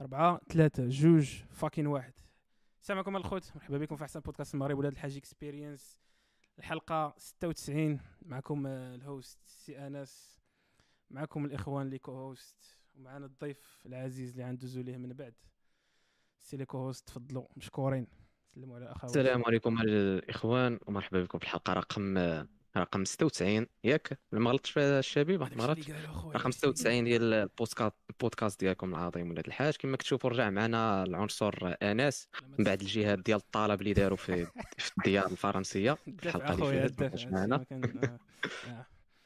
[0.00, 2.12] أربعة ثلاثة جوج fucking واحد.
[2.80, 3.52] السلام عليكم ألخوت.
[3.54, 5.98] مرحبا بكم في أحسن بودكاست المغرب ولاد الحاج Experience
[6.58, 10.40] الحلقة 96 معكم آه، ال host سي أنس.
[11.10, 15.34] معكم الإخوان les co-host ومعنا الضيف العزيز اللي غندوزو ليه من بعد.
[16.40, 18.06] سي les co-host تفضلوا مشكورين.
[18.54, 22.18] سلموا على الاخوات السلام عليكم الإخوان ومرحبا بكم في الحلقة رقم
[22.76, 26.40] رقم 96 ياك ما غلطتش في الشبيب هذاك ما الشيء اللي مرات قالو خويا، رقم
[26.40, 29.76] هذاك الشيء اللي 96 ديال البودكاست البودكاست ديالكم العظيم ولاد الحاج.
[29.76, 32.28] كما كتشوفوا رجع معنا العنصر انس.
[32.58, 34.46] من بعد الجهاد ديال الطلب اللي داروا في
[34.78, 37.64] في الديار الفرنسية الحلقة اللي فاتت معنا.
[37.72, 38.18] آه،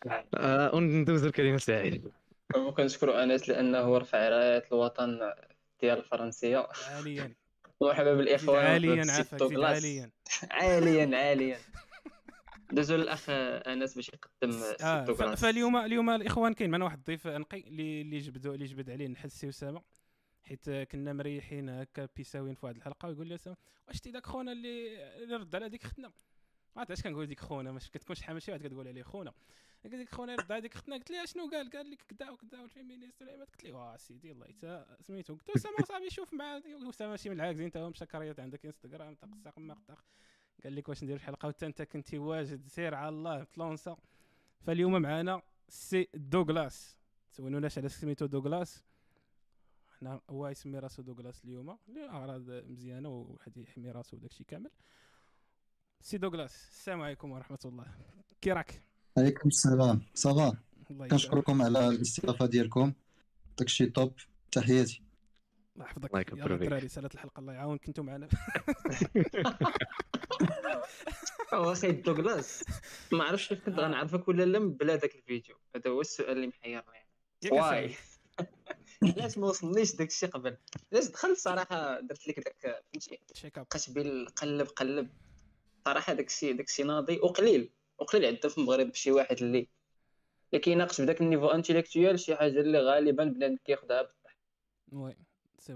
[0.06, 0.24] آه.
[0.34, 2.12] آه، وندوزو الكلمة سعيد.
[2.56, 5.18] وكنشكروا انس لأنه رفع راية الوطن
[5.80, 6.68] ديال الفرنسية.
[6.90, 7.34] عاليا.
[7.80, 8.66] ومرحبا زيد بالإخوان.
[8.66, 9.42] عاليا عافاك.
[9.42, 10.10] عاليا.
[10.50, 11.58] عاليا عاليا.
[12.72, 18.00] دوزو للأخ أنس باش يقدم آه فاليوم اليوم الإخوان كاين معنا واحد الضيف نقي اللي
[18.00, 19.82] اللي جبدو اللي جبد عليه نحسي اسامه
[20.42, 23.56] حيت كنا مريحين هكا بيساويين في واحد الحلقة ويقول لي اسامه
[23.88, 27.40] واش تي داك خونا اللي اللي رد على ديك ختنا؟ ما عرفت علاش كنقول ديك
[27.40, 29.32] خونا؟ مش كتكونش حامل شي واحد كتقول عليه خونا.
[29.82, 30.96] قال ديك خونا رد على ديك ختنا.
[30.96, 34.46] قلت لي اشنو قال؟ قال لك كدا وكدا والفيمينيست والعباد قلت لي واه سيدي الله
[34.46, 35.34] يتا سميتو.
[35.34, 36.60] قلت له اسامه صاحبي شوف مع
[36.90, 39.16] اسامه ماشي من العاكزين أنت مشكريات عندك إنستغرام
[39.56, 40.04] ما طق
[40.64, 43.96] قال لك واش ندير الحلقة؟ وانت انت كنتي واجد سير على الله تلونسا
[44.60, 46.96] فاليوم معنا سي دوغلاس.
[47.32, 48.84] تسولوناش على سميتو دوغلاس.
[49.98, 51.78] حنا هو يسمي راسو دوغلاس اليوم.
[51.88, 54.70] لاغراض مزيانة وواحد يحمي راسو وداكشي كامل.
[56.00, 57.86] سي دوغلاس السلام عليكم ورحمة الله.
[58.40, 58.82] كي راك؟
[59.18, 60.02] عليكم السلام.
[60.14, 60.56] ça va
[60.88, 62.92] كنشكركم على الاستضافة ديالكم.
[63.58, 64.12] داكشي top.
[64.52, 65.02] تحياتي.
[65.74, 66.10] الله يحفظك.
[66.10, 66.62] الله يكبر يلا بك.
[66.62, 68.28] الدراري سالات الحلقة الله يعاون كنتو معنا.
[71.54, 72.64] هو أخي دوغلاس.
[73.12, 75.56] ما عرفتش كيف كنت غنعرفك ولا لا من بلا داك الفيديو.
[75.76, 77.06] هذا هو السؤال اللي محيرني.
[77.50, 77.94] why؟
[79.02, 80.56] علاش ما وصلنيش داك الشيء قبل.
[80.92, 83.20] علاش دخلت صراحة درت لك داك فهمتي؟
[83.54, 85.08] بقيت بين قلب قلب.
[85.84, 87.18] صراحة داك الشيء داك الشيء ناضي.
[87.18, 87.72] وقليل.
[87.98, 89.68] وقليل عندنا في المغرب شي واحد اللي
[90.52, 94.38] اللي كيناقش بداك ال niveau intellectuel شي حاجة اللي غالبا بنادم كياخدها بالضحك
[94.92, 95.16] oui
[95.58, 95.74] سي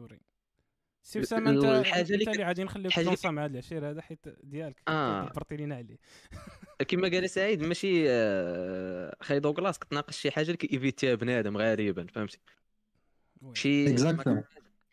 [1.03, 4.29] سي اسامه انت الحاجة انت اللي اللي غادي نخليك تنصى مع هذا العشير هذا حيت
[4.43, 5.33] ديالك آه.
[5.33, 5.99] برتي لينا عليه
[6.89, 12.39] كما قال سعيد ماشي آه، خاي دوغلاس كتناقش شي حاجة اللي كيفيتيها بنادم غالبا فهمتي.
[13.55, 13.97] شي.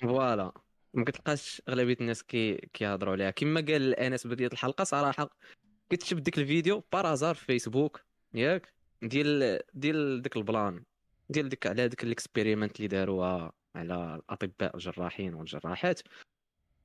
[0.02, 0.52] فوالا.
[0.94, 3.32] ما كتلقاش أغلبية الناس كي كيهضروا عليها.
[3.32, 5.30] كما قال أنس بدايه الحلقة صراحة
[5.92, 8.02] كنت شفت ديك الفيديو بارازار في فيسبوك
[8.34, 10.84] ياك؟ ديال ديال ديك البلان
[11.30, 13.52] ديال ديك على ديك ال experiment اللي داروها.
[13.78, 16.02] على الأطباء الجراحين والجراحات.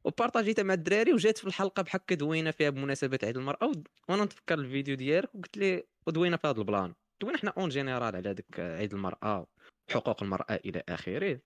[0.05, 3.73] وبارطاجيتها مع الدراري وجات في الحلقة بحال دوينا فيها بمناسبة عيد المرأة.
[4.09, 6.95] وأنا نتفكر الفيديو ديالك وقلت لي ودوينا في هذا ال plan.
[7.21, 9.47] دوينا حنا en général على ديك عيد المرأة
[9.91, 11.41] حقوق المرأة إلى آخره.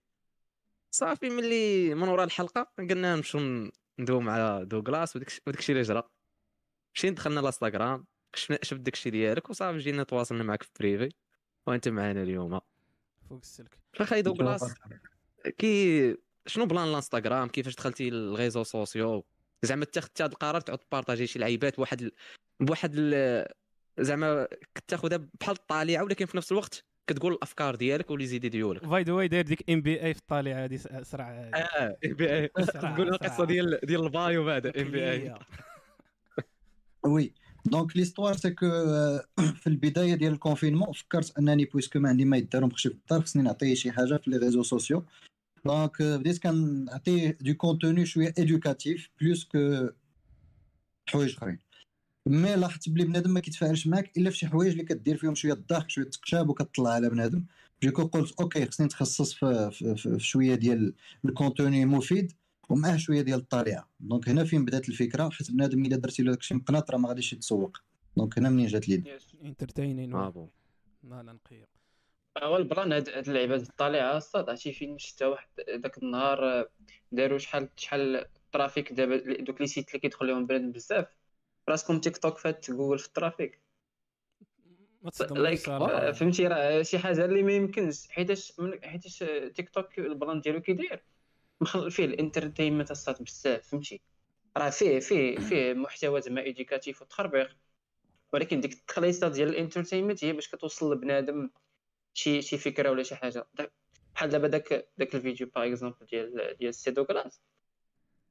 [0.90, 6.02] صافي ملي من وراء الحلقة قلنا نمشيو ندوي مع دوغلاس وداك وداك الشيء اللي جرى.
[6.94, 11.14] مشينا دخلنا الإنستغرام شفنا شفت داك الشيء ديالك وصافي جينا تواصلنا معك في privé
[11.66, 12.60] وأنت معنا اليوم.
[13.28, 13.78] فوق السلك.
[13.92, 14.74] فخاي دوغلاس
[15.58, 19.25] كي شنو plan الانستغرام؟ كيفاش دخلتي ال réseaux sociaux؟
[19.62, 22.12] زعما اتخذتي هذا القرار تعود تبارطاجي شي لعيبات بواحد ال...
[22.60, 23.46] بواحد ال...
[24.00, 28.84] زعما كتاخذها بحال الطالعة ولكن في نفس الوقت كتقول الأفكار ديالك و les idées ديالك
[28.84, 33.08] by the way داير ديك MBA في الطالعة هذه اسرع آه MBA تقول.
[33.08, 35.34] القصة ديال ديال ال bio بعد MBA.
[37.06, 37.32] oui.
[37.64, 38.66] donc l'histoire c'est que
[39.60, 43.20] في البداية ديال ال confinement فكرت أنني puisque ما عندي ما يدار ومبقيتش في الدار
[43.20, 45.04] خصني نعطي شي حاجة في les réseaux sociaux.
[45.66, 49.88] donc بديت كنعطي du contenu شوية éducatif plus que
[51.09, 51.59] حوايج اخرين
[52.26, 55.53] mais لاحظت بلي بنادم ما كيتفاعلش معاك الا في شي حوايج اللي كدير فيهم شوية
[55.53, 57.44] الضحك شوية التقشاب وكتطلع على بنادم
[57.82, 60.94] du coup قلت okay خصني نتخصص في, في, في, شوية ديال
[61.25, 62.32] ال contenu مفيد
[62.69, 66.55] ومعاه شوية ديال الطالعه دونك هنا فين بدات الفكرة حيت بنادم الا درتي له داكشي
[66.55, 67.78] مقناط راه ما غاديش يتسوق
[68.16, 70.49] دونك هنا منين جات ليدي انترتينين آه بون
[71.05, 71.75] لا نقيه
[72.42, 76.69] هو البلان هاد هاد الطالعه الصاد عرفتي فين شتا واحد داك النهار آه،
[77.12, 81.06] داروا شحال شحال الترافيك دابا دوك لي سيت اللي كيدخل لهم بنادم بزاف.
[81.69, 83.61] راسكم تيك توك فات جوجل في الترافيك
[85.31, 88.08] لايك صراحة فهمتي راه شي حاجة اللي ما يمكنش.
[88.08, 89.19] حيتاش من- حيتاش
[89.55, 91.05] تيك توك ال plan ديالو كي داير
[91.61, 94.00] مخل فيه ال entertainment الصاد بزاف فهمتي.
[94.56, 97.56] راه فيه فيه فيه محتوى زعما éducatif وتخربيق.
[98.32, 101.50] ولكن ديك التخليصه ديال ال entertainment هي باش كتوصل لبنادم
[102.16, 103.46] شي شي فكرة ولا شي حاجة.
[104.14, 107.40] بحال دابا داك داك الفيديو par exemple ديال ديال سي دوغلاس.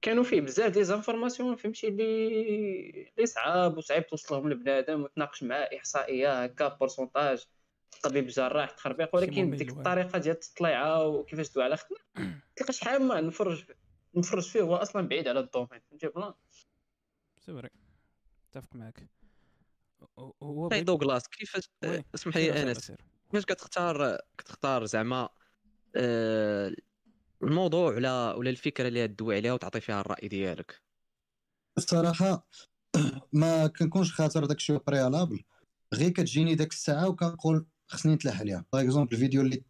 [0.01, 6.43] كانوا فيه بزاف des informations فهمتي اللي اللي صعاب وصعيب توصلهم لبنادم وتناقش معاه إحصائية
[6.43, 7.45] هكا pourcentage
[8.03, 9.69] طبيب جراح تخربيق ولكن ديك.
[9.69, 11.97] الطريقة ديال التطليعة وكيفاش دوى على خدمة
[12.55, 13.63] تلقى شحال ما نفرج
[14.15, 16.33] نفرج فيه هو أصلا بعيد على ال domaine فهمتي plan
[17.39, 17.69] c'est vrai
[18.51, 19.09] اتفق معك
[20.19, 21.69] هو- طيب دوغلاس كيفاش.
[22.15, 22.91] اسمح لي أنس.
[23.35, 25.29] كيفاش كتختار كتختار زعما
[25.95, 26.75] آه،
[27.43, 30.81] الموضوع ولا ولا الفكرة اللي تدوي عليها وتعطي فيها الرأي ديالك؟
[31.77, 32.47] الصراحة
[33.33, 35.43] ما كنكونش خاطر داك الشيء préalable
[35.93, 38.65] غير كتجيني داك الساعة وكنقول خصني نتلاح عليها.
[38.73, 39.63] par exemple الفيديو اللي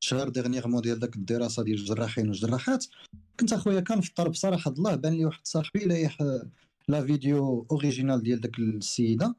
[0.00, 2.84] شهر dernièrement ديال داك الدراسة ديال الجراحين والجراحات
[3.40, 6.18] كنت أخويا كنفطر بصراحه الله بان لي واحد صاحبي لايح
[6.88, 9.34] la vidéo originale ديال داك السيدة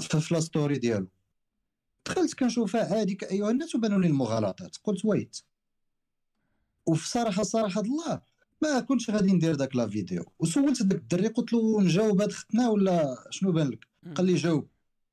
[0.00, 1.08] في la story ديالو.
[2.08, 4.76] دخلت كنشوفها عادي كايها الناس وبانوا لي المغالطات.
[4.84, 5.36] قلت wait.
[6.86, 8.20] وفي صراحة صراحة الله
[8.62, 10.24] ما كنتش غادي ندير داك la vidéo.
[10.38, 13.86] وسولت داك الدري قلت له نجاوب هاد ختنا ولا شنو بان لك.
[14.14, 14.68] قال لي جاوب.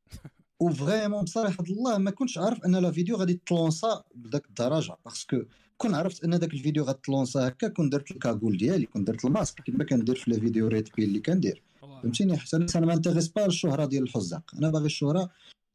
[0.60, 4.98] و vraiment بصراحة الله ما كنتش عارف أن la vidéo غادي تلونسا بداك الدرجة.
[5.06, 5.42] parce que
[5.78, 9.62] كون عرفت أن داك الفيديو غتلونسا هكا كون درت ال cagoule ديالي كون درت الماسك
[9.62, 11.62] كيما كندير في les vidéos red pill اللي كندير.
[11.82, 14.56] فهمتيني؟ حتى أنا m'intéresse pas الشهره ديال الحزاق.
[14.56, 15.30] أنا باغي الشهرة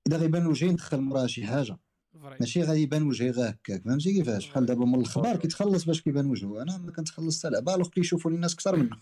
[0.09, 1.77] إذا غيبان وجهي ندخل موراها شي حاجة.
[2.41, 6.27] ماشي غادي يبان وجهي غير هكاك فهمتي كيفاش؟ بحال دابا مول الاخبار كيتخلص باش كيبان
[6.27, 6.63] وجهه.
[6.63, 8.97] أنا ما كنتخلص حتى لعبة alors كيشوفوني الناس أكثر منه.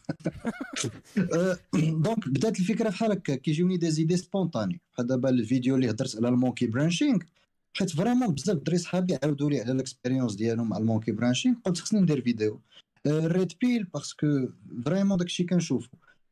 [2.05, 6.29] donc بدات الفكرة بحال هكا كيجيوني des idées spontanées بحال دابا الفيديو اللي هدرت على
[6.29, 7.19] ال monkey branching
[7.77, 11.57] حيت vraiment بزاف دري صحابي عاودوا لي على ال expérience ديالهم مع ال monkey branching
[11.65, 12.61] قلت خصني ندير فيديو.
[13.07, 14.49] red pill parce que
[14.85, 15.89] vraiment داكشي كنشوفو.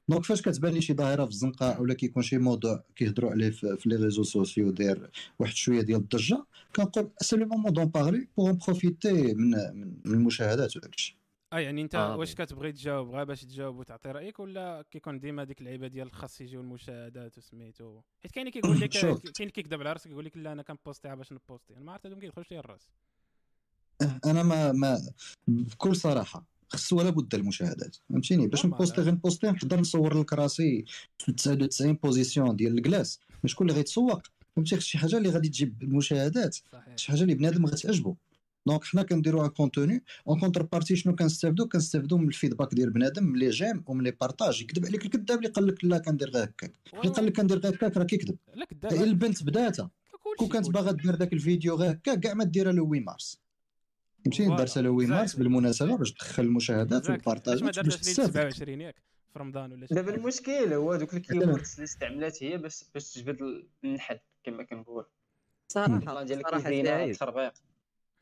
[0.08, 3.76] donc فاش كتبان لي شي ظاهرة في الزنقة أولا كيكون شي موضوع كيهضروا عليه في,
[3.76, 6.44] في les réseaux sociaux داير واحد شوية ديال الضجة
[6.76, 9.50] كنقول c'est le moment d'en parler pour profiter من
[10.04, 11.16] من المشاهدات وداك الشيء.
[11.52, 12.34] آه يعني أنت آه، واش.
[12.34, 16.60] كتبغي تجاوب؟ غير باش تجاوب وتعطي رأيك ولا كيكون ديما ديك اللعيبة ديال خاص يجيو
[16.60, 18.90] المشاهدات وسميتو؟ حيت كاين اللي كيقول لك.
[19.36, 21.76] كاين اللي كيكذب على راسك يقول لك لا أنا كنبوستيها باش نبوستي.
[21.76, 22.88] أنا ما عرفت هادو ما كيدخلوش ليا الرأس.
[24.26, 25.00] أنا ما ما
[25.48, 29.04] بكل صراحة خص ولا بد المشاهدات فهمتيني؟ باش نبوستي آه.
[29.04, 30.84] غير نبوستي نقدر نصور لك راسي
[31.18, 33.20] في 99 position ديال الكلاس.
[33.54, 34.22] كل اللي غيتسوق
[34.56, 36.56] فهمتي؟ شي حاجة اللي غادي تجيب المشاهدات
[36.96, 38.16] شي حاجة اللي بنادم غتعجبو.
[38.66, 43.38] donc حنا كنديروها contenu en contrepartie شنو كنستافدو؟ كنستافدو من ال feedback ديال بنادم من
[43.38, 46.72] les j'aime ومن les partages يكذب عليك الكذاب اللي قال لك لا كندير غير هكاك.
[46.94, 48.36] اللي قال لك كندير غير هكاك راه كيكذب.
[48.54, 49.02] لا هي كذاب.
[49.02, 49.90] البنت بداتها.
[50.38, 53.38] كون كانت باغا دير داك الفيديو غير هكا كاع ما ديرها le 8 مارس.
[54.30, 55.36] voilà، دارتها le 8 مارس.
[55.36, 58.30] بالمناسبة باش تدخل المشاهدات ما والبارطاجات باش دارتهاش ليله تستافد.
[58.30, 58.94] 27 ياك؟
[59.32, 60.14] في رمضان ولا شي دابا.
[60.14, 65.04] المشكل هو دوك ال keywords اللي استعملت هي باش باش تجبد النحل كما كنقول.
[65.68, 66.22] صراحة صراحة.
[66.22, 67.52] التخربيق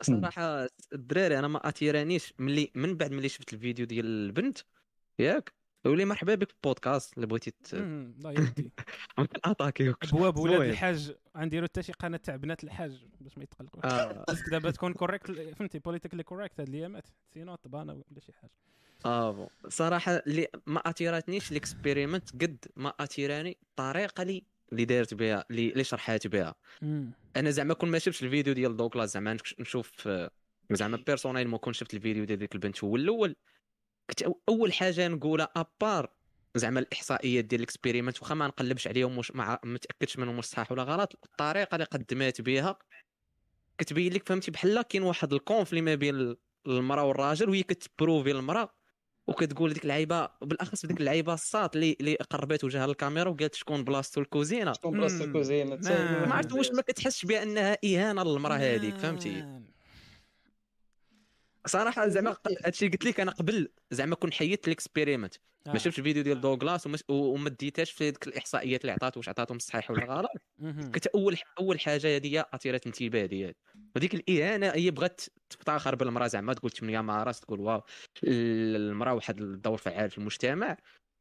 [0.03, 2.35] صراحة الدراري أنا ما أتيرانيش.
[2.39, 4.59] ملي من بعد ملي شفت الفيديو ديال البنت
[5.19, 5.53] ياك
[5.87, 8.71] ولي مرحبا بك في البودكاست اللي بغيتي ت- الله يهدي
[9.19, 10.61] ممكن اتاكيوك أبواب ولاد.
[10.63, 13.85] الحاج غنديروا حتى شي قناة تاع بنات الحاج باش ما يتقلقوش.
[14.29, 17.07] خاصك دابا تكون correct فهمتي politically correct هاد الأيامات.
[17.35, 18.51] sinon طبانه ولا شي حاجة.
[19.07, 19.49] آه bon.
[19.69, 24.43] صراحة اللي ما اتيراتنيش ال experiment قد ما اتيراني الطريقة اللي
[24.73, 26.55] اللي دارت بها اللي شرحات بها.
[27.37, 30.31] أنا زعما كون ما شفتش الفيديو ديال دوغلاس زعما نش- نشوف آه،
[30.71, 33.37] زعما personnellement كون شفت الفيديو ديال ديك البنت هو الأول
[34.11, 36.11] كنت أول حاجة نقولها à part
[36.55, 40.73] زعما الاحصائيات ديال ال experiment واخا ما نقلبش عليهم مش ما متاكدش منهم واش صحاح
[40.73, 42.79] ولا غلط الطريقة اللي قدمات بها
[43.79, 46.37] كتبين لك فهمتي بحال كاين واحد ال conflit ما بين
[46.67, 48.75] المرأة والراجل وهي كتبروفي المرأة
[49.27, 54.21] وكتقول ديك اللعيبه بالأخص ديك اللعيبه الساط اللي اللي قربت وجهها للكاميرا وقالت شكون بلاصتو
[54.21, 55.23] الكوزينة شكون بلاصة مم.
[55.23, 55.77] الكوزينة.
[56.27, 59.74] ما عرفت واش ما كتحسش بأنها إهانة للمرأة هذيك فهمتي.
[61.67, 65.35] صراحة زعما ق- هادشي قلت لك أنا قبل زعما كون حيدت ال experiment.
[65.67, 65.73] آه.
[65.73, 69.59] ما شفتش الفيديو ديال دوغلاس وما, وما ديتهاش في ديك الإحصائيات اللي عطات واش عطاتهم
[69.59, 70.31] صحيح ولا غلط.
[70.59, 70.93] مهم.
[70.93, 73.55] كنت أول أول حاجة هذه اثيرت انتباه ديالي.
[73.97, 77.83] وديك الإهانة هي بغات تفتخر بالمراه زعما تقول 8 مارس تقول واو
[78.25, 80.77] المرأة واحد الدور فعال في المجتمع.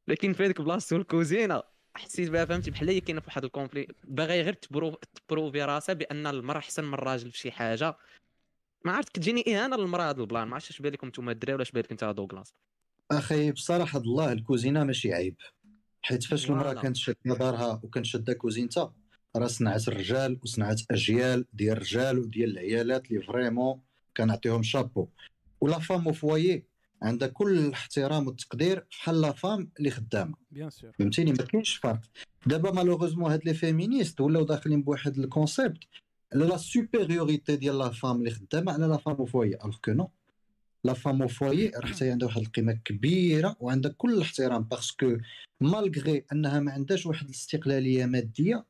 [0.07, 1.63] لكن في هذيك بلاصتو الكوزينه
[1.95, 5.93] حسيت بها فهمتي؟ بحال هي كاينة في واحد ال conflit باغي غير تبرو تبروفي راسها
[5.93, 7.97] بأن المرأة أحسن من الراجل في شي حاجة.
[8.85, 10.47] ما عرفت كتجيني اهانه للمراه هذا ال plan.
[10.47, 12.53] ما عرفتش اش بالكم نتوما الدراري ولا اش بالك أنت دوغلاس
[13.11, 15.35] أخي بصراحة الله الكوزينة ماشي عيب.
[16.01, 16.81] حيت فاش المرأة voilà.
[16.81, 18.93] كانت شاده دارها وكانت شاده كوزينتها
[19.35, 23.81] راه صنعت الرجال وصنعت أجيال ديال الرجال وديال العيالات اللي vraiment
[24.17, 25.07] كنعطيهم شابو.
[25.61, 26.65] و la femme foyer
[27.01, 30.35] عندها كل الاحترام والتقدير بحال la femme اللي خدامة.
[30.51, 31.99] bien sûr فهمتيني؟ ما كاينش فرق.
[32.45, 35.83] دابا malheureusement هاد les féministes ولاو داخلين بواحد ال concept
[36.33, 40.09] على la supériorité ديال la femme اللي خدامة على la femme foyer alors que non
[40.83, 45.17] la femme foyer راه حتى هي عندها واحد القيمة كبيرة وعندها كل الاحترام parce que
[45.61, 48.65] malgré أنها ما عندهاش واحد الاستقلالية مادية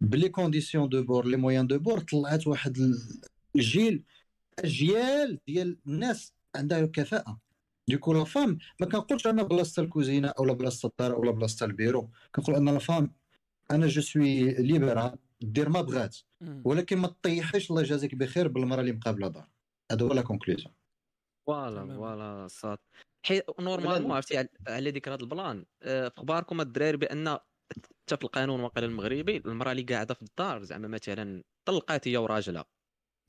[0.00, 3.20] ب les conditions de bord les moyens de bord طلعت واحد ال-
[3.56, 4.02] الجيل
[4.58, 7.38] أجيال ديال الناس عندها كفاءة.
[7.88, 12.10] donc la femme ما كنقولش أنا بلاصة الكوزينة اولا بلاصة الدار اولا بلاصة البيرو.
[12.34, 13.10] كنقول أن la femme
[13.70, 15.16] أنا je suis libéral
[15.52, 16.16] دير ما بغات.
[16.64, 19.48] ولكن ما تطيحش الله يجازيك بخير بالمرأة اللي مقابلة دار.
[19.92, 20.74] هذا هو la conclusion
[21.46, 21.94] voilà.
[21.96, 22.78] voilà صاد.
[23.26, 25.64] حيت normalement عرفتي على- ذكر هذا ال plan.
[25.82, 30.62] آه، في أخباركم الدراري بأن حتى في القانون واقيلا المغربي المرأة اللي قاعدة في الدار
[30.62, 32.64] زعما مثلا طلقات هي وراجلها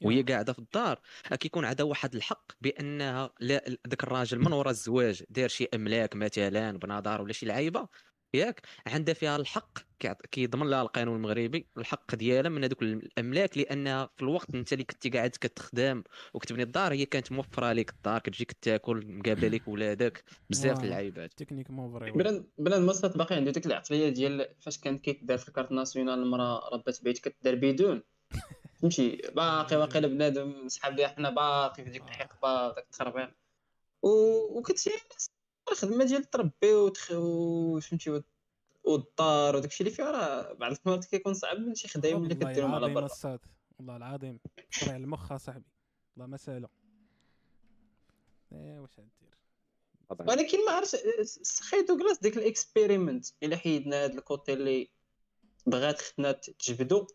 [0.04, 1.02] وهي قاعدة في الدار
[1.40, 6.72] كيكون عندها واحد الحق بأنها لا ذاك الراجل من وراء الزواج دار شي أملاك مثلا
[6.72, 7.88] بنى دار ولا شي لعيبة
[8.36, 9.80] ياك عندها فيها الحق
[10.32, 15.10] كيضمن لها القانون المغربي الحق ديالها من هذوك الاملاك لأنها في الوقت أنت اللي كنتي
[15.10, 20.84] قاعد كتخدم وكتبني الدار هي كانت موفرة لك الدار كتجيك تاكل مقابلة لك ولادك بزاف.
[20.84, 21.34] اللعيبات.
[21.34, 25.48] تكنيك مو فري بلان بلان مصات باقي عنده ديك العقليه ديال فاش كان كيتدار في
[25.48, 28.04] الكارت ناسيونال المرأة ربات بعيد كتدار بدون.
[28.82, 33.30] فهمتي؟ باقي واقيلا بنادم صحاب ديال حنا باقي في ديك الحقبة داك التخربيق.
[34.04, 35.30] و- وكتجي الناس
[35.72, 37.08] الخدمة ديال تربي وتخ...
[37.80, 38.22] فهمتي
[38.84, 42.94] والدار وداكشي اللي فيها راه بعض المرات كيكون صعب من شي خدايم اللي كديرهم على
[42.94, 43.40] برا
[43.80, 44.40] والله العظيم
[44.82, 45.66] طريع المخ اصاحبي
[46.16, 46.70] والله ما سهلة.
[48.52, 49.38] إيه واش غدير
[50.28, 54.90] ولكن ما عرفتش سخي دوغلاس ديك الإكسبيريمنت إلا حيدنا هاد ال côté اللي
[55.66, 57.08] بغات خدنا تجبدو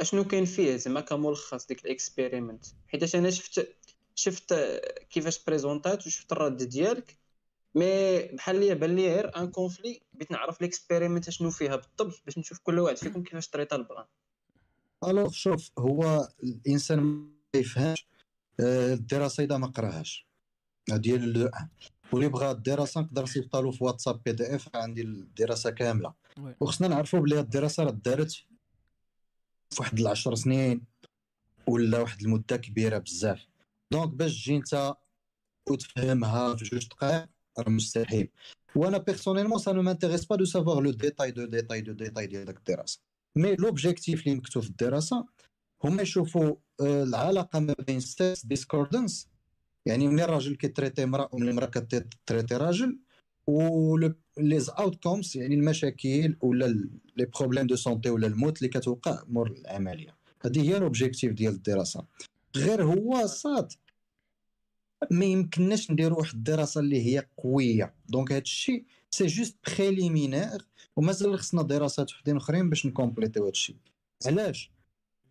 [0.00, 2.64] أشنو كاين فيه؟ زعما كملخص ديك ال experiment.
[2.88, 3.76] حيت أنا شفت
[4.14, 4.54] شفت
[5.10, 7.18] كيفاش بريزونطات وشفت الرد ديالك
[7.74, 12.22] mais بحال ليا بان لي غير un conflit بغيت نعرف ال experiment اشنو فيها بالضبط
[12.24, 14.04] باش نشوف كل واحد فيكم كيفاش طريطة ال plan
[15.04, 18.06] alors شوف هو الإنسان ما يفهمش
[18.60, 20.26] آه، الدراسه اذا ما قراهاش.
[20.88, 21.68] ديال لو ان
[22.12, 26.14] واللي بغى الدراسه نقدر نصيفطها في واتساب PDF عندي الدراسة كاملة.
[26.60, 28.46] وخصنا نعرفوا بلي الدراسة راه دارت في
[29.78, 30.84] واحد العشر سنين
[31.66, 33.46] ولا واحد المدة كبيرة بزاف.
[33.90, 34.94] donc باش تجي انت
[35.70, 37.28] وتفهمها في جوج دقائق
[37.66, 38.28] مستحيل
[38.76, 42.44] وأنا personnellement ça ne m'intéresse pas de savoir le détail du détail du détail ديال
[42.44, 43.00] داك الدراسه
[43.36, 45.26] mais l'objectif اللي مكتوب في الدراسه
[45.84, 49.28] هما يشوفوا آه، العلاقة ما بين sex discordance
[49.86, 52.98] يعني ملي الراجل كيتريتي امرأة وملي المرأة كتريتي راجل.
[53.46, 53.96] و
[54.38, 56.66] les outcomes يعني المشاكل ولا
[57.16, 60.16] les problèmes de santé ولا الموت اللي كتوقع مور العملية.
[60.44, 62.04] هذه هي l'objectif ديال الدراسه
[62.56, 63.72] غير هو صاد
[65.10, 67.94] ما يمكنناش نديروا واحد الدراسة اللي هي قوية.
[68.08, 73.76] donc هذا الشيء c'est juste préliminaire ومازال خصنا دراسات وحدين أخرين باش نكومبليتيو هذا الشيء
[74.26, 74.72] علاش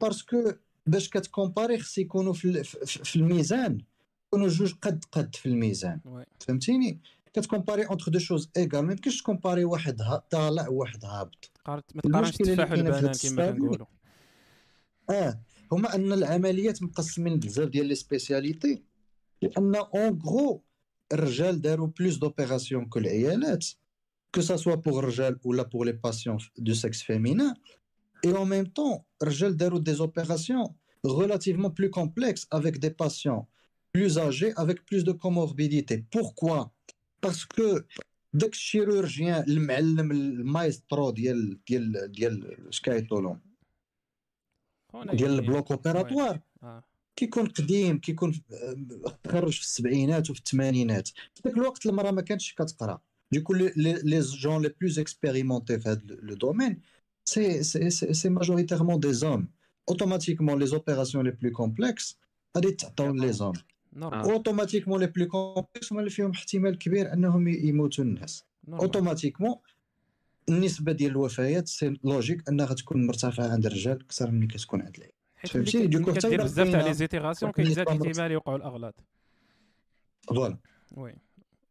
[0.02, 0.52] parce que
[0.86, 3.82] باش كت comparer خص يكونوا في, في, في الميزان
[4.28, 6.00] يكونوا جوج قد قد في الميزان.
[6.40, 7.00] فهمتيني؟
[7.34, 11.52] كت comparer entre deux choses égales ما يمكنش ت comparer واحد طالع وواحد هابط.
[11.96, 13.86] ما تقارنش التفاح والبنان كما كنقولوا
[15.10, 15.40] آه
[15.72, 18.84] هما أن العمليات مقسمين بزاف ديال les spécialités
[19.42, 20.64] لأن en gros
[21.14, 23.66] الرجال داروا plus d'opérations que العيالات
[24.36, 27.54] que ça soit pour الرجال ولا pour les patients de sexe féminin
[28.26, 30.76] et en même temps الرجال داروا des opérations
[31.08, 33.48] relativement plus complexes avec des patients
[33.94, 35.96] plus âgés avec plus de comorbidité.
[36.16, 36.72] Pourquoi?
[37.22, 37.86] Parce que
[38.34, 43.36] داك ال chirurgien المعلم المايسترو ديال ديال ديال اش كيعيطوا
[44.92, 46.84] خونا ديال يعني- ال bloc opératoire آه
[47.18, 48.76] كيكون قديم كيكون آه،
[49.24, 51.08] تخرج في السبعينات وفي الثمانينات.
[51.08, 53.02] في ذاك الوقت المرأة ما كانتش كتقرأ.
[53.32, 56.82] du coup les les gens les plus expérimentés في هذا le domaine
[57.26, 59.48] c'est c'est c'est majoritairement des hommes
[59.90, 62.18] automatiquement les opérations les plus complexes
[62.58, 63.54] غادي تعطيو les hommes.
[64.34, 68.44] Automatiquement les plus complexes هما اللي فيهم احتمال كبير أنهم يموتوا الناس.
[68.70, 69.56] Automatiquement
[70.50, 74.96] النسبة ديال الوفيات c'est logique أنها غتكون مرتفعة عند الرجال أكثر من اللي كتكون عند
[74.96, 75.17] العيال.
[75.44, 76.94] فهمتي؟ du coup كدير بزاف تاع les
[77.52, 78.96] كيزاد النسبة احتمال يوقعوا الأغلاط.
[80.28, 80.58] Voilà.
[80.92, 81.16] Oui.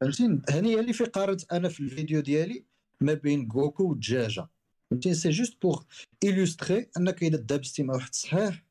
[0.00, 2.64] فهمتي؟ هني هي اللي في قارنت أنا في الفيديو ديالي
[3.00, 4.48] ما بين غوكو والدجاجة.
[4.90, 5.82] فهمتي؟ c'est juste pour
[6.24, 8.64] illustrer أنك اذا دابزتي مع واحد صحيح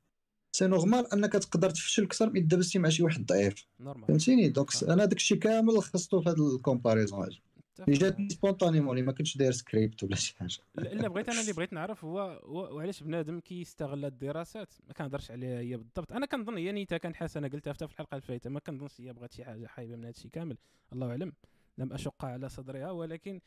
[0.51, 3.67] c'est normal أنك تقدر تفشل أكثر من دابزتي مع شي واحد ضعيف.
[4.07, 4.69] فهمتيني؟ donc.
[4.83, 7.44] أنا داك الشيء كامل لخصته في هذا ال comparaison متفق
[7.83, 7.97] اللي.
[7.97, 10.57] جاتني spontanément اللي ما كنتش داير سكريبت ولا شي حاجة.
[10.75, 15.77] لا بغيت أنا اللي بغيت نعرف هو وعلاش بنادم كيستغل الدراسات؟ ما كنهضرش عليها هي
[15.77, 16.11] بالضبط.
[16.11, 19.33] أنا كنظن هي نيتها كان حسنة قلتها حتى في الحلقة الفايته ما كنظنش هي بغات
[19.33, 20.57] شي حاجة خايبة من هذا الشيء كامل.
[20.93, 21.33] الله أعلم.
[21.77, 23.41] لم أشق على صدرها ولكن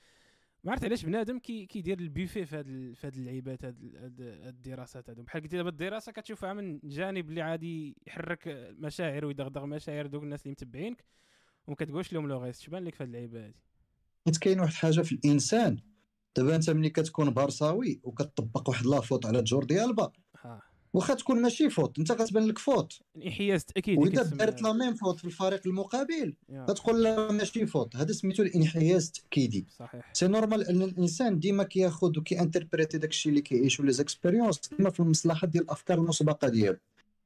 [0.65, 4.21] ما عرفت علاش بنادم كي كيدير البيفي في هاد في هاد اللعيبات هاد ال- هاد
[4.21, 5.23] هاد الدراسات هادو.
[5.23, 8.43] بحال قلتي دابا الدراسة كتشوفها من جانب اللي عادي يحرك
[8.79, 11.05] مشاعر ويدغدغ مشاعر دوك الناس اللي متبعينك
[11.67, 12.61] وما كتقولش لهم le reste.
[12.63, 13.61] اش بان لك في هاد اللعيبه هادي
[14.29, 15.79] حيت كاين واحد الحاجة في الإنسان.
[16.37, 20.13] دابا أنت ملي كتكون بارساوي وكتطبق واحد la faute على جوردي ألبا.
[20.93, 22.99] واخا تكون ماشي faute أنت كتبان لك faute.
[23.17, 24.23] الانحياز تاكيدي وإذا.
[24.23, 26.35] دارت la même faute في الفريق المقابل
[26.69, 27.97] كتقول لا ماشي faute.
[27.97, 29.67] هذا سميتو الإنحياز التأكيدي.
[29.79, 30.11] صحيح.
[30.15, 35.01] c'est normal أن الإنسان ديما كياخذ وكي interpréter داكشي اللي كيعيشو les expériences ديما في
[35.01, 36.79] المصلحة ديال الأفكار المسبقة ديالو.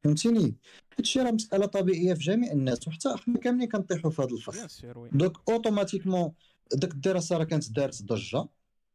[0.05, 0.55] فهمتيني؟
[0.99, 4.85] هادشي راه مسألة طبيعية في جميع الناس وحتى إحنا كاملين كنطيحوا في هذا الفخ.
[5.13, 6.33] دوك اوتوماتيكمون
[6.75, 8.49] ديك الدراسة راه كانت دارت ضجة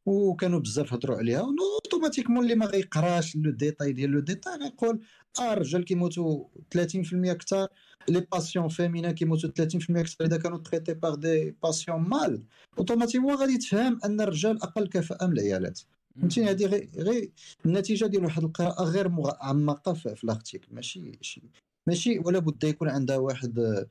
[0.06, 5.00] وكانوا بزاف هضروا عليها automatiquement اللي ما غيقراش le détail ديال le détail غيقول
[5.40, 6.44] آه الرجال كيموتوا
[6.78, 6.80] 30%
[7.14, 7.68] أكثر
[8.10, 12.44] les patients féminins كيموتوا 30% أكثر إذا كانوا traités par des patients mâles
[12.78, 15.80] automatiquement غادي تفهم أن الرجال أقل كفاءه من العيالات.
[16.16, 17.32] فهمتيني؟ هذه غير غير
[17.66, 20.68] النتيجة ديال واحد القراءة غير معمقه في ال article.
[20.72, 21.42] ماشي شي
[21.88, 23.86] ماشي ولا بد يكون عندها واحد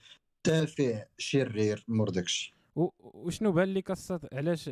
[0.44, 2.54] دافع شرير مور داكشي.
[2.76, 4.70] وشنو بان لك الساط علاش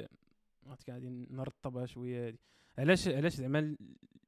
[0.90, 2.40] غادي نرطبها شوية هادي؟
[2.78, 3.76] علاش علاش زعما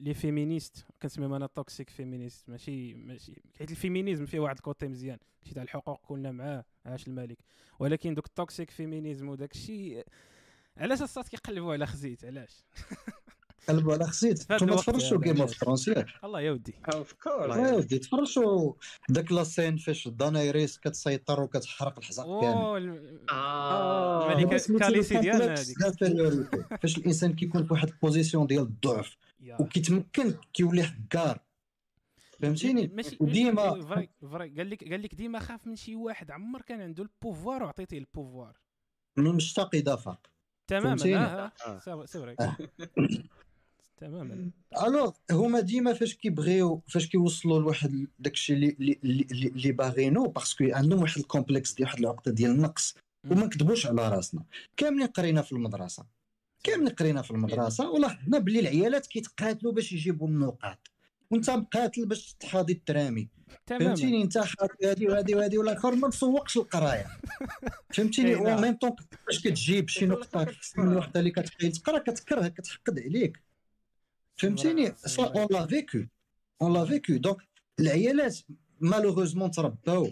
[0.00, 4.88] les féministes كنسميهم أنا toxic feminists ماشي ماشي حيت ال féminisme فيه واحد ال côté
[4.88, 7.38] مزيان شي تاع الحقوق كلنا معاه عاش الملك.
[7.78, 10.04] ولكن دوك ال toxic feminism وداك الشيء
[10.76, 12.64] علاش الساط كيقلبوا على خزيت؟ علاش؟
[13.68, 17.56] قلبوا على الوقت تفرجتوا هذا Game of علاش؟ Thrones ياك الله يا ودي of course
[17.56, 18.72] يا ودي تفرجتوا
[19.08, 24.32] داك la scène فاش دانايريس كتسيطر وكتحرق الحزق كامل اوه الم- آه.
[24.32, 26.78] الملكة هذا سميتو كاليسي le ديالنا complexe هذيك.
[26.82, 29.16] فاش الإنسان كيكون في واحد ال position ديال الضعف.
[29.60, 31.38] وكيتمكن كيولي حكار
[32.40, 32.82] فهمتيني؟
[33.20, 36.30] وديما- ماشي- فري فري قال لك قال لك ديما خاف من شي واحد.
[36.30, 38.56] عمر كان عنده ال pouvoir وعطيتيه ال pouvoir.
[39.16, 40.26] من المشتاق اذا فاق
[40.66, 41.78] تماما؟ آه آه.
[41.78, 42.56] c'est c'est vrai آه.
[43.96, 44.50] تماما.
[44.86, 51.02] alors هما ديما فاش كيبغيو فاش كيوصلوا لواحد داكشي اللي اللي- باغينو parce que عندهم
[51.02, 52.94] واحد ال complexe ديال واحد العقدة ديال النقص
[53.30, 54.42] وما نكذبوش على راسنا.
[54.76, 56.04] كاملين قرينا في المدرسة.
[56.64, 60.90] كاملين قرينا في المدرسة ولاحظنا باللي العيالات كيتقاتلوا باش يجيبوا النقاط.
[61.30, 63.28] وانت مقاتل باش تحاضي الترامي.
[63.66, 67.06] فهمتيني؟ انت حاطي هادي وهادي وهادي والاخر ما مسوقش القراية.
[67.94, 68.58] فهمتيني؟ إيه، نعم.
[68.58, 68.90] و même temps
[69.26, 70.46] فاش كتجيب شي نقطة
[70.78, 73.45] من وحده اللي كتبقى تقرا كتكره كتحقد عليك.
[74.36, 75.22] فهمتيني؟ ça.
[75.22, 75.98] On l'a vécu
[76.62, 77.36] on l'a vécu donc
[77.80, 78.38] العيالات
[78.80, 80.04] malheureusement ترباو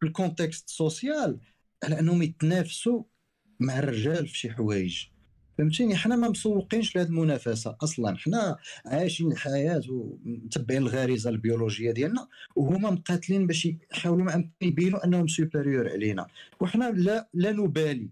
[0.00, 1.38] في ال contexte social
[1.84, 3.02] على انهم يتنافسوا
[3.60, 5.06] مع الرجال في شي حوايج
[5.58, 8.56] فهمتيني حنا ما مسوقينش لهذه المنافسه أصلا حنا
[8.86, 16.26] عايشين الحياة ومتبعين الغريزه البيولوجيه ديالنا وهما مقاتلين باش يحاولوا يبينوا انهم supérieurs علينا
[16.60, 18.08] وحنا لا لا نبالي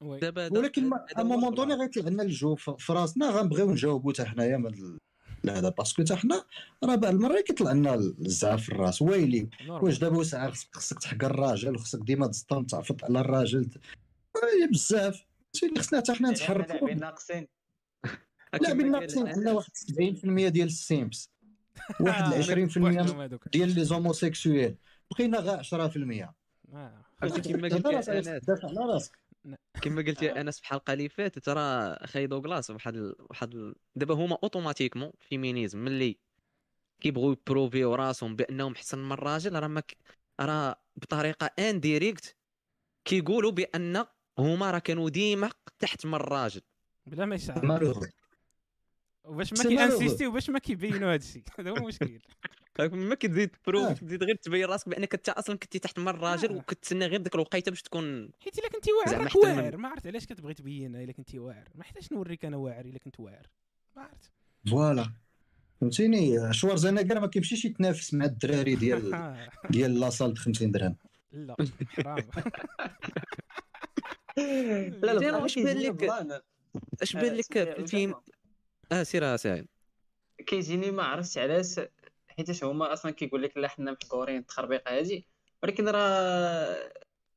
[0.00, 0.18] oui.
[0.20, 1.74] دابا هذا- ولكن ما هذا à moment donné.
[1.74, 4.98] غيطلع لنا الجو ف- في راسنا غنبغيو نجاوبوا حتى حنايا من
[5.44, 6.44] لهذا parce que حتى حنا
[6.84, 9.02] راه بعض المرات كيطلع لنا الزعف في الراس.
[9.02, 9.48] ويلي.
[9.68, 13.68] واش دابا وسع خصك خصك تحقر الراجل وخصك ديما تزطم تعفط على الراجل.
[14.34, 15.24] ويلي بزاف.
[15.52, 17.48] سيدي خصنا حتى حنا نتحركوا لاعبين ناقصين.
[18.52, 21.30] لا كما بينا قال ناقصين عندنا واحد 70% ديال ال simps.
[22.00, 23.48] واحد آه، 20% بوحدهم هذوك.
[23.48, 24.76] ديال les homosexuels.
[25.10, 26.34] بقينا غير 10%
[26.74, 27.04] آه.
[27.22, 29.18] عرفتي كما دابا قلت انس تدافع على راسك.
[29.82, 33.14] كما قلت يا أنس في الحلقة اللي فاتت راه خايدو كلاص واحد ال...
[33.30, 33.74] واحد ال...
[33.96, 36.18] دابا هما automatiquement féminisme ملي
[37.00, 39.96] كيبغيو يبروفيو راسهم بأنهم احسن من الراجل راه ما ك...
[40.40, 42.36] راه بطريقة indirecte
[43.04, 44.06] كيقولوا بأن
[44.38, 46.60] هما راه كانوا ديما تحت من الراجل
[47.06, 47.64] بلا ما يشعر
[49.24, 49.62] وباش ما.
[49.62, 52.18] كيانسيستي وباش ما كيبينوا هذا الشيء هذا هو المشكل.
[52.80, 53.56] ما كتزيد آه.
[53.62, 56.56] تبروف تزيد غير تبين راسك بأنك أنت أصلا كنتي تحت من الراجل آه.
[56.56, 59.76] وكتسنى غير ديك الوقيتة باش تكون حيت إلا كنتي واعر راك واعر.
[59.76, 61.68] ما عرفت علاش كتبغي تبينها إلا كنتي واعر.
[61.74, 63.46] ما حتاش نوريك أنا واعر إلا كنت واعر.
[63.96, 64.30] ما عرفت.
[64.70, 65.12] voilà.
[65.80, 70.96] فهمتيني؟ شوارزنيغر ما كيمشيش يتنافس مع الدراري ديال آه، ديال la salle ب 50 درهم.
[71.32, 71.56] لا
[71.88, 72.16] حرام.
[75.02, 76.10] لا زين، لا واش بان لك-
[77.02, 78.14] اش بان لك في الفيلم
[78.92, 79.66] آه سير سعيد
[80.46, 81.80] كيجيني ما عرفتش علاش
[82.28, 85.26] حيتاش هما أصلا كيقول لك لا حنا محقورين التخربيقه هادي.
[85.62, 86.92] ولكن راه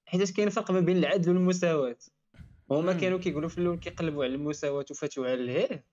[0.05, 1.97] حيتاش كاين فرق ما بين العدل والمساواة.
[2.71, 2.93] هما.
[2.93, 5.83] كانوا كيقولوا في الأول كيقلبوا على المساواة وفاتوا على الهير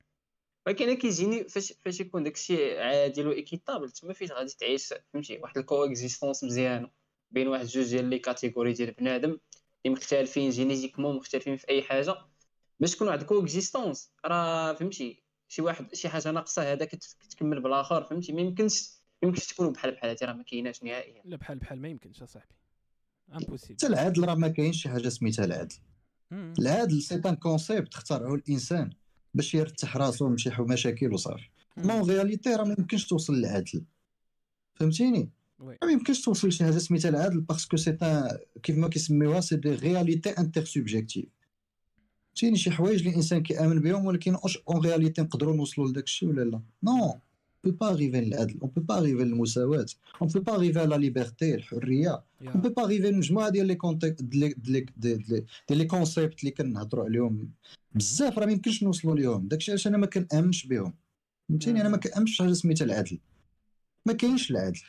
[0.66, 5.38] ولكن أنا كيجيني فاش فاش يكون داكشي عادل و équitable تما فاش غادي تعيش فهمتي
[5.38, 6.90] واحد ال coexistence مزيانة
[7.30, 9.38] بين واحد جوج ديال les catégories ديال بنادم
[9.86, 12.14] اللي مختلفين génétiquement مختلفين في أي حاجة.
[12.80, 18.04] باش تكون واحد coexistence راه فهمتي شي واحد شي حاجة ناقصة هذا كت- كتكمل بالآخر
[18.04, 18.90] فهمتي؟ ما يمكنش
[19.22, 21.22] ما يمكنش تكونوا بحال بحال هادي راه ما كايناش نهائيا.
[21.24, 22.54] لا بحال بحال ما يمكنش أصاحبي.
[23.34, 25.76] impossible حتى العدل راه ما كاينش شي حاجة سميتها العدل.
[26.32, 28.90] العدل c'est un concept اخترعه الإنسان
[29.34, 31.48] باش يرتاح راسو من شي حو- مشاكل وصافي.
[31.76, 33.84] mais en réalité راه ما يمكنش توصل للعدل.
[34.74, 35.30] فهمتيني.
[35.58, 39.56] ما يمكنش توصل لشي حاجة سميتها العدل parce que c'est un كيف ما كيسميوها c'est
[39.56, 41.24] des réalités intersubjectives
[42.40, 46.28] فهمتيني شي حوايج اللي الانسان كيامن بهم ولكن واش en réalité نقدروا نوصلوا لداك الشيء
[46.28, 47.20] ولا لا on
[47.64, 49.86] peut pas arriver للعدل on peut pas arriver للمساواه
[50.22, 52.22] on peut pas arriver à la liberté الحريه.
[52.42, 57.04] on peut pas arriver لمجموعه ديال les concepts ديال les ديال les concepts اللي كنهضروا
[57.04, 57.50] عليهم
[57.94, 60.94] بزاف راه ما يمكنش نوصلوا ليهم داكشي علاش أنا ما كنامنش بهم
[61.48, 63.18] فهمتيني أنا ما كنامنش حاجة سميتها العدل
[64.06, 64.80] ما كاينش العدل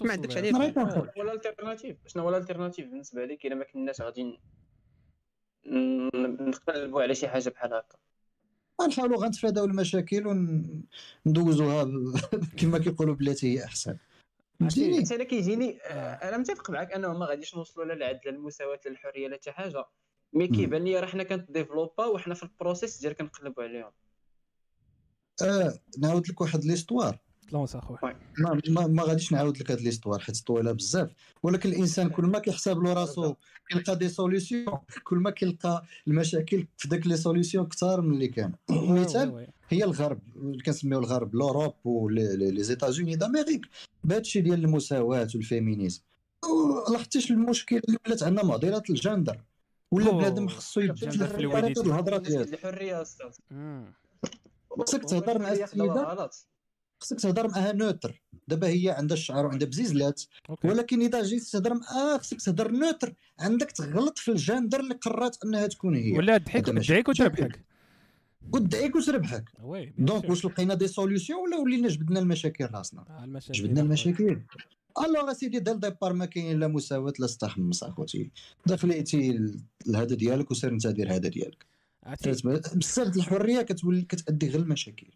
[0.00, 0.52] ما عندكش عليه.
[0.52, 4.00] ما يكون شنو هو ال alternative شنو هو ال alternative بالنسبة لك الا ما كناش
[4.00, 4.40] غادي
[5.66, 7.98] نقلبوا على شي حاجة بحال هكا.
[8.82, 10.26] غنحاولوا غنتفاداو المشاكل
[11.26, 11.84] وندوزوها
[12.58, 13.96] كما كيقولوا بلاتي هي أحسن.
[14.60, 16.28] فهمتيني أنا كيجيني آه.
[16.28, 19.52] أنا متفق معك أنه ما غاديش نوصلوا لا للعدل لا المساواة لا الحرية لا حتى
[19.52, 19.84] حاجة.
[20.32, 20.48] mais.
[20.48, 23.92] كيبان لي راه حنا كنديفلوبا وحنا في ال processus ديال كنقلبوا عليهم.
[25.42, 27.18] آه نعاود لك واحد l'histoire.
[27.52, 31.10] لونس اخويا ما, ما, ما غاديش نعاود لك هاد l'histoire حيت طويلة بزاف
[31.42, 33.34] ولكن الإنسان كل ما كيحسب له راسو
[33.68, 38.52] كيلقى des solutions كل ما كيلقى المشاكل في داك les solutions كثار من اللي كان
[38.70, 39.46] مثال.
[39.68, 43.66] هي الغرب اللي كنسميو الغرب l'Europe و les États-Unis d'Amérique
[44.04, 46.02] بهادشي ديال المساواة وال féminisme
[46.90, 49.40] لاحظتيش المشكل اللي ولات عندنا معضله الجندر
[49.90, 50.10] ولا.
[50.10, 51.22] بنادم خصو يبدل.
[51.86, 53.30] الهضره ديالو الحرية أستاذ.
[54.80, 55.52] خصك تهضر مع.
[55.84, 56.46] غلط
[57.00, 60.22] خصك تهضر معها neutre دابا هي عندها الشعر وعندها بزيزلات.
[60.50, 60.68] okay.
[60.68, 65.66] ولكن إذا جيت تهضر معاه خصك تهضر neutre عندك تغلط في الجندر اللي قررت أنها
[65.66, 66.18] تكون هي.
[66.18, 67.10] ولا تضحك مشاكل.
[67.10, 67.60] وتربحك
[68.52, 69.44] ودعيك وتربحك.
[69.62, 70.30] oui bien donc.
[70.30, 73.80] واش لقينا des solutions ولا ولينا جبدنا المشاكل راسنا؟ آه، جبدنا.
[73.80, 74.40] المشاكل.
[74.98, 78.30] alors اسيدي ديال ال départ ما كاين لا مساواة لا استحمص اخوتي
[78.66, 79.40] دخليتي
[79.86, 81.66] لهذا ديالك وسير انت دير هذا ديالك؟
[82.74, 85.06] بزاف الحرية كتولي كتأدي غير المشاكل.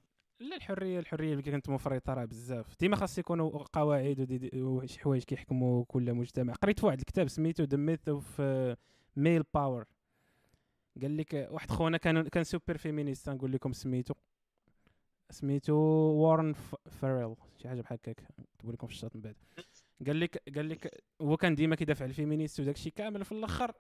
[0.49, 2.77] لا الحريه الحرية اللي كانت مفرطة راه بزاف.
[2.81, 6.53] ديما خاص يكونوا قواعد وشي حوايج كيحكموا كل مجتمع.
[6.53, 8.43] قريت في واحد الكتاب سميتو the myth of
[9.17, 9.85] male power
[11.03, 14.15] قال لك واحد خونا كان كان super féministe نقول لكم سميتو.
[15.31, 16.53] سميتو Warren
[16.91, 18.23] Farrell شي حاجة بحال هكاك.
[18.39, 19.37] نكتب لكم في الشات من بعد.
[20.07, 23.33] قال لك قال لك هو كان ديما كيدافع على ال féministe وداك الشيء كامل في
[23.33, 23.73] الأخر.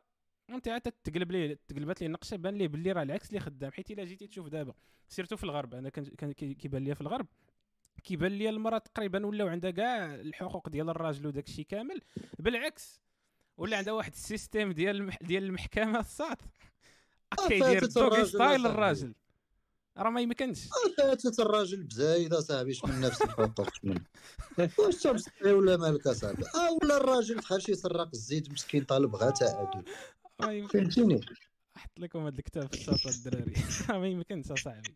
[0.50, 3.70] انت عاد تقلب ليه تقلبات ليه النقشه بان ليه باللي راه العكس اللي خدام.
[3.72, 4.74] حيت إلا جيتي تشوف دابا
[5.09, 7.26] surtout في الغرب أنا كان كان كي- كيبان لي في الغرب
[8.04, 12.00] كيبان لي المرأة تقريبا ولاو عندها كاع الحقوق ديال الراجل وداك الشيء كامل.
[12.38, 13.00] بالعكس
[13.57, 15.11] ولا عندها واحد السيستيم ديال.
[15.22, 16.37] ديال المحكمة الصاد.
[17.48, 18.66] كيدير دوغي ستايل.
[18.66, 19.14] الراجل
[19.98, 20.68] راه ما يمكنش.
[20.98, 24.00] فاتت الراجل بزايده صاحبي شمن نفس الحقوق شمن
[24.78, 25.07] واش
[25.44, 29.85] ولا مالك أصاحبي؟ أه ولا الراجل دخل شي يسرق الزيت مسكين طالب غا تعادل.
[30.42, 31.20] فهمتيني
[31.77, 33.55] أحط لكم هذا الكتاب في الشاطئ الدراري
[34.01, 34.94] ما يمكنش اصاحبي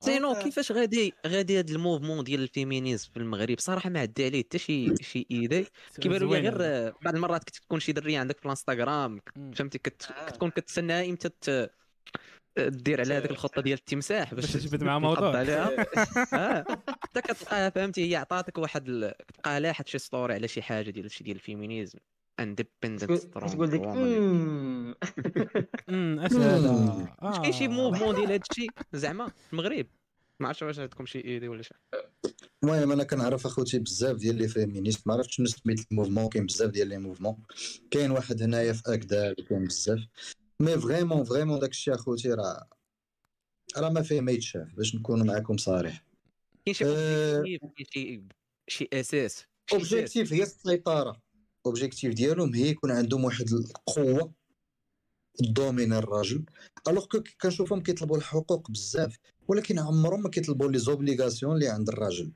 [0.00, 0.42] سينو آه.
[0.42, 4.96] كيفاش غادي غادي هذا الموفمون ديال الفيمينيزم في المغرب صراحة ما عدى عليه حتى شي
[4.96, 5.66] شي إيدي
[6.00, 6.56] كيبان لي غير.
[6.60, 9.20] آه، بعض المرات كتكون شي درية عندك في الانستغرام.
[9.54, 10.10] فهمتي كت...
[10.10, 10.30] آه.
[10.30, 11.70] كتكون كتسناها إمتى ت...
[12.58, 15.36] دير على هذيك الخطة ديال التمساح باش تجبد مع موضوع.
[15.36, 15.86] عليها
[16.34, 16.64] آه
[17.02, 19.14] حتى كتلقاها فهمتي هي عطاتك واحد ال...
[19.28, 21.98] كتلقاها لاحت شي story على شي حاجة ديال شي ديال ال féminisme
[22.40, 24.94] independent تقول تقول ديك "مم".
[25.88, 26.18] أمم.
[26.20, 27.08] اش هذا مم.
[27.22, 29.86] واش كاين شي mouvement ديال هذا الشيء زعما في المغرب.
[30.40, 31.74] ما عرفتش واش عندكم شي idée ولا شي.
[32.62, 36.46] المهم أنا كنعرف أخوتي بزاف ديال les féministes ما عرفتش شنو سميت ال mouvement كاين
[36.46, 37.36] بزاف ديال les mouvements.
[37.90, 39.98] كاين واحد هنايا في اكدال كاين بزاف.
[40.60, 42.68] mais vraiment vraiment داك الشيء أخوتي راه
[43.76, 46.04] راه ما فيه ما يتشاف باش نكون معكم صريح.
[46.64, 47.36] كاين شي آه.
[47.62, 48.28] objectif كاين
[48.68, 49.46] شي أساس.
[49.72, 51.22] objectif هي السيطرة.
[51.66, 54.32] objectif ديالهم هي يكون عندهم واحد القوة
[55.40, 56.44] domine الراجل.
[56.88, 59.16] alors que كنشوفهم كيطلبوا الحقوق بزاف
[59.48, 62.32] ولكن عمرهم ما كيطلبوا les obligations اللي عند الراجل.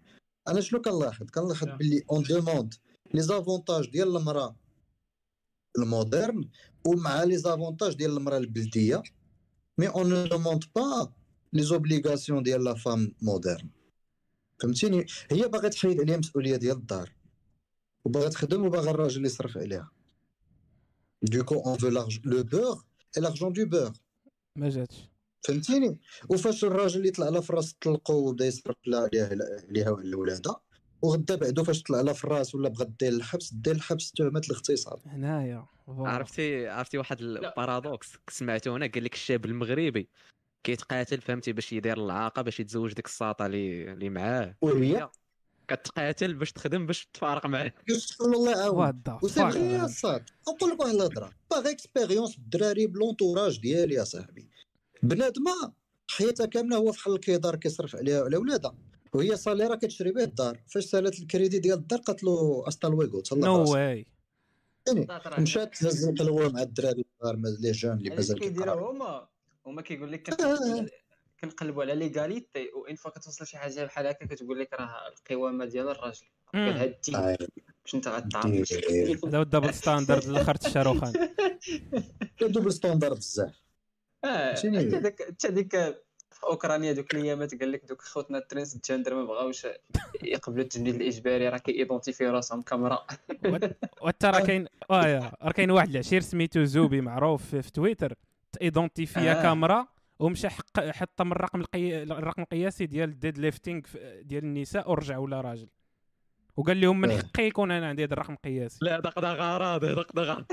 [0.49, 1.69] أنا شنو كنلاحظ؟ كنلاحظ.
[1.69, 2.75] باللي on demande
[3.15, 4.57] les avantages ديال المرأة
[5.79, 6.49] ال moderne
[6.87, 9.03] ومع les avantages ديال المرأة البلدية
[9.79, 11.13] mais on ne demande pas
[11.53, 13.69] les obligations ديال la femme moderne
[14.63, 17.24] فهمتيني؟ هي باغا تحيد عليها مسؤولية ديال الدار.
[18.05, 19.91] وباغا تخدم وباغا الراجل يصرف عليها.
[21.23, 22.85] donc on veut le beurre
[23.17, 23.93] et l'argent du beurre
[24.59, 25.11] ما جاتش.
[25.43, 29.31] فهمتيني؟ وفاش الراجل يطلع لها في الراس طلقو وبدا يصرف لها عليها
[29.69, 30.61] عليها وعلى ولادها
[31.03, 34.99] وغدا بعدو فاش طلع لها في الراس ولا بغات دير الحبس دير الحبس تهمة الاغتصاب
[35.07, 35.67] هنايا.
[35.89, 40.09] عرفتي عرفتي واحد ال paradoxe سمعته هنا قال لك الشاب المغربي
[40.65, 44.57] كيتقاتل فهمتي باش يدير العاقة باش يتزوج ديك الساطة اللي اللي معاه.
[44.63, 45.09] وهي؟
[45.69, 47.73] كتقاتل باش تخدم باش تفارق معاه.
[47.89, 52.87] يستغفر الله يعاون و c'est vrai يا صاط نقول لك واحد الهضره باغي expérience بالدراري
[52.87, 54.51] ب l'entourage ديالي يا صاحبي
[55.03, 55.73] بنادمه
[56.11, 58.75] حياتها كامله هو فحال الكيدار كيصرف عليها وعلى ولادها
[59.13, 63.47] وهي صاليره كتشري به الدار فاش سالت الكريدي ديال الدار قالت له استا لويغو تهلا
[63.47, 63.73] نو.
[63.73, 64.07] واي
[64.87, 65.07] يعني
[65.39, 69.29] مشات تهز القلوه مع الدراري الصغار لي جون اللي مازال كيديروا هما
[69.67, 70.23] هما كيقول لك
[71.45, 75.89] كنقلبوا على ليغاليتي وان فوا كتوصل شي حاجة بحال هكا كتقول لك راه القوامة ديال
[75.89, 76.67] الراجل مم.
[76.67, 77.37] قال هاد الدين آه،
[77.85, 78.73] باش أنت غتعرف.
[79.25, 81.13] هذا هو الدبل ستاندرد الآخر الشاروخان
[82.41, 83.63] double standard بزاف
[84.25, 85.77] آه؟ حتى داك حتى ديك
[86.31, 89.67] في أوكرانيا دوك الأيامات قال لك دوك خوتنا ال transgender ما بغاوش
[90.23, 93.07] يقبلوا التجنيد الإجباري راه كي identifيو راسهم كمرا
[94.03, 98.15] وحتى راه كاين آه راه كاين واحد العشير سميتو زوبي معروف في, تويتر
[98.53, 99.43] ت identifيا آه.
[100.19, 102.03] ومشى حق حط من الرقم القي...
[102.03, 103.83] الرقم القياسي ديال ال deadlifting
[104.21, 105.69] ديال النساء ورجع ولا راجل.
[106.57, 107.19] وقال لهم من آه.
[107.19, 108.79] حقي يكون أنا عندي هذا الرقم القياسي.
[108.83, 110.45] لا دق دق غراض دق دق غراض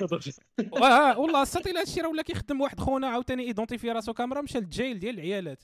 [0.84, 4.60] آه والله صات إلى هادشي راه ولا كيخدم واحد خونا عاوتاني إيدونتيفي راسو كاميرا مشى
[4.60, 5.64] للجيل ديال العيالات.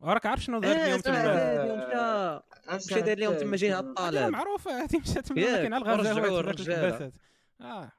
[0.00, 2.42] وراك عارف شنو دار اليوم تما.
[2.72, 5.94] مشى داير لهم تما جهه هذه الطالب معروفة هذه مشات تما كاين على.
[5.94, 7.12] الرجاله
[7.60, 7.92] آه.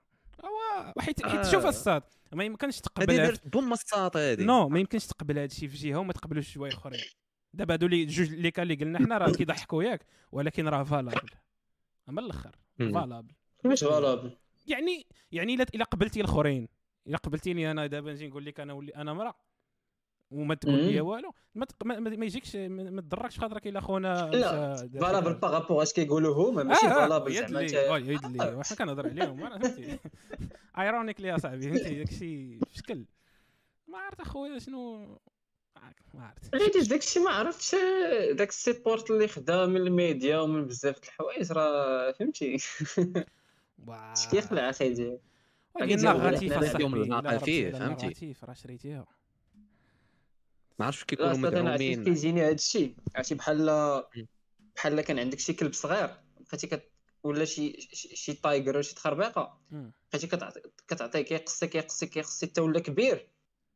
[0.45, 1.51] هو حيت حيت آه.
[1.51, 2.03] شوف الصاد.
[2.33, 4.43] ما يمكنش هذه تقبل هاد- دارت بوم الساط هذه.
[4.43, 7.01] نو ما يمكنش تقبل هذا الشيء في جهة وما تقبلوش جوايع أخرين.
[7.53, 11.29] دابا هادو اللي جوج اللي كان اللي قلنا حنا راه كيضحكوا ياك ولكن راه فالابل
[12.09, 12.55] اما الأخر.
[12.79, 13.33] valable
[13.65, 16.67] مش valable يعني يعني الا إلا قبلتي الأخرين.
[17.07, 19.35] إلا قبلتيني أنا دابا نجي نقول لك أنا ولي أنا مرا
[20.31, 21.07] وما تقول لي مم.
[21.07, 21.31] والو.
[21.55, 25.33] ما, تق- ما, ما يجيكش ما تضركش خاطرك إلا خونا لا، valable.
[25.33, 29.37] par rapport اش كيقولوا هما ماشي آه، valable زعما آه، يد لي وحنا كنهضر عليهم
[29.49, 29.99] فهمتي.
[30.79, 33.05] ironically يا صاحبي فهمتي؟ داكشي شكل
[33.87, 34.97] ما عرفت أخويا شنو.
[36.13, 36.55] ما عرفت.
[36.55, 37.75] غير داكشي ما عرفتش
[38.31, 42.55] داك ال support اللي خدا من الميديا ومن بزاف د الحوايج راه فهمتي.
[43.89, 45.19] اش كيخلع أخي ديال
[45.75, 45.95] ولكن
[46.53, 49.05] أصاحبي اليوم راه فيه، فهمتي؟ راه شريتيها.
[50.79, 52.03] ما عرفتش كيكونوا مدعومين.
[52.03, 54.03] كيجيني هذا الشيء عرفتي بحال
[54.75, 56.91] بحال كان عندك شي كلب صغير بقيتي كت
[57.23, 59.61] ولا شي شي tiger ولا شي تخربيقة.
[60.11, 63.27] بقيتي كتعطي كتعطيه كيقصي كيقصي كيقصي حتى ولا كبير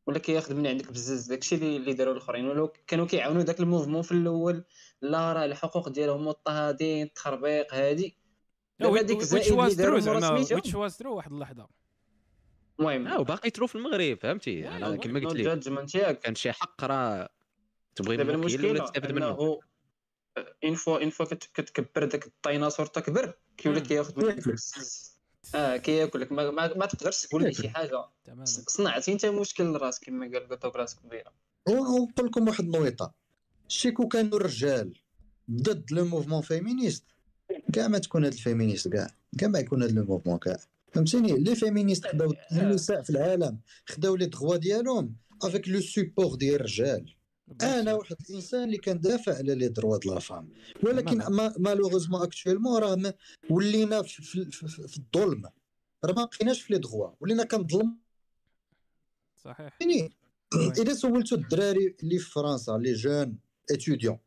[0.07, 2.47] ولا كياخذ من عندك بزاف داكشي اللي اللي داروا الآخرين.
[2.47, 4.63] ولو كانوا كيعاونوا داك ال mouvement في الأول
[5.01, 8.17] لا راه الحقوق ديالهم مضطهدين التخربيق هادي.
[8.79, 11.67] دابا ديك اللي داروا زعما which was true واحد اللحظة.
[12.79, 13.07] المهم.
[13.07, 17.29] آه وباقي true في المغرب فهمتي؟ أنا كما قلت لك كان شي حق راه
[17.95, 19.59] تبغي دابا ولا المشكلة تستافد منه؟
[20.63, 23.81] une fois une fois كت- كتكبر داك الديناصور تكبر كيولي.
[23.81, 24.55] كياخذ منك
[25.55, 26.31] آه كياكل لك.
[26.31, 28.05] ما, ما, ما تقدرش تقول لي شي حاجة.
[28.43, 31.31] صنعتي انت مشكل لراسك كما قال قطوك راسك كبيره
[31.69, 33.13] ونقول لكم واحد النويطة.
[33.67, 34.93] شيكو كانوا الرجال
[35.51, 37.03] ضد le mouvement féministe.
[37.73, 39.07] كاع ما تكون هاد ال féministes كاع.
[39.39, 40.57] كاع ما يكون هاد le mouvement كاع.
[40.95, 46.55] فهمتيني؟ les féministes خداو النساء في العالم خداو لي دغوا ديالهم avec le support ديال
[46.55, 47.15] الرجال
[47.61, 50.49] أنا واحد الإنسان اللي كندافع على les droits de la femme
[50.83, 51.17] ولكن
[51.57, 53.13] malheureusement actuellement راه
[53.49, 55.43] ولينا في, في, في, في الظلم.
[56.05, 57.09] راه ما بقيناش في لي دغوا.
[57.19, 57.97] ولينا كنظلم.
[59.37, 59.77] صحيح.
[59.81, 60.13] يعني.
[60.77, 63.37] إذا سولتوا الدراري اللي في فرنسا les jeunes
[63.71, 64.17] étudiants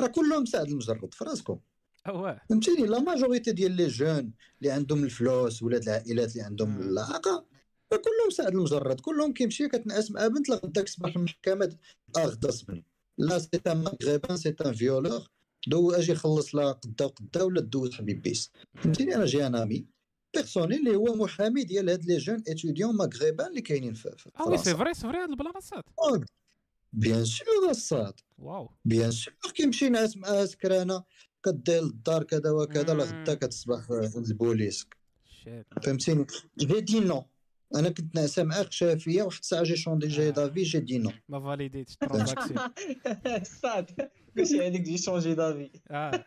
[0.00, 1.58] راه كلهم سعد المجرد في راسكم.
[2.08, 7.98] اوه فهمتيني؟ la majorité ديال les jeunes اللي عندهم الفلوس ولاد العائلات اللي عندهم راه
[7.98, 11.76] كلهم سعد المجرد كلهم كيمشي كتنعس مع بنت لغدا كتصبح المحكمة
[12.16, 12.84] آه غدا صبني
[13.18, 15.28] لا سي ان مغربان سي ان فيولور
[15.66, 18.52] دو أجي خلص لا قدا وقدا ولا دوز حبيب بيس.
[18.74, 19.86] فهمتيني؟ أنا جي ان أمي.
[20.34, 24.48] بيرسونيل اللي هو محامي ديال هاد لي جون اتيديون مغربان اللي كاينين في في آه
[24.48, 24.70] وي فرنسا.
[24.70, 25.84] سي فري سي فري هاد البلان صات
[26.92, 31.04] بيان سور الصاد واو بيان سور كيمشي نعس معاها سكرانة.
[31.44, 32.94] كدير للدار كذا وكذا.
[32.94, 34.86] لغدا كتصبح عند البوليس.
[35.82, 36.26] فهمتيني؟
[36.58, 37.24] جي دي نو
[37.74, 40.30] أنا كنت نعسى معاك شافيه واحد الساعة j'ai changé j'ai.
[40.30, 42.60] d'avis j'ai dit non ما validيتش transaction
[43.42, 46.24] صاط كلشي هذيك j'ai changé d'avis آه.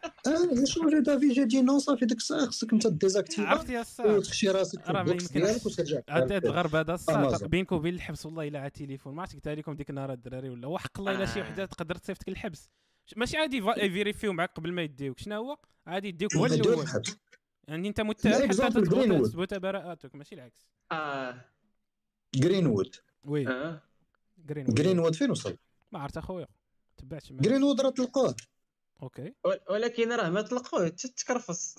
[0.53, 4.89] j'ai changé d'avis j'ai dit non صافي ديك الساعة خصك انت désactiva عرفتي وتخشي راسك
[4.89, 5.65] راه ما يمكنش.
[5.65, 6.02] وترجع.
[6.10, 7.49] هاد الغرب هذا الصاط.
[7.50, 10.67] بينك وبين الحبس والله إلا على التليفون ما عرفت قلتها لكم ديك النهار الدراري ولا
[10.67, 11.41] وحق الله إلا شي.
[11.41, 12.69] وحدة تقدر تصيفطك للحبس.
[13.15, 15.19] ماشي عادي ي vérifيو معاك قبل ما يديوك.
[15.19, 17.03] شنو هو؟ عادي يديوك هو يديوك الأول.
[17.67, 18.77] يعني انت متهم حتى تثبت.
[19.23, 20.67] تثبت براءتك ماشي العكس.
[20.91, 21.45] آه.
[22.35, 23.47] جرينوود oui.
[23.47, 23.81] آه.
[24.45, 25.57] جرين جرينوود فين وصل؟
[25.91, 26.47] ما عرفت أخويا.
[26.97, 28.35] تبعت جرينوود راه تلقوه
[29.03, 29.34] OK.
[29.45, 31.75] ول- ولكن راه ما طلقوه حتى تكرفص.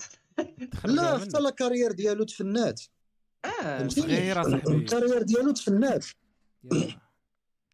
[0.84, 1.18] لا.
[1.18, 2.82] حتى la carrière ديالو تفنات.
[3.44, 3.48] آه.
[3.78, 4.74] فهمتيني؟ صغيرة صاحبي.
[4.76, 6.04] ال carrière ديالو تفنات.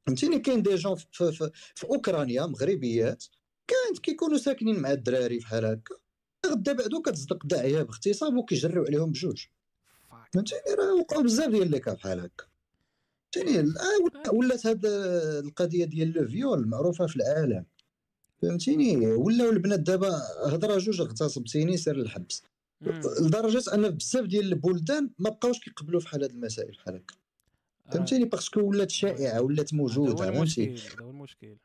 [0.07, 3.25] فهمتيني؟ كاين des gens في, في, في أوكرانيا مغربيات
[3.69, 5.95] كانت كيكونوا ساكنين مع الدراري بحال هكا
[6.47, 9.45] غدا بعدو كتصدق داعية باغتصاب وكيجريو عليهم بجوج.
[10.35, 12.45] فهمتيني؟ راه وقعوا بزاف ديال les cas بحال هكا.
[13.35, 14.87] فهمتيني؟ آه، ولا- ولات هاد
[15.45, 17.65] القضية ديال le viol معروفة في العالم.
[18.43, 22.43] فهمتيني؟ ولاو البنات دابا هضرة جوج اغتصبتيني سير للحبس.
[22.81, 23.01] مم.
[23.21, 27.15] لدرجة أن بزاف ديال البلدان ما بقاوش كيقبلوا في حال هاد المسائل بحال هكا.
[27.93, 31.57] فهمتيني؟ parce que ولات شائعة ولات موجودة هذا هو فهمتي؟ المشكل هذا هو المشكل.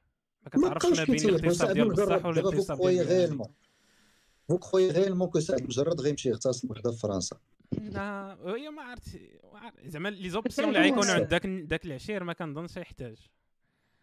[0.56, 1.06] ما كتعرفش ما
[1.38, 3.08] بين سعد ديال مجرد بصح ولا خويا ديال.
[3.08, 3.48] غيرمون
[4.48, 7.38] فوق خويا غيرمون كو سعد مجرد غيمشي يغتصب وحدة في فرنسا
[7.82, 9.20] لا هي ما عرفت
[9.54, 9.88] ما عرفت.
[9.88, 13.18] زعما لي زوبسيون اللي غيكونوا عند داك داك العشير ما كنظنش يحتاج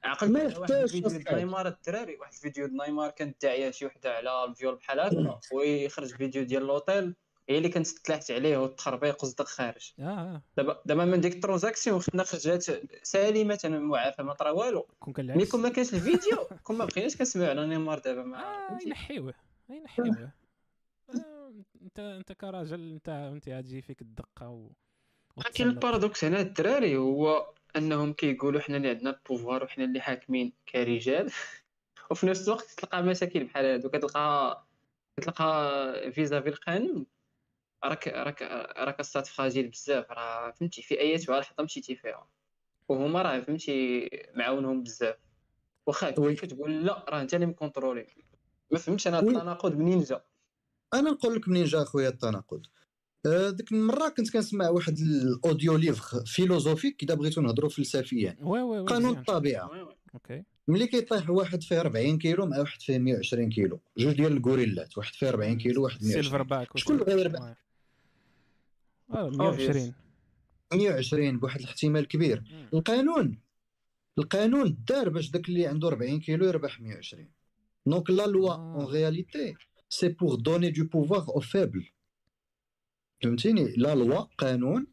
[0.05, 1.37] عقلت ما ديال أصلاً.
[1.37, 6.09] نيمار الدراري واحد الفيديو ديال نيمار كانت داعية شي وحدة على الفيول بحال هكا ويخرج
[6.09, 7.14] فيديو ديال لوطيل
[7.50, 9.92] هي اللي كانت تلاحت عليه والتخربيق وصدق خارج.
[10.00, 10.42] آه آه.
[10.56, 12.64] دابا دابا من ديك الترانزاكسيون خدنا خرجات
[13.02, 14.86] سالمة معافى ما طرا والو.
[15.00, 18.38] كون كان ملي كون ما كانش الفيديو كون ما بقيناش كنسمعوا على نيمار دابا ما
[18.38, 19.34] آه؟ ينحيوه
[19.70, 20.30] ينحيوه.
[21.14, 24.70] آه، انت أنت كراجل انت أنت غتجي فيك الدقة و
[25.54, 30.00] كاين ال paradoxe هنا الدراري هو أنهم كيقولوا حنا اللي عندنا ال pouvoir وحنا اللي
[30.00, 31.30] حاكمين كرجال.
[32.10, 34.64] وفي نفس الوقت تلقى مساكين بحال هادو كتلقى
[35.16, 37.06] كتلقى فيزا في القانون.
[37.84, 38.42] راك راك
[38.78, 42.26] راك السات fragile بزاف راه فهمتي في أيات لحظه مشيتي فيها.
[42.88, 45.16] وهما راه فهمتي معاونهم بزاف.
[45.86, 46.10] واخا.
[46.10, 48.06] كتقول لا راه أنت اللي م contrôlé.
[48.70, 49.18] ما فهمتش أنا.
[49.18, 50.20] التناقض منين جا
[50.94, 52.66] أنا نقول لك منين جا خويا التناقض.
[53.26, 58.62] آه، ديك المرة كنت كنسمع واحد ال audio livre philosophique إذا بغيتو نهضروا فلسفيا oui
[58.62, 59.18] oui oui قانون.
[59.18, 59.70] الطبيعة.
[60.14, 60.44] OK.
[60.68, 63.80] ملي كيطيح واحد فيه 40 كيلو مع واحد فيه 120 كيلو.
[63.98, 67.54] جوج ديال الغوريلات واحد فيه 40 كيلو واحد 120 silverback شكون اللي غيربح؟
[69.10, 69.18] oui.
[69.20, 69.94] آه، 120
[70.74, 72.42] 120 بواحد الاحتمال كبير.
[72.74, 73.38] القانون
[74.18, 77.28] القانون دار باش داك اللي عنده 40 كيلو يربح 120
[77.86, 78.54] donc la loi.
[78.54, 79.54] en réalité
[79.88, 81.88] c'est pour donner du pouvoir au faible
[83.22, 84.86] فهمتيني la loi قانون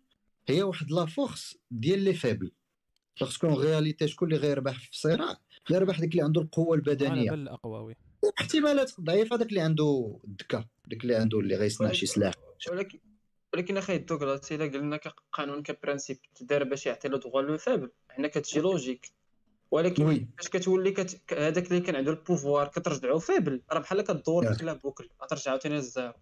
[0.47, 2.52] هي واحد la force ديال les faibles
[3.22, 5.38] parce que en réalité شكون اللي غيربح في الصراع؟
[5.71, 7.34] غيربح داك اللي عنده القوة البدنية.
[7.34, 7.96] الأقوى oui.
[8.39, 12.34] احتمالات ضعيفة داك اللي عنده الذكاء داك اللي عنده اللي غيصنع شي سلاح.
[12.71, 12.99] ولكن
[13.54, 15.00] ولكن أخي دوغلاس إلا قلنا
[15.32, 17.91] قانون ك principe تدار باش يعطي le droit le faible.
[18.10, 19.12] حنا كتجي logique.
[19.72, 20.28] ولكن oui.
[20.38, 21.34] فاش كتولي كت...
[21.34, 23.62] هذاك اللي كان عنده ال pouvoir كترجعو faible.
[23.72, 24.60] راه بحال كدور ياك.
[24.60, 25.10] ك la boucle.
[25.24, 26.14] غترجع عاوتاني للزيرو.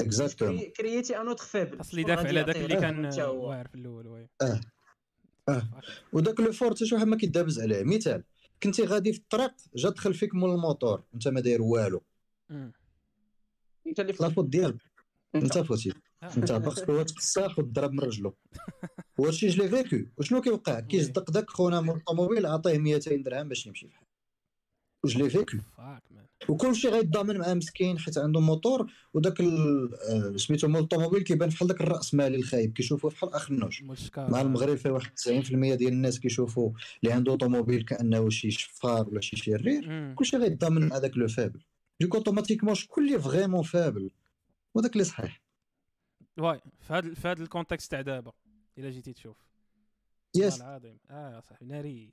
[0.00, 1.78] exactement كري- كرييتي un autre faible.
[1.78, 4.28] خاص اللي يدافع على داك اللي كان واعر في الأول oui.
[4.42, 4.60] آه.
[5.48, 5.62] آه.
[6.12, 7.84] وداك le fort حتى شي واحد ما كيدابز عليه.
[7.84, 8.22] مثال
[8.62, 11.02] كنتي غادي في الطريق جا دخل فيك مول الموتور.
[11.14, 12.02] انت ما داير والو.
[13.86, 14.76] انت اللي la faute ديالك.
[15.34, 15.92] انت fautif.
[16.22, 18.34] انت parce que هو تفسخ وضرب من رجلو.
[19.18, 20.10] وهادشي je l'ai vécu.
[20.18, 24.06] وشنو كيوقع؟ كيصدق داك خونا من الطوموبيل عطيه 200 درهم باش يمشي بحال.
[25.04, 30.68] و je l'ai vécu؟ man وكلشي غيتضامن مع مسكين حيت عنده موتور وداك آه، سميتو
[30.68, 34.90] مول الطوموبيل كيبان بحال داك الرأس مالي الخايب كيشوفوه بحال مول الشكار مع المغرب فيه
[34.90, 36.70] واحد 90% ديال الناس كيشوفوا
[37.02, 39.88] اللي عنده طوموبيل كأنه شي شفار ولا شي شرير.
[39.88, 40.14] مم.
[40.18, 41.60] كلشي غيتضامن مع داك le faible.
[42.00, 44.10] دوك أوتوماتيكمون شكون اللي فريمون فابل؟
[44.74, 45.39] وداك اللي صحيح.
[46.38, 48.32] واي في هذا في هذا الكونتكست تاع دابا
[48.78, 49.36] إلا جيتي تشوف.
[50.36, 50.52] يس.
[50.52, 50.98] والله العظيم.
[51.10, 52.12] آه يا صاحبي ناري.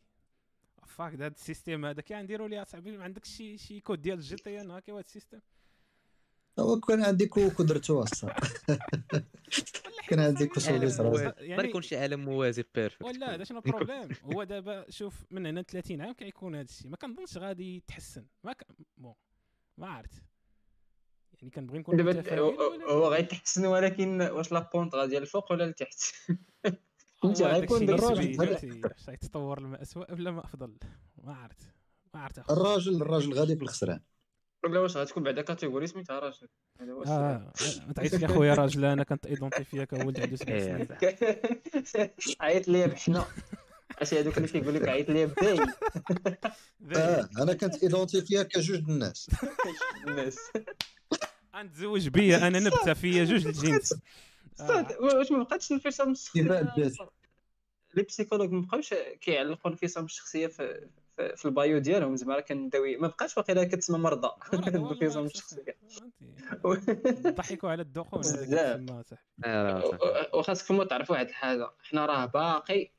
[0.85, 2.01] فاك هذا السيستيم هذا.
[2.01, 4.99] كي نديروا ليه صاحبي ما عندكش شي شي كود ديال الجي تي ان؟ هكا هذا
[4.99, 5.39] السيستم.
[6.59, 8.35] هو كان عندي كوكو درتو أصلا
[10.07, 13.43] كان عندي كوسولي عالم صراحة موازي ما يعني يكون شي عالم موازي بيرفكت ولا هذا
[13.43, 17.77] شنو البروبليم هو دابا شوف من هنا 30 عام كيكون هذا الشيء ما كنظنش غادي
[17.77, 18.25] يتحسن.
[18.43, 18.67] ما ك...
[18.97, 19.13] bon
[19.77, 20.23] ما عرفت.
[21.41, 22.39] يعني كنبغي نكون دابا
[22.91, 25.99] هو غيتحسن ولكن واش la pente غادي الفوق ولا لتحت؟
[27.23, 30.77] فهمتي؟ هو غيكون الراجل- غيتطور لما اسوء ولا ما أفضل؟
[31.23, 31.67] ما عرفت.
[32.13, 33.99] ما عرفت الراجل الراجل غادي في الخسران.
[34.63, 36.47] ولا واش غتكون بعدا catégorie سميتها راجل.
[36.81, 36.93] هذا.
[37.07, 37.51] آه
[37.87, 40.59] ما تعيطش لي أخويا راجل أنا كنت identifié كولد عنده سبع.
[41.83, 42.09] سنين.
[42.41, 43.25] عيط ليا بحنا.
[43.97, 45.59] عرفتي هذوك اللي كيقول لك عيط ليا ب they
[46.95, 49.29] آه أنا كنت ايدونتيفيا كجوج د الناس
[50.07, 50.37] الناس
[51.55, 53.93] غنتزوج بيا أنا نبته فيا جوج الجنس
[54.59, 54.87] آه.
[54.99, 57.09] واش ما بقاتش الانفصام كفاءة الشخصيه.
[57.95, 60.87] لي بسيكولوج ما بقاوش كيعلقوا الانفصام الشخصية في
[61.35, 62.15] في- البايو ديالهم.
[62.15, 64.29] زعما راه كنداوي ما بقاش واقيلا كتسمى مرضى.
[64.53, 65.77] الانفصام الشخصية.
[67.27, 68.49] ضحكوا على الدخول بزاف.
[68.89, 69.05] صاحبي
[69.45, 71.69] آه، وخاصكم تعرفوا واحد الحاجة.
[71.83, 72.91] حنا راه باقي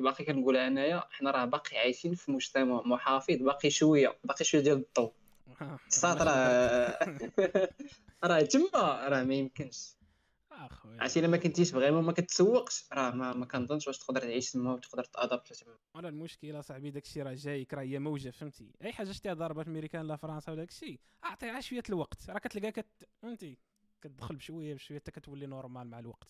[0.00, 4.76] باقي كنقولها أنايا حنا راه باقي عايشين في مجتمع محافظ باقي شوية باقي شوية ديال
[4.76, 5.12] الضوء.
[5.88, 6.98] الساط راه
[8.24, 9.88] راه تما راه ما يمكنش.
[10.52, 11.00] أخويا.
[11.00, 14.72] عرفتي إلا ما كنتيش vraiment ما كتسوقش راه ما, ما كنظنش واش تقدر تعيش تما
[14.72, 18.72] وتقدر ت adapter تما ولا المشكلة صاحبي داك الشيء راه جايك راه هي موجة فهمتي؟
[18.82, 22.30] أي حاجة شتيها ضربات الميريكان لا فرنسا ولا داك الشيء اعطيها شوية الوقت.
[22.30, 22.86] راه كتلقى كت
[23.22, 23.58] فهمتي؟
[24.00, 26.28] كتدخل بشوية بشوية حتى كتولي normal مع الوقت.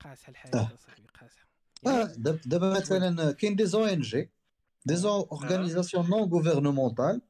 [0.00, 1.46] قاسحة الحياة صاحبي قاسحة.
[1.86, 4.28] آه داب- دابا مثلا كاين des ONG
[4.86, 7.20] des organisations non gouvernementales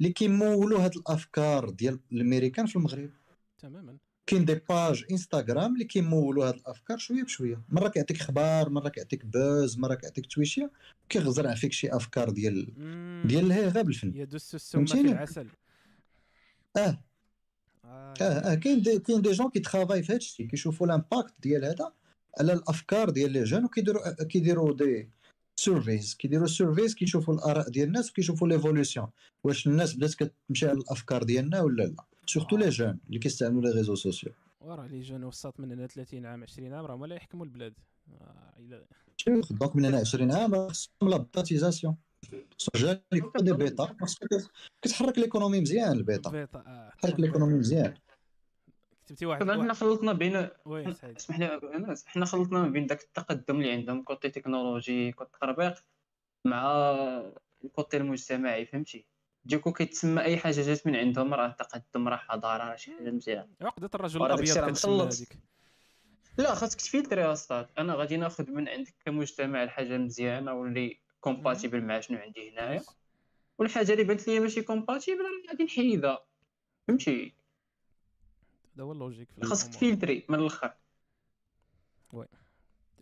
[0.00, 3.10] اللي كيمولوا هاد الافكار ديال الامريكان في المغرب
[3.58, 8.88] تماما كاين des pages Instagram اللي كيمولوا هاد الافكار شوية بشويه مره كيعطيك أخبار مره
[8.88, 10.70] كيعطيك buzz مره كيعطيك تويشيه
[11.08, 12.66] كيغرز فيك شي افكار ديال.
[13.28, 15.48] ديال الهيغه بالفن يدس السم في؟ العسل
[16.76, 16.80] آه
[17.84, 18.14] آه.
[18.20, 21.64] آه آه كاين des كاين des gens qui travaillent في هادشي كيشوفوا ال impact ديال
[21.64, 21.92] هذا
[22.40, 25.08] على الأفكار ديال les jeunes وكيديروا كيديروا des
[25.60, 29.06] surveys كيديروا surveys كيشوفوا الآراء ديال الناس وكيشوفوا l'évolution
[29.44, 33.70] واش الناس بدات كتمشي على الأفكار ديالنا ولا لا؟ surtout les jeunes اللي كيستعملوا les
[33.70, 37.44] réseaux sociaux وراه les jeunes وسط من هنا 30 عام 20 عام راهم ولا يحكموا
[37.44, 37.74] البلاد.
[38.20, 38.84] آه،
[39.50, 41.96] donc من هنا 20 عام خصهم la bêtaïsation
[43.40, 43.96] des beta
[44.82, 46.30] كتحرك l'économie مزيان البيتا
[46.66, 46.92] آه.
[47.02, 47.94] تحرك ليكونومي مزيان.
[49.06, 51.16] كتبتي واحد طبعا حنا خلطنا بين oui سعيد.
[51.16, 55.84] اسمح لي انس حنا خلطنا ما بين داك التقدم اللي عندهم côté technologie côté تطبيق
[56.44, 56.90] مع
[57.64, 59.06] ال côté المجتمعي فهمتي؟
[59.44, 63.10] du coup كيتسمى أي حاجة جات من عندهم راه تقدم راه حضارة راه شي حاجة
[63.10, 65.02] مزيان عقدة الرجل الأبيض كتسمى.
[65.02, 65.38] هذيك.
[66.38, 72.00] لا خاصك تفلتري أستاذ أنا غادي ناخذ من عندك كمجتمع الحاجة مزيانة واللي compatible مع
[72.00, 72.82] شنو عندي هنايا
[73.58, 76.26] والحاجة اللي بانت لي ماشي compatible راه غادي نحيدها.
[76.88, 77.35] فهمتي؟
[78.76, 79.68] هذا هو ال logique خاصك.
[79.74, 80.74] تفلتري من الآخر.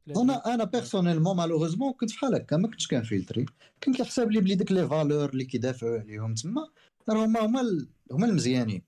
[0.07, 3.45] لازم- أنا أنا personnellement malheureusement كنت بحال هكا ما كنتش كنفلتري
[3.85, 6.69] كنت كنحسب لي بلي ديك les valeurs اللي كيدافعوا عليهم تما.
[7.09, 8.83] راه هما هما ال- هما المزيانين.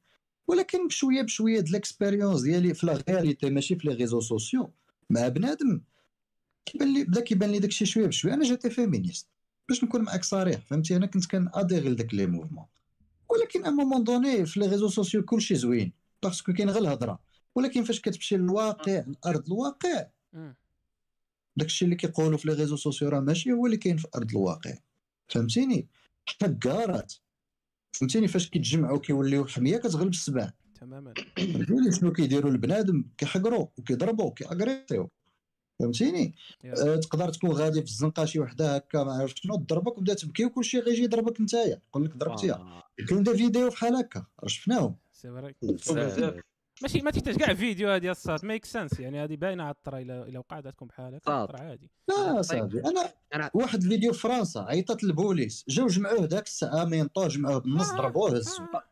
[0.48, 4.70] ولكن بشويه بشوية د l'expérience ديالي في la réalité ماشي في les réseaux sociaux
[5.10, 5.80] مع بنادم
[6.66, 8.34] كيبان لي بدا كيبان لي داكشي شوية بشوية.
[8.34, 9.28] أنا j'étais féministe
[9.68, 12.66] باش نكون معاك صريح فهمتي؟ أنا كنت كناديري لداك les mouvements
[13.30, 15.92] ولكن à un moment donné في les réseaux sociaux كلشي زوين.
[16.28, 17.18] parce que كاين غير الهضرة.
[17.54, 20.06] ولكن فاش كتمشي للواقع لارض الواقع.
[20.32, 20.56] مم.
[21.56, 24.74] داكشي اللي كيقولوا في les réseaux sociaux راه ماشي هو اللي كاين في أرض الواقع.
[25.28, 25.88] فهمتيني؟
[26.26, 27.14] حتى الكارات
[27.92, 30.50] فهمتيني فاش كيتجمعوا كيوليو حمية كتغلب السبع
[30.80, 31.14] تماما.
[31.36, 35.10] فهمتيني شنو كيديروا؟ البنادم كيحقروا وكيضربوا كياغريسيو
[35.78, 36.34] فهمتيني.
[36.64, 40.44] أه تقدر تكون غادي في الزنقة شي وحدة هكا ما عرفت شنو تضربك وبدا تبكي
[40.44, 41.80] وكلشي غيجي يضربك نتايا.
[41.88, 42.54] يقول لك ضربتيها.
[42.54, 42.82] آه.
[43.08, 44.96] كاين دي فيديو بحال هكا راه شفناهم.
[45.62, 46.40] بزاف.
[46.82, 50.22] ماشي ما تحتاج كاع فيديو هذه الصاد ميك سنس يعني هذه باينة على الطرا الا
[50.28, 51.48] إلا وقعت عندكم بحال هكا صاد.
[51.48, 52.42] الطرا عادي لا طيب.
[52.42, 57.58] صاحبي أنا أنا- واحد الفيديو في فرنسا عيطت للبوليس جاو جمعوه ذاك الساعة مينطو جمعوه
[57.58, 57.96] بالنص آه.
[57.96, 58.82] ضربوه هزوه آه.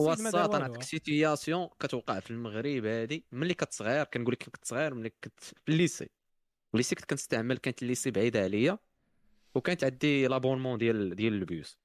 [0.00, 0.64] هو الساط أنا.
[0.64, 5.40] عندك سيتياسيون كتوقع في المغرب هادي ملي كنت صغير كنقول لك كنت صغير ملي كنت
[5.40, 6.08] في الليسي
[6.74, 8.78] ال lycée كنت كنستعمل كانت ال lycée بعيدة عليا
[9.54, 11.78] وكانت عندي l'abonnement ديال ديال البيوس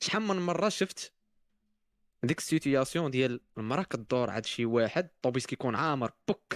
[0.00, 1.12] شحال من مرة شفت
[2.26, 6.54] ديك ال situation ديال المرأة كدور عند شي واحد الطوبيس كيكون عامر بوك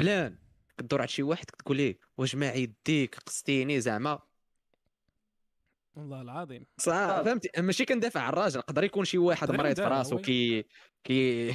[0.00, 0.38] بلان.
[0.78, 4.18] كدور عند شي واحد كتقول ليه واش ما يديك قصتيني زعما.
[5.96, 6.66] والله العظيم.
[6.78, 10.18] صح فهمتي؟ ماشي كندافع على الراجل يقدر يكون شي واحد مريض في راسو.
[10.18, 10.64] كي
[11.04, 11.54] كي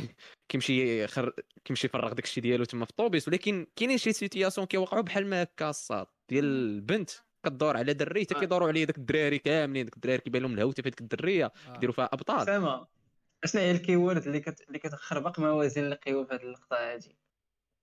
[0.50, 1.34] كيمشي يخر...
[1.66, 5.44] كيمشي يفرغ داك الشيء ديالو تما في الطوبيس ولكن كاينين شي situations كيوقعوا بحال ما
[5.44, 7.10] هكا الصاد ديال البنت
[7.46, 8.40] كدور على دري حتى آه.
[8.40, 11.74] كيدوروا عليه داك الدراري كاملين داك الدراري كيبان لهم الهوته في ديك الدرية آه.
[11.74, 12.46] كيديروا فيها أبطال.
[12.46, 12.88] سما
[13.44, 14.62] اشنا هي ال keyword اللي كت...
[14.68, 17.14] اللي كتخربق موازين القوى في هذه اللقطة هذه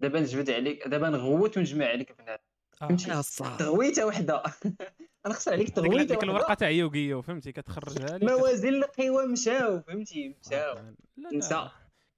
[0.01, 2.41] دابا نجبد عليك دابا نغوت ونجمع عليك بنات
[2.83, 2.87] آه.
[2.87, 4.43] فهمتي؟ الصاد تغويتة وحدة.
[5.27, 10.37] أنا خسر عليك تغويتة ديك الورقة تاع Yu-Gi-Oh فهمتي؟ كتخرجها لي موازين القوى مشاو فهمتي؟
[10.47, 10.75] مشاو.
[10.75, 11.31] لا لا.
[11.33, 11.69] انسى.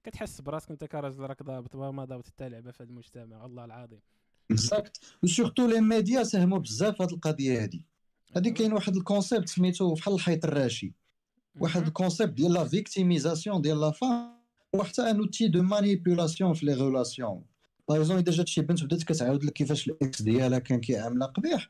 [0.03, 4.01] كتحس براسك انت كراجل راك ضابط ما ضابط حتى لعبه في هذا المجتمع؟ والله العظيم.
[4.49, 4.99] بالضبط.
[5.23, 7.83] و surtout les médias ساهموا بزاف في هذه القضية هذه
[8.35, 10.93] هذه كاين واحد ال concept سميتو بحال الحيط الراشي.
[11.59, 14.39] واحد ال concept ديال la victimisation ديال la femme
[14.73, 17.43] وحتى un outil de manipulation في les relations
[17.89, 21.69] par إذا جات شي بنت بدات كتعاود لك كيفاش ال ex ديالها كان كيعاملها قبيح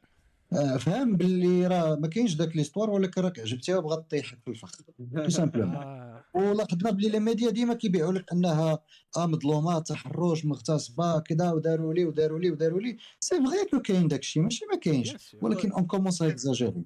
[0.53, 4.71] آه، فهم باللي راه ما كاينش داك l'histoire ولكن راك عجبتيها وبغات طيحك في الفخ
[5.15, 6.23] tout simplement آه.
[6.33, 8.79] ولاحظنا بلي les médias ديما كيبيعوا لك أنها
[9.17, 14.07] آه مظلومة تحرش مغتصبة كذا وداروا لي وداروا لي وداروا لي c'est vrai que كاين
[14.07, 15.35] داكشي ماشي ما كاينش.
[15.41, 16.83] ولكن on commence à exagérer.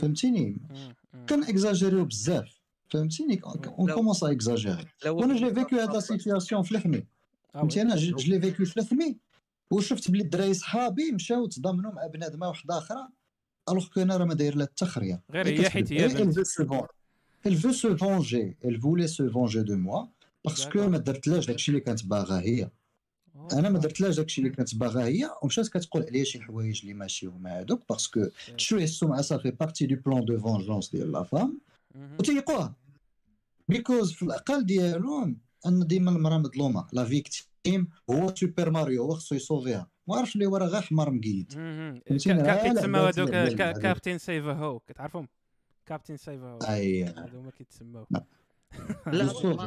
[0.00, 0.60] فهمتيني.
[1.26, 2.60] كان إكزاجيريو بزاف.
[2.90, 7.58] فهمتيني؟ on commence à exagérer لو وأنا j'ai vécu هاد la situation في لحمي آه
[7.58, 7.82] فهمتي.
[7.82, 9.16] أنا je l'ai vécu في لحمي
[9.70, 13.08] وشفت بلي الدراري صحابي مشاو تضامنوا مع بنادمه واحدة أخرى.
[13.68, 15.22] alors que أنا راه ما داير لا التخرية.
[15.30, 16.08] غير هي حيت هي
[17.46, 18.46] elle veut se venger.
[18.66, 20.08] Elle voulait se venger de moi.
[20.44, 20.88] parce que D'accord.
[20.88, 22.70] ما درتلاش داكشي اللي كانت باغا هي.
[23.52, 27.26] أنا ما درتلاش داكشي اللي كانت باغا هي ومشات كتقول عليا شي حوايج اللي ماشي
[27.26, 28.26] هما هادوك parce que
[28.58, 31.60] تشويه السمعه صافي partie du plan de vengeance ديال la femme.
[32.18, 32.74] وتيقوها
[33.68, 36.86] because في الأقل ديالهم أن ديما المرأة مظلومة.
[36.92, 39.90] la victime هو سوبر ماريو هو خصو يصوفيها.
[40.08, 41.52] ما عرفش اللي هو راه غير حمار مقيد.
[42.08, 43.30] كيتسماو هذوك.
[43.56, 45.28] captain save a ho كتعرفهم
[45.86, 46.58] captain save a ho
[47.34, 48.06] هما كيتسماو.
[48.10, 48.24] لا.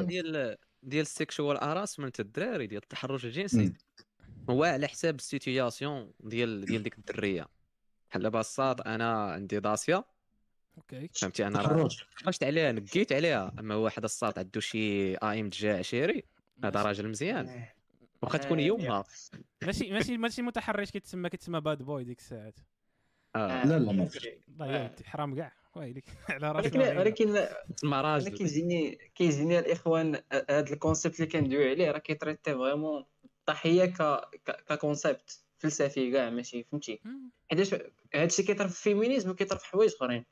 [0.01, 3.73] ديال ديال ال sexual harassment الدراري ديال التحرش الجنسي.
[4.49, 7.47] هو على حساب ال situation ديال ديال ديك الدرية.
[8.09, 10.03] بحال دابا الصاد أنا عندي داسيا.
[10.78, 11.09] okay.
[11.13, 13.53] فهمتي؟ أنا تفرجت عليها نقيت عليها.
[13.59, 16.23] أما واحد الصاد عنده شي ايم تجا عشيري
[16.63, 17.65] هذا راجل مزيان.
[18.21, 19.03] واخا تكون يومها.
[19.63, 22.59] ماشي ماشي ماشي متحرش كيتسمى كيتسمى باد بوي ديك الساعات.
[23.36, 23.65] آه.
[23.65, 23.91] لا، لا،
[24.47, 27.26] ما ودي حرام كاع ويلي على ولكن راسنا ولكن
[27.76, 33.86] تسمى أنا راجل كيجيني كيجيني الإخوان هذا الكونسيبت اللي كندوي عليه راه كيتريتي فريمون الضحيه
[33.86, 33.97] ك
[34.45, 37.01] ك- ككونسيبت فلسفي كاع ماشي فهمتي.
[37.51, 37.76] حيتاش
[38.15, 40.26] هادشي كيطرف في الفيمينيزم وكيطرف في حوايج أخرين.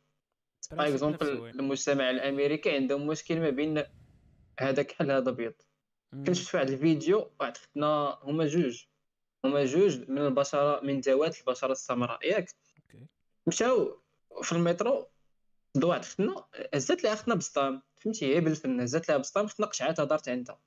[0.72, 1.50] باغ اكزومبل.
[1.50, 3.84] المجتمع الأمريكي عندهم مشكل ما بين
[4.60, 5.54] هذا كحل هذا ابيض
[6.14, 6.24] مم.
[6.24, 8.86] كنت شفت واحد الفيديو واحد ختنا هما جوج.
[9.46, 12.50] هما جوج من البشرة من ذوات البشرة السمراء ياك؟
[13.48, 14.02] مشاو
[14.44, 15.08] في المترو
[15.78, 20.00] ضد واحد ختنا هزات ليها ختنا بسطام فهمتي؟ هي بالفن هزات ليها بسطام ختنا قشعات
[20.00, 20.60] هضرت عندها.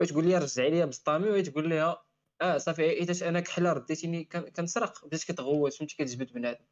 [0.00, 2.02] وتقول لي رجع لي بسطامي؟ وهي تقول لها
[2.40, 6.64] آه صافي حيتاش أنا كحلة رديتيني كن- كنسرق بدات كتغوت فهمتي؟ كتجبد بنادم.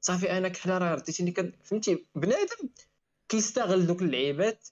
[0.00, 1.52] صافي أنا كحلة راه رديتيني كن...
[1.62, 2.68] فهمتي؟ بنادم
[3.28, 4.68] كيستغل دوك اللعيبات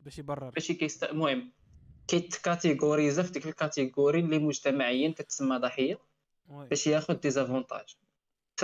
[0.00, 0.52] باش يبرر.
[0.56, 1.52] ماشي كيست- المهم
[2.08, 5.98] كيت catégoriser في ديك ال catégorie اللي مجتمعيا كتسمى ضحية.
[6.48, 7.96] باش ياخذ des avantages.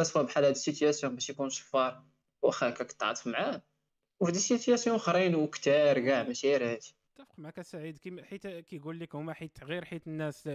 [0.03, 2.05] soit بحال هاد ال situation باش يكون شفار.
[2.43, 3.63] واخا هكاك تعاطف معاه.
[4.21, 7.99] وفي des situations أخرين وكتار كاع ماشي غير هادي أتفق معك سعيد.
[7.99, 10.49] كيما حيت كيقول لك هما حيت غير حيت الناس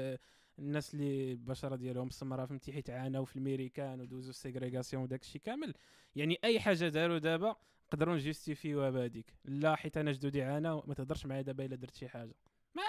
[0.59, 5.41] الناس اللي البشرة ديالهم سمراء فهمتي؟ حيت عاناو في الميريكان ودوزو ال ségrégation وداك الشيء
[5.41, 5.73] كامل.
[6.15, 7.55] يعني أي حاجة داروا دابا
[7.87, 9.33] نقدروا نجوستيفيوها بهذيك.
[9.45, 12.35] لا حيت أنا جدودي عاناو ما تهضرش معايا دابا إلا درت شي حاجة.
[12.75, 12.83] ما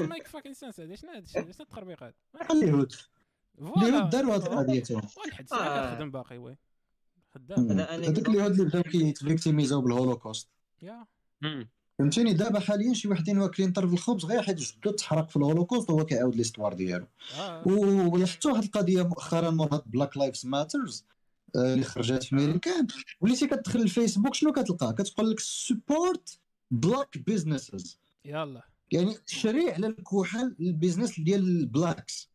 [0.00, 2.14] ما مايك فاكين سنس هذا شنو هذا الشيء؟ شنو التخربيق هذا
[2.50, 2.92] اليهود
[3.58, 4.82] فوالا اليهود داروا هاد القضية.
[4.82, 5.56] تاعهم والحد آه.
[5.56, 6.56] ساعه خدم باقي وي.
[7.34, 10.48] خدام هذا أنا هذوك اليهود اللي بداو كيتفيكتيميزاو بالهولوكوست
[10.82, 11.06] يا.
[11.98, 16.04] فهمتيني؟ دابا حاليا شي وحدين واكلين طرف الخبز غير حيت جدو تحرق في الهولوكوست وهو
[16.04, 17.06] كيعاود ليستوار ديالو.
[17.38, 17.62] آه.
[17.68, 21.04] ولاحظتوا واحد القضية مؤخرا مور هاد بلاك لايفز ماترز
[21.56, 22.86] اللي خرجت في ميريكان
[23.20, 26.38] وليتي كتدخل الفيسبوك شنو كتلقى؟ كتقول لك support
[26.70, 28.62] black businesses يلا.
[28.92, 32.28] يعني شري على الكحل ال business ديال ال blacks.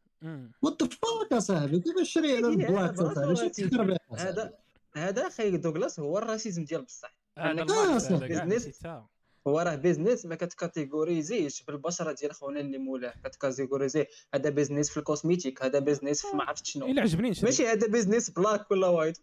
[0.62, 4.54] what the fuck اصاحبي كيفاش شري على هي ال blacks اصاحبي؟ هذا
[5.00, 7.14] هذا خي دوغلاس هو ال racisme ديال بصح.
[7.38, 8.80] هذا آه، business.
[8.80, 9.08] تا.
[9.48, 14.50] هو راه business ما كت catégoriser يش بالبشرة ديال خونا اللي مولاه كت catégoriser هذا
[14.50, 16.86] بيزنس في الكوسميتيك هذا بيزنس في ما عرفت شنو.
[16.86, 19.18] إلا عجبني ماشي هذا بيزنس بلاك ولا وايت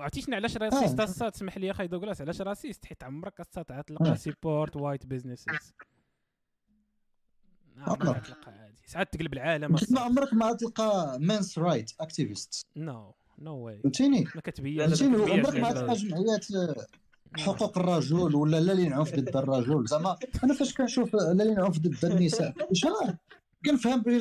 [0.00, 4.14] عرفتي علاش راسيست السات سمح لي أخي دوغلاس علاش راسيست حيت عمرك استطعت تلقى آه.
[4.14, 5.58] سيبورت وايت بيزنسز آه.
[7.78, 8.82] عمرك تلقى عادي.
[8.86, 9.76] ساعات تقلب العالم.
[9.90, 14.76] ما عمرك ما تلقى مانس رايت اكتيفيست نو نو واي فهمتيني؟ ما فهمتيني.
[14.86, 16.46] عمرك كتبينش ما تلقى جمعيات
[17.38, 19.86] حقوق الرجل ولا لا اللي ينعنف ضد الرجل.
[19.86, 23.16] زعما أنا فاش كنشوف لا اللي ينعنف ضد النساء شحال
[23.66, 24.18] كنفهم بلي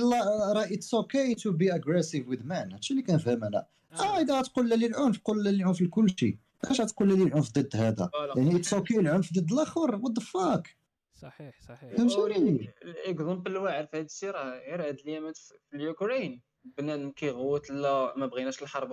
[0.55, 3.65] راه it's okay to be aggressive with men هادشي اللي كنفهم أنا.
[3.99, 4.20] آه.
[4.22, 6.38] إذا غتقول لا للعنف قول لا للعنف لكل شيء.
[6.65, 9.95] علاش غتقول لا للعنف ضد هذا؟ يعني it's okay العنف ضد الآخر.
[9.95, 10.77] what the fuck
[11.15, 11.95] صحيح صحيح.
[11.95, 16.41] فهمتيني؟ ال exemple الواعر في هذا الشيء راه غير هاد الايامات في في اليوكرين.
[16.64, 18.91] بنادم كيغوت لا ما بغيناش الحرب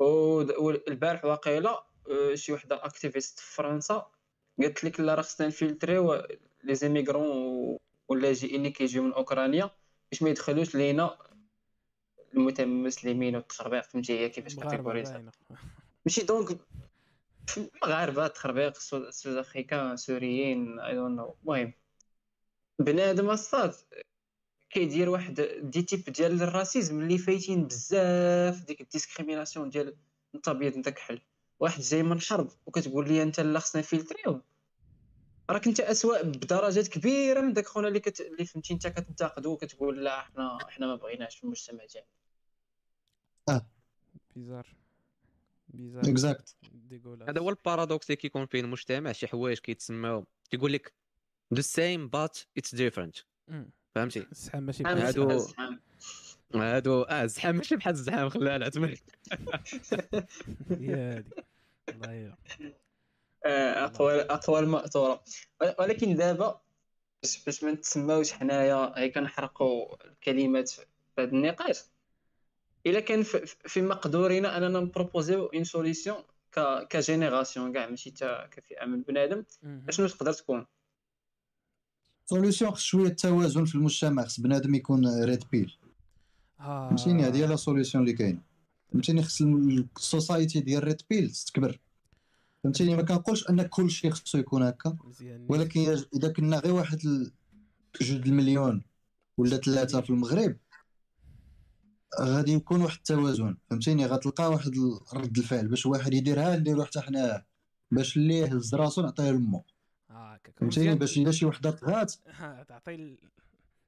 [0.00, 4.10] ود- والبارح واقيلا آه، شي وحدة اكتيفيست في فرنسا
[4.60, 6.22] قالت لك لا راه خصنا نفلتريو
[6.64, 7.78] لي زيميغرون
[8.08, 9.70] واللاجئين اللي كيجيو من أوكرانيا
[10.12, 11.18] باش ما يدخلوش لينا
[12.34, 13.82] المتمسلمين والتخربيق.
[13.84, 15.30] فهمتي هي كيفاش مغاربة كاتيجوريزا.
[16.06, 16.58] ماشي دونك
[17.82, 21.72] مغاربة تخربيق سو- سوز افريكان سوريين اي دون نو المهم
[22.78, 23.74] بنادم الصاد
[24.74, 29.96] كيدير واحد دي تيب ديال الراسيزم اللي فايتين بزاف ديك الديسكريميناسيون ديال
[30.34, 31.20] انت ابيض انت كحل
[31.60, 34.40] واحد جاي من حرب وكتقول لي انت لا خصنا ن filtrer يو
[35.50, 38.20] راك انت اسوء بدرجات كبيرة من داك خونا اللي كت...
[38.20, 43.66] اللي فهمتي انت كتنتقدو وكتقول لا حنا حنا ما بغيناش في المجتمع ديالنا.
[44.36, 44.66] bizarre.
[45.68, 46.02] bizarre.
[46.04, 46.56] exact
[47.28, 50.26] هذا هو ال paradoxe اللي كيكون فيه المجتمع شي حوايج كيتسماو.
[50.50, 50.94] تيقول لك
[51.54, 53.24] the same but it's different.
[53.48, 53.70] مم.
[53.94, 55.80] فهمتي؟ الزحام ماشي بحال هادو- الزحام.
[56.54, 58.96] هادو آه الزحام ماشي بحال الزحام خليها العتمه
[60.70, 61.30] هي هادي.
[61.88, 62.36] الله يا
[63.46, 65.22] آه، اقوال اقوال مأثورة.
[65.78, 66.60] ولكن دابا
[67.22, 70.82] باش باش ما نتسماوش حنايا هي كنحرقوا الكلمات في
[71.18, 71.80] هذا النقاش.
[72.86, 76.22] إلا كان في, في مقدورنا أننا نبروبوزيو اون سوليسيون
[76.52, 79.44] ك كجينيراسيون كاع ماشي تا كفئة من بنادم.
[79.88, 80.66] أشنو تقدر تكون؟
[82.26, 85.78] solution خص شوية التوازن في المجتمع خص بنادم يكون red pill
[86.60, 86.88] آه.
[86.88, 88.40] فهمتيني؟ هذه هي la solution اللي كاينة.
[88.92, 89.42] فهمتيني؟ خص
[89.96, 91.80] ال society ديال red pill تكبر.
[92.64, 94.96] فهمتيني؟ ما كنقولش أن كل شيء خصو يكون هكا.
[95.48, 95.80] ولكن
[96.14, 96.98] اذا كنا غير واحد
[98.00, 98.82] جوج المليون
[99.38, 100.56] ولا ثلاثة في المغرب
[102.20, 103.56] غادي يكون واحد التوازن.
[103.70, 104.72] فهمتيني؟ غتلقى واحد
[105.14, 107.44] رد الفعل باش واحد يديرها نديرو حتى حنا
[107.90, 109.64] باش اللي يهز راسو نعطيه لمو
[110.14, 110.94] آه هكاك فهمتيني.
[110.94, 113.16] باش إذا شي وحدة طغات آه، تعطي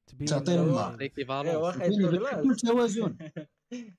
[0.06, 0.96] تبين تعطي ال- الماء.
[0.96, 3.16] باش يكون توازن.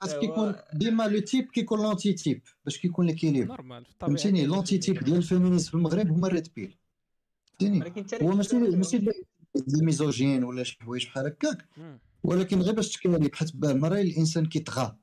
[0.02, 0.22] خاص إيوا.
[0.22, 5.18] كيكون ديما لو تيب كيكون لونتي تيب باش كيكون ليكيليبر نورمال فهمتيني؟ لونتي تيب ديال
[5.18, 6.78] الفيمينيزم في المغرب هما الريد بيل
[7.60, 9.02] فهمتيني؟ هو ماشي ماشي
[9.82, 11.66] ميزوجين ولا شي حوايج بحال هكاك.
[12.24, 14.96] ولكن غير باش تكالي بحال مرة الإنسان كيطغى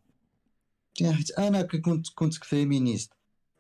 [1.01, 3.13] يعني حيت أنا كي كنت كنت فيمينيست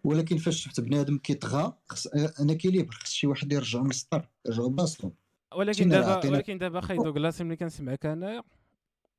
[0.05, 2.07] ولكن فاش شفت بنادم كيطغى خص
[2.41, 5.11] أنا كيليبر خص شي واحد يرجعو من السطر يرجعو بلاصتو.
[5.57, 8.43] ولكن دابا ولكن دابا خاي دوغلاس ملي كنسمعك انايا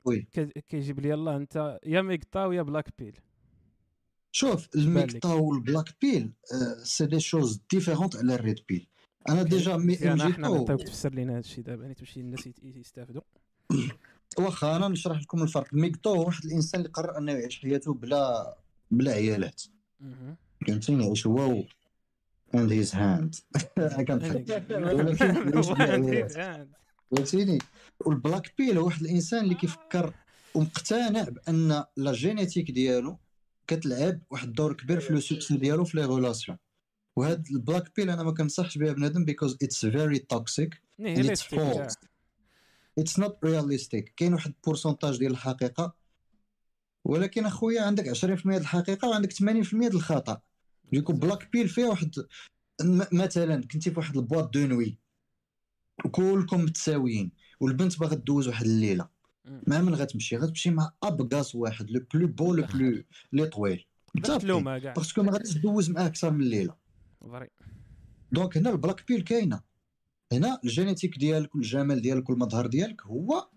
[0.06, 0.28] وي.
[0.32, 3.20] كي- كيجيب لي يلاه أنت يا ميغطا ويا بلاك بيل.
[4.32, 4.70] شوف.
[4.76, 6.32] الميكتا والبلاك بيل
[6.84, 8.88] سي دي شوز ديفيرونت على الريد بيل
[9.30, 12.50] أنا ديجا مي مزيان أحنا مجيتو نعطيوك تفسر لينا هذا الشيء دابا يعني تمشي الناس
[12.64, 13.22] يستافدوا.
[14.40, 15.74] واخا أنا نشرح لكم الفرق.
[15.74, 18.58] MGTOW هو واحد الإنسان اللي قرر أنه يعيش حياته بلا
[18.92, 19.64] بلا عيالات.
[20.68, 21.64] فهمتيني يعيش هو
[22.56, 23.36] and his hand
[27.12, 27.60] فهمتيني؟
[28.00, 30.14] وال black pill هو واحد الإنسان اللي كيفكر
[30.56, 33.18] ومقتنع بأن la génétique ديالو
[33.68, 36.58] كتلعب واحد الدور كبير في le succès ديالو في les relations
[37.16, 41.88] وهاد ال black pill أنا ما كنصحش بها بنادم because it's very toxic nihilistic كاع.
[43.00, 45.96] it's not realistic كاين واحد ال pourcentage ديال الحقيقة.
[47.06, 50.42] ولكن أخويا عندك 20% ديال الحقيقة وعندك 80% ديال الخطأ.
[50.92, 52.16] ديك ال black pill فيها واحد
[53.14, 54.98] مثلا كنتي في واحد ال boîte de nuit
[56.06, 59.10] وكلكم متساويين والبنت باغا دوز واحد الليلة.
[59.68, 63.86] مع من غتمشي؟ غتمشي مع ابغاس واحد le plus beau le plus طويل
[64.96, 66.76] parce que ما غاديش دوز معاه أكثر من ليله
[67.22, 67.50] vrai
[68.32, 69.62] donc هنا ال black pill كاينة.
[70.32, 73.50] هنا ال génétique ديالك والجمال ديالك والمظهر ديالك هو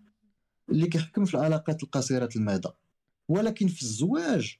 [0.71, 2.69] اللي كيحكم في العلاقات القصيرة المدى.
[3.29, 4.59] ولكن في الزواج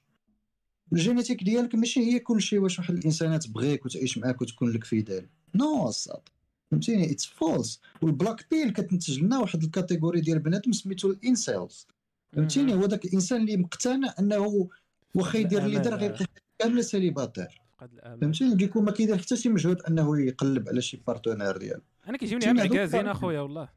[0.93, 4.83] ال génétique ديالك ماشي هي كل شيء واش واحد الانسانه تبغيك وتعيش معاك وتكون لك
[4.83, 6.21] fidèle non الساط
[6.71, 11.20] فهمتيني؟ it's false وال black pill كتنتج لنا واحد ال catégorie ديال بنادم سميتو ال
[11.20, 11.87] incels.
[12.33, 14.69] فهمتيني؟ هو داك الإنسان اللي مقتنع أنه
[15.15, 16.25] واخا يدير اللي دار غيبقى
[16.59, 17.61] كامل célibataire.
[18.21, 21.81] فهمتيني؟ donc ما كيدير حتى شي مجهود أنه يقلب على شي partenaire ديالو.
[22.07, 23.11] أنا كيجيوني فهمتيني؟ عام هذوك عكازين فرق.
[23.11, 23.69] اخويا والله.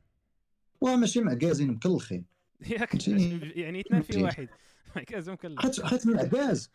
[0.80, 2.24] واه ماشي معكازين مكلخين.
[2.70, 4.48] ياك؟ يعني اثنين في؟ واحد.
[4.96, 6.70] عكاز مكلف حيت المعكاز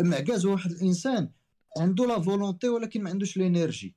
[0.00, 1.30] المعكاز هو واحد الإنسان
[1.78, 3.94] عنده la volonté ولكن ما عندوش l'énergie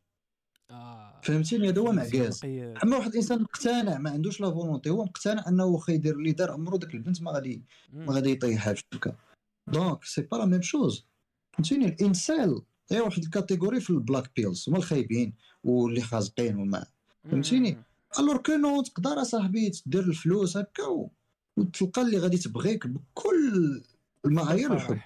[0.71, 1.21] آه.
[1.23, 2.41] فهمتيني؟ هذا هو معكاز.
[2.84, 6.51] أما واحد الانسان مقتنع ما عندوش la volonté هو مقتنع أنه واخا يدير اللي دار
[6.51, 7.63] عمرو داك البنت ما غادي.
[7.93, 9.15] ما غادي يطيحها في الشبكة.
[9.67, 11.05] donc c'est pas la même chose
[11.53, 12.61] فهمتيني؟ الإنسان
[12.91, 16.86] هي واحد ال catégorie في ال black pills هما الخايبين واللي خازقين وما.
[17.32, 17.84] فهمتيني؟
[18.19, 21.09] alors que non تقدر أصاحبي تدير الفلوس هكا.
[21.58, 23.84] وتلقى اللي غادي تبغيك بكل
[24.26, 24.99] المعايير الحب.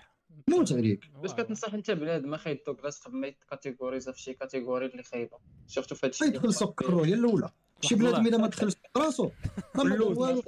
[0.48, 1.12] موت عليك.
[1.22, 1.34] باش.
[1.34, 5.38] كتنصح انت بنادم أخي دوغلاس قبل ما يت catégorisa في شي catégorie اللي خايبة.
[5.68, 7.50] surtout في هادشي يدخل سوق راسو هي الأولى.
[7.82, 7.96] شي.
[7.96, 9.30] بنادم إذا ما دخل سوق راسو.
[9.76, 10.42] ما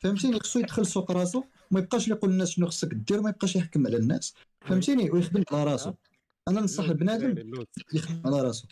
[0.00, 1.44] فهمتيني؟ خصو يدخل سوق راسو.
[1.70, 4.34] ما يبقاش اللي يقول للناس شنو خصك دير ما يبقاش يحكم على الناس.
[4.60, 5.92] فهمتيني؟ ويخدم على راسو.
[6.48, 7.52] أنا ننصح البنادم
[7.94, 8.66] يخدم على راسو.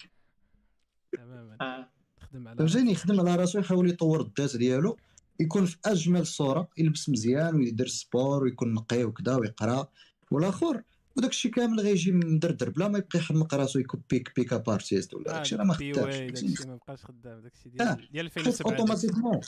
[1.12, 1.56] تماما.
[1.60, 1.88] آه.
[2.20, 4.96] خدم على فهمتيني؟ يخدم على راسو يحاول يطور الذات ديالو.
[5.40, 9.88] يكون في أجمل صورة يلبس مزيان ويدير sport ويكون نقي وكذا ويقرأ
[10.30, 10.82] والآخر
[11.16, 15.40] وداك الشيء كامل غيجي مدردر بلا ما يبقى يحمق راسو pick up artist ولا داك
[15.42, 18.46] الشيء راه ما خدامش داك؟ الشيء ما بقاش خدام داك الشيء آه، ديال ديال حيت
[18.46, 19.40] 2007 automatiquement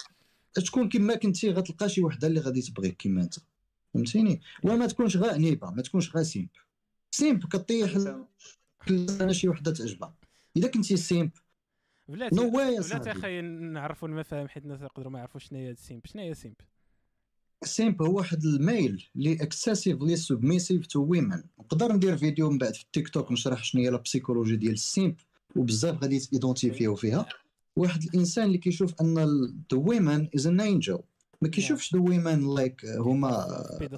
[0.55, 3.35] تكون كما كنتي غتلقى شي وحدة اللي غادي تبغيك كما انت
[3.95, 6.49] فهمتيني؟ وما تكونش غا عنيبه ما تكونش غا simp
[7.11, 7.97] simp كطيح
[9.21, 10.15] أنا شي وحدة تعجبها.
[10.57, 11.31] إذا كنتي سيمب
[12.09, 15.71] بلاتي نو واي يا بلاتي أخي نعرفوا المفاهيم حيت الناس يقدروا ما يعرفوش شنو هي
[15.71, 16.55] ال simp شنو هي السيمب
[17.65, 22.83] سيمب هو واحد الميل اللي excessively submissive to women نقدر ندير فيديو من بعد في
[22.83, 25.17] التيك توك نشرح شنو هي la psychologie ديال ال simp
[25.57, 27.27] وبزاف غادي ت identifiew فيها.
[27.77, 29.15] واحد الإنسان اللي كيشوف أن
[29.73, 30.99] the woman is an angel
[31.43, 33.47] ما كيشوفش the woman like هما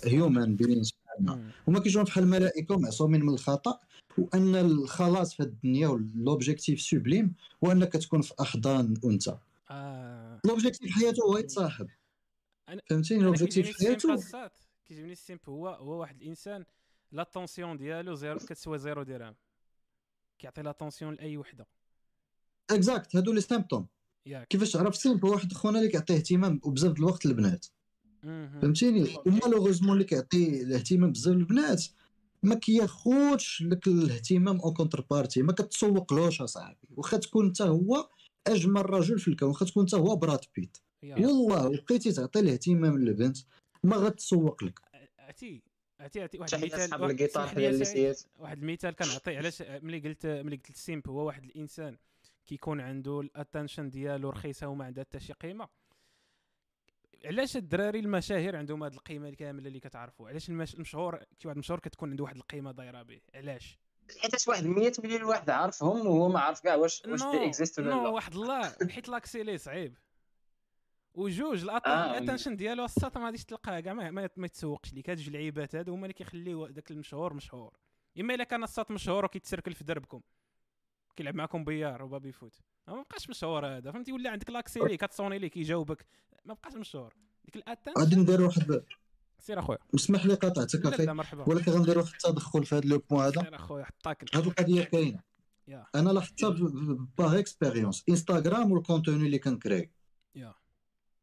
[0.05, 1.51] human beings مم.
[1.69, 3.79] هما كيجيو بحال الملائكه ومعصومين من الخطأ.
[4.19, 7.35] وأن الخلاص في الدنيا وا l'objectif sublime
[7.65, 9.39] هو أنك تكون في احضان انثى
[9.71, 10.41] آه.
[10.45, 11.89] l'objectif حياته هو يتصاحب.
[12.91, 14.51] فهمتيني؟ l'objectif ال simp حياته
[14.87, 16.65] كيجيني ال simp هو هو واحد الإنسان
[17.13, 19.35] l'attention ديالو زيرو كتسوى زيرو درهم.
[20.39, 21.67] كيعطي l'attention لأي وحدة.
[22.71, 23.87] exact هادو les symptômes
[24.25, 27.67] كيفاش تعرف simp هو واحد خونا اللي كيعطيه اهتمام وبزاف د الوقت للبنات.
[28.23, 31.85] فهمتيني؟ و malheureusement اللي كيعطي الاهتمام بزاف للبنات
[32.43, 36.89] ما كياخدش لك الاهتمام en contrepartie ما كتسوقلوش اصاحبي.
[36.97, 38.09] واخا تكون انت هو
[38.47, 40.77] اجمل رجل في الكون واخا تكون انت هو Brad Pitt.
[41.03, 43.37] والله بقيتي تعطي الاهتمام للبنت
[43.85, 44.81] ما غتسوق لك.
[45.19, 45.63] عرفتي
[46.01, 46.95] عرفتي عرفتي واحد المثال
[48.39, 51.97] واحد المثال كنعطي علاش ملي قلت ملي قلت ال simp هو واحد الإنسان
[52.47, 55.69] كيكون عنده ال attention ديالو رخيصة وما عندها حتى شي قيمة.
[57.25, 60.75] علاش الدراري المشاهير عندهم هذه القيمة الكاملة اللي كتعرفوا؟ علاش المش...
[60.75, 63.79] المشهور كي واحد مشهور كتكون عنده واحد القيمة دايرة به؟ علاش؟
[64.23, 67.89] حيت واحد 100 مليون واحد عارفهم وهو ما عارف كاع واش واش دي اكزيست ولا
[67.89, 67.97] لا.
[67.97, 69.99] واحد الله حيت l'accès ليه صعيب.
[71.15, 75.31] وجوج آه، ال attention ديالو الساط ما غاديش تلقاه كاع ما, يتسوقش ليك هاد جوج
[75.31, 77.77] لعيبات هادو هما اللي كيخليو داك المشهور مشهور.
[78.21, 80.21] إما إلا كان الساط مشهور وكيت circule في دربكم.
[81.17, 82.61] كيلعب معكم billard و baby-foot
[82.95, 86.07] ما بقاش مشهور هذا فهمتي ولا عندك l'accès ليه كتصوني ليه كيجاوبك
[86.45, 87.15] ما بقاش مشهور.
[87.45, 88.83] ديك ال attention غادي ندير واحد
[89.39, 89.79] سير أخويا.
[89.95, 91.07] اسمح لي قاطعتك أخي.
[91.47, 93.43] ولكن غندير واحد التدخل في هذا le point هذا.
[93.43, 95.21] سير أخويا حطاك هذه القضية كاينة.
[95.95, 96.51] أنا لاحظتها
[97.19, 99.91] par expérience Instagram وال contenu اللي كنكري.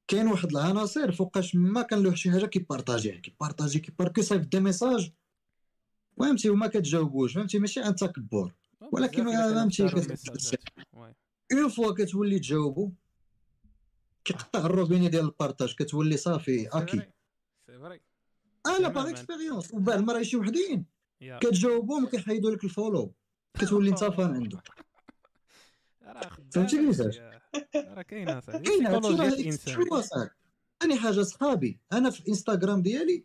[0.08, 5.12] كاين واحد العناصر فوقاش ما كنلوح شي حاجة كيبارطاجيها كيبارطاجي كيباركي صايب des messages
[6.18, 8.54] فهمتي؟ وما كتجاوبوش فهمتي؟ ماشي عن تكبر
[8.92, 9.88] ولكن فهمتي؟
[11.54, 12.92] une fois كتولي تجاوبو
[14.26, 17.02] كيقطع الروبيني ديال ال partage كتولي صافي OK.
[17.68, 18.02] c'est vrai
[18.66, 19.10] أنا par.
[19.10, 20.86] expérience ومن بعد المره شي وحدين
[21.22, 23.14] كتجاوبهم كيحيدوا لك ال follow.
[23.54, 24.62] كتولي انت fan عنده
[26.52, 27.20] فهمتي كيفاش؟
[27.76, 30.30] راه كاينة صاحبي كاين هادشي سيكولوجيا راه الانسان شنو صاحبي
[30.80, 33.24] ثاني حاجة صحابي أنا في الانستغرام ديالي.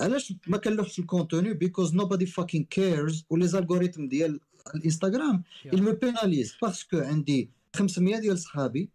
[0.00, 4.40] علاش ما كنلوحش ال contenu because nobody fucking cares و les algorithmes ديال
[4.74, 8.90] الإنستغرام il me pénalise parce que عندي 500 ديال صحابي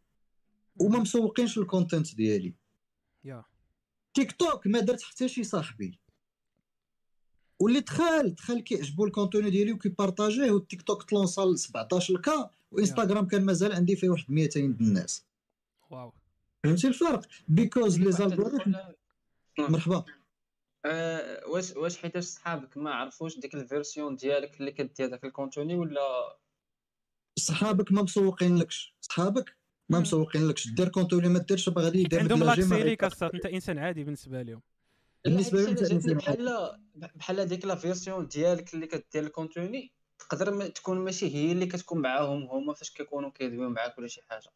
[0.79, 2.53] وما مسوقينش ال content ديالي.
[3.23, 3.43] yeah.
[4.13, 5.99] تيك توك ما درت حتى شي صاحبي.
[7.59, 13.27] واللي دخل دخل كيعجبو ال contenu ديالي وكيبارطاجيه والتيك توك تلونسا ل 17 K وإنستغرام
[13.27, 15.25] كان مازال عندي فيه واحد 200 د الناس.
[15.89, 16.13] wow.
[16.63, 18.71] فهمتي الفرق؟ because les algorithmes
[19.59, 20.05] مرحبا.
[20.85, 25.32] آه، واش واش حيتاش صحابك ما عرفوش ديك ال version ديالك اللي كدير داك ال
[25.32, 26.37] contenu ولا
[27.39, 28.95] صحابك ما مسوقين لكش.
[29.01, 29.55] صحابك
[29.89, 29.99] ما.
[29.99, 30.67] مسوقين لكش.
[30.67, 34.41] دير contenu ما ديرش باغي غادي يدير لك عندهم لاكسي ليك انت انسان عادي بالنسبة
[34.41, 34.61] لهم.
[35.25, 36.77] جاتني إنسان بحال
[37.15, 41.65] بحال ديك la version ديالك اللي كدير ال contenu تقدر ما تكون ماشي هي اللي
[41.65, 44.49] كتكون معاهم هما فاش كيكونوا كيدويو معاك ولا شي حاجة.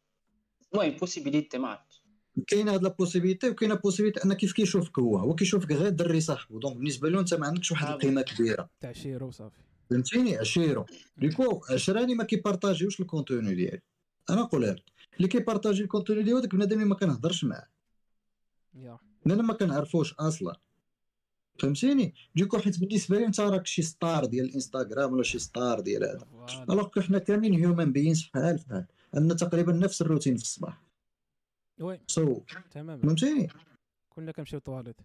[0.74, 2.02] المهم possibilité ما عرفتش
[2.46, 6.58] كاينة هاد la possibilité وكاينة possibilité أن كيف كيشوفك هو هو كيشوفك غير دري صاحبو.
[6.58, 8.70] donc بالنسبة له أنت ما عندكش واحد آه، القيمة كبيرة.
[8.80, 9.60] تا عشيرو وصافي
[9.90, 10.86] فهمتيني؟ عشيرو
[11.16, 13.80] du coup عشراني ما كيبارطاجيوش ال contenu ديالي.
[14.30, 14.84] أنا نقولها لك
[15.16, 17.68] اللي كيبارطاجي ال contenu ديالو داك بنادم اللي ما كنهضرش معاه.
[19.26, 20.56] أنا ما كنعرفوش أصلا.
[21.58, 25.80] فهمتيني؟ du coup حيت بالنسبة لي أنت راك شي star ديال الإنستغرام ولا شي star
[25.80, 26.26] ديال هذا.
[26.70, 30.82] alors حنا كاملين human beings بحال بحال عندنا تقريبا نفس الروتين في الصباح.
[31.80, 32.00] oui.
[32.06, 33.02] so تماما.
[33.02, 33.48] فهمتيني؟
[34.10, 34.96] كلنا كنمشيو طواليت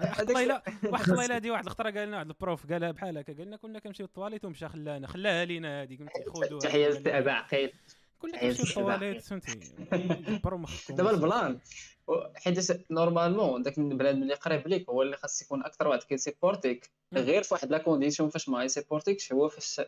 [0.00, 3.46] واحد الليلة واحد هادي واحد الخطره قال لنا واحد ال prof قالها بحال هكا قال
[3.46, 7.72] لنا كنا كنمشيو طواليت ومشى خلانا خلاها لينا هذيك فهمتي خذوها تحيه للابا عقيل.
[8.18, 8.96] كنا كنمشيو للسباع.
[8.96, 9.60] طواليت فهمتي؟
[10.44, 11.58] مخكم دابا ال plan.
[12.34, 16.90] حيت normalement داك البنادم اللي قريب ليك هو اللي خاص يكون أكثر واحد كيسيبورتيك.
[17.14, 19.80] غير في واحد la condition فاش ما يسيبورتيكش هو فاش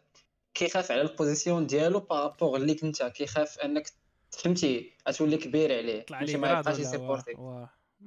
[0.55, 3.93] كيخاف على ال position ديالو par rapport ليك انت كيخاف أنك
[4.31, 7.39] فهمتي؟ غتولي كبير عليه فهمتي لي ما يبقاش يسيبورتيك.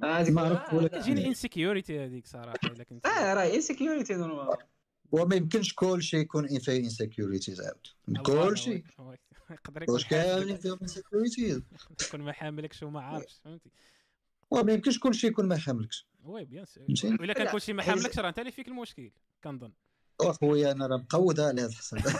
[0.02, 4.56] ما عرفت ولا كتجيني insecurity هذيك صراحة الا كنت آه راه insecurity normal
[5.12, 7.72] وما يمكنش كل شيء يكون فيه insecurity زعما
[8.08, 8.84] الله، كل شيء.
[8.98, 9.16] oui-
[9.50, 11.62] يقدر يكون واش كاملين فيهم insecurity
[12.06, 13.70] يكون ما حاملكش وما عارفش فهمتي؟
[14.50, 16.84] وما يمكنش كل شيء يكون ما حاملكش oui bien sûr.
[16.86, 19.10] فهمتي؟ ولا كان لا، كلشي ما حاملكش راه أنت اللي فيك المشكل
[19.44, 19.72] كنظن.
[20.20, 22.00] أخويا أنا راه مقودها على هذا الحساب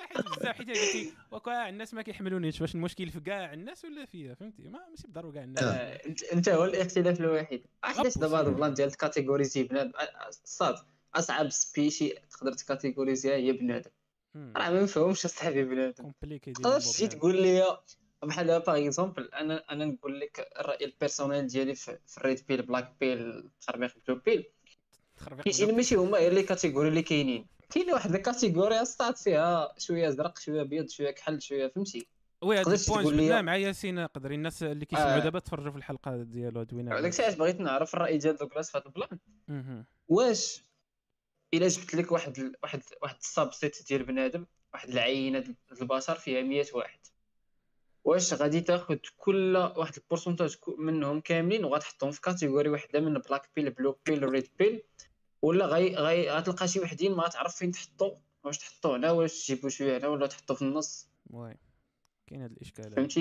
[0.00, 4.34] حيت بزاف حيت قلتي وكاع الناس ما كيحملونيش واش المشكل في كاع الناس ولا فيا
[4.34, 5.64] فهمتي؟ ما ماشي بالضروره كاع الناس.
[5.64, 6.00] آه،
[6.32, 7.66] انت هو الاختلاف الوحيد.
[7.84, 10.74] علاش دابا هذا ال plan ديال تكاتيغوريزي بنادم؟ آه، صاد
[11.14, 13.90] أصعب species تقدر تكاتيغوريزيها هي بنادم.
[14.36, 16.04] راه ما نفهمش أصاحبي بنادم.
[16.04, 17.08] compliqué ديال تقدر تجي.
[17.08, 17.78] تقول لي
[18.22, 22.44] بحال دابا par exemple أنا أنا نقول لك الرأي ال personnel ديالي في, ال red
[22.48, 24.44] pill black pill تخربيق blue pill
[25.16, 27.46] تخربيق كيجيني ماشي هما غير les catégories اللي كاينين.
[27.70, 32.06] كاين واحد ال catégorie ستارت فيها شوية أزرق شوية أبيض شوية كحل شوية فهمتي؟
[32.42, 34.34] oui هذا ال point جبناه مع ياسين قدري.
[34.34, 35.18] الناس اللي كيسمعوا آه.
[35.18, 38.78] دابا تفرجوا في الحلقة ديالو دوينا داك الشيء علاش بغيت نعرف الرأي ديال دوغلاس في
[38.78, 39.84] هذا ال plan.
[40.08, 40.64] واش
[41.54, 46.14] إلا جبت لك واحد ال- واحد واحد ال subset ديال بنادم واحد العينة ديال البشر
[46.14, 46.98] فيها 100 واحد.
[48.04, 53.50] واش غادي تاخذ كل واحد ال pourcentage منهم كاملين وغتحطهم في catégorie وحده من black
[53.56, 54.82] pill blue pill red pill
[55.42, 59.68] ولا غي غي غتلقى شي وحدين ما تعرف فين تحطو واش تحطو هنا واش تجيبو
[59.68, 61.08] شوية هنا ولا تحطو في النص.
[61.30, 61.56] واي
[62.26, 62.92] كاين هذا الاشكال.
[62.92, 63.20] فهمتي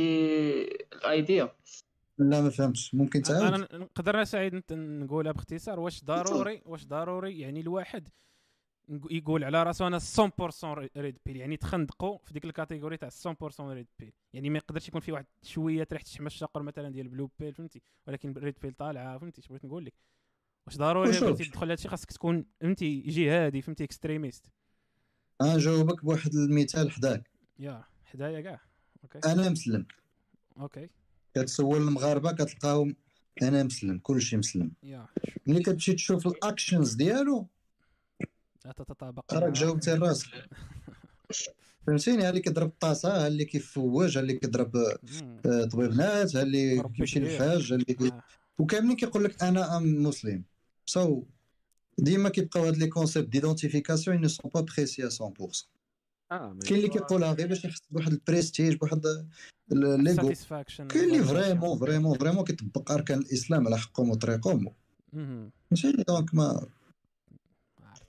[0.93, 1.55] ال idea؟
[2.17, 2.95] لا ما فهمتش.
[2.95, 8.07] ممكن تعاود؟ أنا نقدر أنا سعيد نقولها باختصار واش ضروري واش ضروري يعني الواحد
[9.11, 13.59] يقول على راسو أنا 100% red pill يعني تخندقوا في ديك ال catégorie تاع 100%
[13.59, 17.29] red pill يعني ما يقدرش يكون في واحد شوية ريحه الشحم الشاقر مثلا ديال blue
[17.39, 19.93] pill فهمتي؟ ولكن red pill طالعة فهمتي؟ اش بغيت نقول لك؟
[20.69, 21.19] واش ضروري.
[21.19, 24.45] بغيتي تدخل هادشي خاصك تكون فهمتي جهادي فهمتي extrémiste
[25.41, 27.29] نجاوبك بواحد المثال حداك.
[27.59, 28.61] يا حدايا كاع.
[29.03, 29.31] okay.
[29.31, 29.85] أنا مسلم.
[30.59, 30.89] أوكي.
[31.35, 32.95] كتسول المغاربة كتلقاهم
[33.41, 34.71] أنا مسلم كلشي مسلم.
[34.83, 35.07] yeah.
[35.47, 37.47] ملي كتمشي تشوف ال actions ديالو
[38.65, 40.27] لا تتطابق راك جاوبتي راسك.
[41.87, 44.75] فهمتيني؟ ها اللي كيضرب الطاسة ها اللي كيفوج ها اللي كيضرب.
[45.45, 47.19] آه، طبيبنات ها اللي كيمشي.
[47.19, 48.23] للحاج ها اللي آه.
[48.59, 50.43] وكاملين كيقول لك أنا أم مسلم.
[50.89, 51.23] so
[51.97, 55.67] ديما كيبقاو هاد les concepts d'identification ne sont pas précis 100%
[56.31, 59.05] آه مي- كاين اللي كيقولها غير باش يحس بواحد البريستيج بواحد
[59.71, 64.73] ال- l'ego satisfaction كاين اللي vraiment vraiment vraiment كيطبق اركان الاسلام على حقهم وطريقهم.
[65.71, 66.67] ماشي donc ما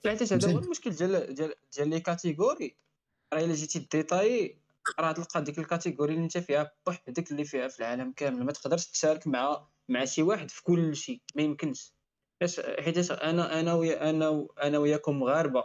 [0.05, 2.75] حيت هذا هو؟ المشكل ديال ديال ديال les catégories
[3.33, 4.57] راه الا جيتي détail
[4.99, 8.51] راه تلقى ديك ال catégorie اللي انت فيها بوحدك اللي فيها في العالم كامل ما
[8.51, 11.93] تقدرش تشارك مع مع شي واحد في كل شيء ما يمكنش
[12.41, 15.63] حيت حيت أنا أنا ويا أنا و- أنا وياكم مغاربة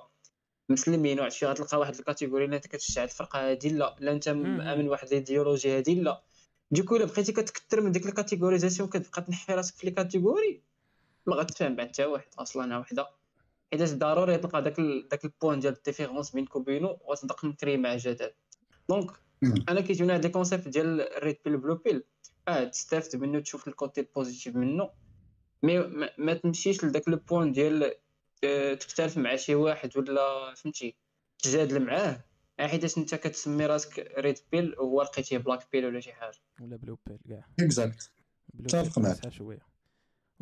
[0.69, 3.97] مسلمين وعرفتي غتلقى واحد ال catégorie اللي انت كتشجع الفرقة هادي؟ لا.
[4.01, 4.29] لا انت.
[4.29, 6.23] مامن واحد الايديولوجي هادي؟ لا.
[6.71, 10.63] du coup إلا بقيتي كتكثر من ديك ال catégorisation كتبقى تنحي راسك في les catégories
[11.27, 13.07] ما غتفهم بعد حتى واحد أصلا وحدة.
[13.73, 15.09] حيت ضروري تلقى داك ال...
[15.09, 18.31] داك ال point ديال ال différence بينك وبينو وتبقى نكري مع جدل
[18.89, 19.11] donc.
[19.69, 22.03] أنا كيجوني هاد les concepts ديال ال red pill blue pill
[22.49, 24.91] آه تستافد منه تشوف ال côté ال positif منه
[25.63, 27.95] mais ما, ما تمشيش لذاك le point ديال
[28.45, 30.97] آه، تختلف مع شي واحد ولا فهمتي
[31.39, 32.25] تجادل معاه
[32.61, 36.39] حيتاش انت كتسمي راسك red pill وهو لقيتيه black pill ولا شي حاجة.
[36.61, 37.47] ولا blue pill كاع.
[37.61, 38.11] exact
[38.55, 39.09] متفق معك.
[39.09, 39.67] ناقصها شوية.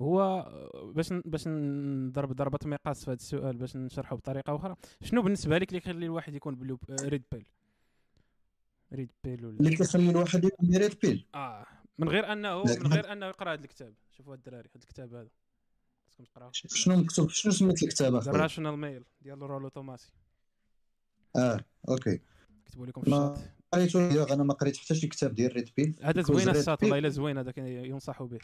[0.01, 0.49] هو
[0.95, 4.77] باش باش نضرب ضربة مقاس في هذا السؤال باش نشرحه بطريقة أخرى.
[5.03, 7.47] شنو بالنسبة لك اللي يخلي الواحد يكون blue red pill
[8.93, 11.67] red pill ولا اللي كيخلي الواحد يكون red pill آه.
[11.99, 13.95] من غير أنه من غير أنه يقرأ هذا الكتاب.
[14.11, 15.29] شوفوا الدراري هذا الكتاب هذا.
[16.07, 20.13] خاصكم تقراوه شنو مكتوب؟ شنو سميت الكتاب اخويا Rational Male ديال Rollo Tomassi.
[21.37, 22.21] آه okay.
[22.67, 23.39] كتبوا لكم في الشات
[23.73, 27.09] قريتو أنا ما قريت حتى شي كتاب ديال red pill هذا زوين Pill- والله إلا
[27.09, 28.39] زوين هذا كان ينصح به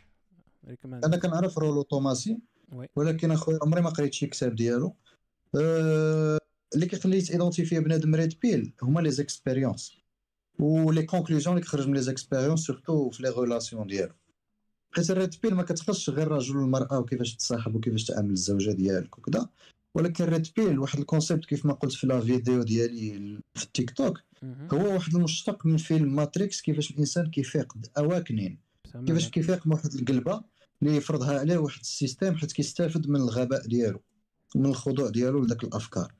[0.84, 2.38] أنا كنعرف Rollo Tomassi.
[2.96, 4.96] ولكن اخويا عمري ما قريت شي كتاب ديالو.
[5.60, 6.38] أه...
[6.74, 9.99] اللي كيخلي t'identifies بنادم red pill هما les expériences
[10.60, 14.14] و les conclusions اللي كتخرج من les expériences surtout في les relations ديالو
[14.94, 19.18] حيت ال red pill ما كتخصش غير الرجل والمراه وكيفاش تصاحب وكيفاش تعامل الزوجة ديالك
[19.18, 19.48] وكذا
[19.94, 23.64] ولكن ال red pill واحد ال concept كيف ما قلت في la vidéo ديالي في
[23.64, 24.20] التيك توك.
[24.72, 28.58] هو واحد المشتق من فيلم Matrix كيفاش الإنسان كيفيق awakening.
[29.06, 30.42] كيفاش كيفيق من واحد القلبة
[30.82, 34.00] اللي يفرضها عليه واحد système حيت كيستافد من الغباء ديالو
[34.56, 36.12] ومن الخضوع ديالو لذاك الأفكار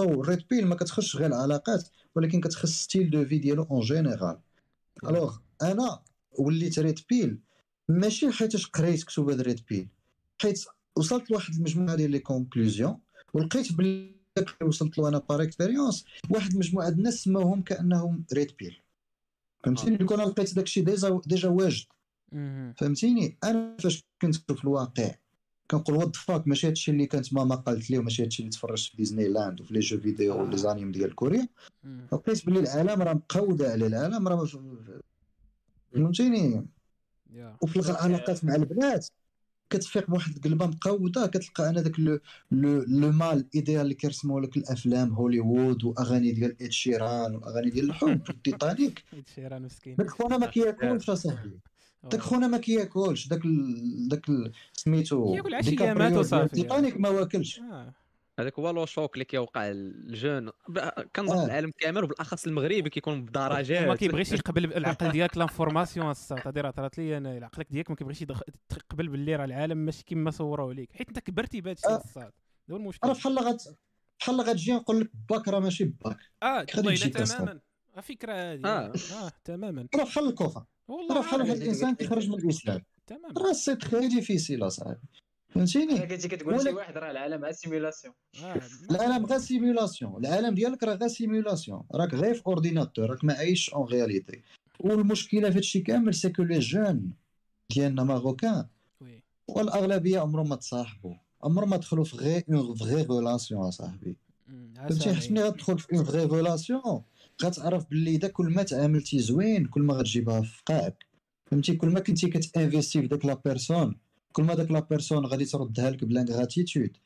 [0.00, 1.88] أو ال red pill ما كتخصش غير العلاقات
[2.18, 4.38] ولكن كتخص style de vie ديالو en général.
[5.04, 6.00] alors أنا
[6.38, 7.38] وليت red pill
[7.88, 9.88] ماشي حيتاش قريت كتب هاد red pill
[10.42, 10.64] حيت
[10.96, 12.98] وصلت لواحد المجموعة ديال les conclusions
[13.34, 14.14] ولقيت باللي
[14.62, 18.80] وصلت له أنا par expérience واحد المجموعه الناس سماوهم كأنهم red pill
[19.64, 21.86] فهمتيني؟ donc أنا لقيت داكشي déjà déjà واجد.
[22.76, 25.14] فهمتيني؟ أنا فاش كنت في الواقع
[25.70, 28.90] كنقول what the fuck ماشي هادشي اللي كانت ماما قالت لي وماشي هادشي اللي تفرجت
[28.90, 30.42] في ديزني لاند وفي les jeux vidéo آه.
[30.42, 31.48] و les animes ديال كوريا.
[32.12, 34.46] لقيت بلي العالم راه مقودة على العالم راه
[35.92, 36.66] فهمتيني؟
[37.62, 39.06] وفي العلاقات مع البنات
[39.70, 42.18] كتفيق بواحد القلبه مقودة كتلقى أنا داك le
[42.82, 48.20] le mâle idéal اللي كيرسموا لك الأفلام هوليوود وأغاني ديال Ed Sheeran وأغاني ديال الحب
[48.28, 49.04] والتيتانيك.
[49.12, 49.96] Ed Sheeran مسكين.
[49.96, 51.58] داك خونا ما كياكلش اصاحبي
[52.02, 54.08] داك خونا ما كياكلش داك ال...
[54.08, 54.52] داك ال...
[54.72, 56.54] سميتو كياكل عشية ديكابريو مات ديال وصافي.
[56.54, 57.60] تيتانيك ما واكلش.
[57.60, 57.94] آه.
[58.38, 60.50] هذاك هو le choc اللي كيوقع ال jeunes
[61.16, 61.44] كنظن آه.
[61.44, 63.88] العالم كامل وبالأخص المغربي كيكون بدرجات.
[63.88, 67.96] ما كيبغيش يقبل العقل ديالك l'information الصاط هادي راه طرات لي أنا العقلك ديالك ما
[67.96, 68.24] كيبغيش
[68.68, 70.92] تقبل باللي راه العالم ماشي كيما صوروه ليك.
[70.92, 71.96] حيت انت كبرتي بهذا الشيء آه.
[71.96, 72.32] الصاط هذا
[72.70, 73.08] هو المشكل.
[73.08, 73.62] راه بحال غت
[74.20, 76.18] بحال غتجي نقول لك باك راه ماشي باك.
[76.42, 76.64] آه.
[76.64, 77.60] تماما.
[77.96, 78.64] آه، فكرة هذه.
[78.64, 78.92] آه.
[79.12, 79.88] آه تماما.
[79.96, 81.40] راه بحال الكفر والله راه بحال.
[81.40, 82.82] واحد الإنسان كيخرج من الإسلام.
[83.06, 83.34] تماما.
[83.38, 84.98] راه c'est très difficile اصاحبي
[85.56, 88.60] أنا فهمتيني كنتي كتقول شي واحد راه العالم simulation آه.
[88.90, 93.70] العالم غير simulation العالم ديالك راه غير simulation راك غير في ordinateur راك ما عايش
[93.70, 94.42] en réalité
[94.80, 97.12] والمشكلة في هادشي كامل c'est que les jeunes
[97.70, 98.66] ديالنا marocains
[99.00, 99.22] oui.
[99.48, 101.14] والأغلبية عمرهم ما تصاحبوا.
[101.42, 104.16] عمرهم ما دخلوا في غير une vraie relation اصاحبي
[104.76, 107.02] فهمتي؟ حيت ملي غتدخل في une vraie relation
[107.42, 111.06] غتعرف باللي إذا كل ما تعاملتي زوين كل ما غتجيبها في قاعك
[111.50, 113.96] فهمتي؟ كل ما كنتي كت investi في داك la personne
[114.32, 116.96] كل ما داك la personne غادي تردها لك ب l'ingratitude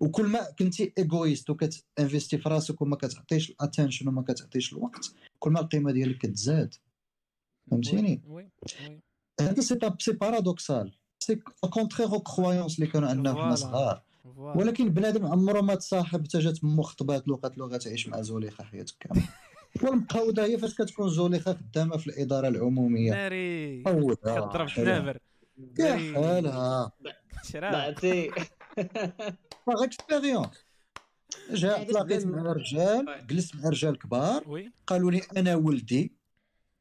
[0.00, 5.12] وكل ما كنتي égoïste وكت investi في راسك وما كتعطيش ال attention وما كتعطيش الوقت
[5.38, 6.74] كل ما القيمة ديالك كتزاد.
[7.70, 8.22] فهمتيني؟
[9.40, 11.36] هذا c'est c'est paradoxal c'est
[11.70, 13.54] contraire aux croyances اللي كانوا عندنا حنا voilà.
[13.54, 14.02] صغار.
[14.36, 18.64] ولكن بنادم عمره ما تصاحب حتى جات مو خطبات له قالت له غتعيش مع زوليخه
[18.64, 19.28] حياتك كاملة.
[19.82, 23.10] والمقاوده هي فاش كتكون زوليخة خدامة في الإدارة العمومية.
[23.12, 23.82] ناري.
[23.82, 24.68] كضرب حالها.
[24.68, 25.18] تنابر
[25.78, 26.14] يا.
[26.14, 26.92] حالها.
[27.54, 28.30] بعتي
[29.66, 30.64] par expérience
[31.50, 33.26] جا تلاقيت مع رجال.
[33.26, 34.70] جلست مع رجال كبار.
[34.86, 36.12] قالوا لي أنا ولدي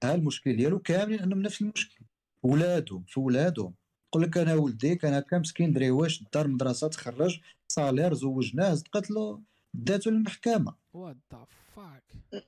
[0.04, 2.06] ها المشكل ديالو كاملين عندهم نفس المشكل.
[2.44, 3.74] ولادهم في ولادهم.
[4.08, 9.42] يقول لك أنا ولدي كان هكا مسكين دريواش دار مدرسة تخرج salaire زوجناه زدقت له
[9.74, 10.74] داتو للمحكمة.
[10.94, 11.18] what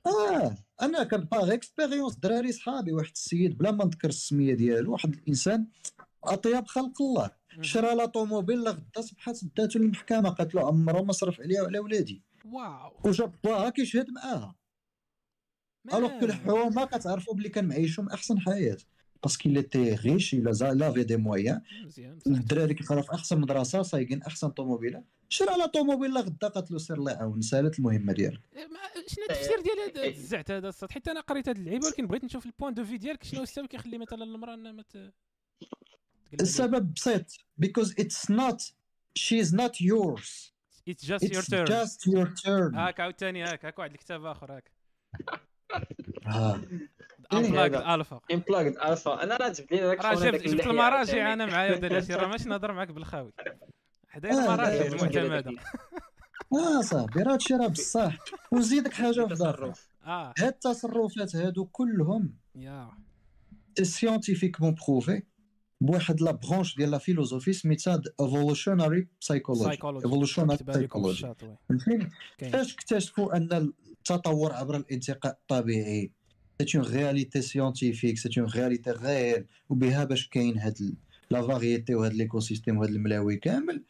[0.06, 5.14] آه أنا كان par expérience دراري صحابي واحد السيد بلا ما نذكر السمية ديالو واحد
[5.14, 5.66] الإنسان
[6.24, 7.30] أطيب خلق الله.
[7.60, 12.22] شرا لا طوموبيل غدا صبحات داتو للمحكمه قالت له عمره ما صرف عليها وعلى ولادي.
[12.44, 12.92] wow.
[13.04, 14.54] وجاب باها كيشهد معاها.
[15.94, 18.78] alors que الحكومة كتعرفوا بلي كان معيشهم أحسن حياة.
[19.22, 19.48] parce que
[19.96, 21.62] riche il avait des moyens.
[22.26, 25.02] الدراري كيقراو في أحسن مدرسة صايقين أحسن طوموبيلة.
[25.28, 28.40] شرا لا طوموبيل غدا قالت له سير الله يعاون سالت المهمة ديالك.
[28.56, 30.92] إيه، ما- شنو التفسير ديال هذا الزعت هذا الصوت.
[30.92, 33.66] حيت أنا قريت هذه اللعيبة ولكن بغيت نشوف ال point de vue ديالك شنو السبب
[33.66, 34.84] كيخلي مثلا المرأة إنها ما.
[36.40, 37.32] السبب بسيط
[37.64, 38.72] because it's not
[39.18, 40.52] she is not yours.
[40.90, 41.66] It's just your it's turn.
[41.66, 42.74] just your turn.
[42.74, 44.70] هاك عاوتاني هاك هاك واحد الكتاب آخر هاك.
[47.44, 47.94] هذا.
[47.94, 51.32] alpha unplugged alpha أنا راه جبت لي داك راه جبت جبت المراجع.
[51.32, 53.32] أنا معايا ودار شي راه ماشي نهضر معاك بالخاوي.
[54.08, 55.60] حدايا المراجع المعتمده
[56.52, 58.18] آه صاحبي راه هادشي راه بصح.
[58.52, 60.34] ونزيدك حاجة تصرف آه.
[60.38, 62.90] هاد التصرفات هادو كلهم يا.
[63.78, 65.22] c'est scientifiquement prouvé
[65.80, 71.26] بواحد la branche ديال la philosophie سميتها evolutionary psychology psychology evolutionary psychology
[72.52, 76.12] فاش اكتشفوا أن التطور عبر الانتقاء الطبيعي
[76.64, 80.94] c'est une réalité scientifique c'est une réalité غير وبها باش كاين هاد
[81.30, 83.82] la variété وهاد l'écosystème وهاد الملاوي كامل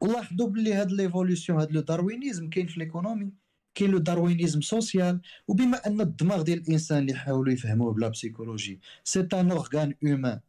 [0.00, 3.32] ولاحظوا باللي هاد l'évolution هاد le darwinisme كاين في l'économie
[3.74, 8.80] كاين le darwinisme social وبما ان الدماغ ديال الانسان اللي حاولوا يفهموه ب la psychologie
[9.04, 10.40] c'est un organe humain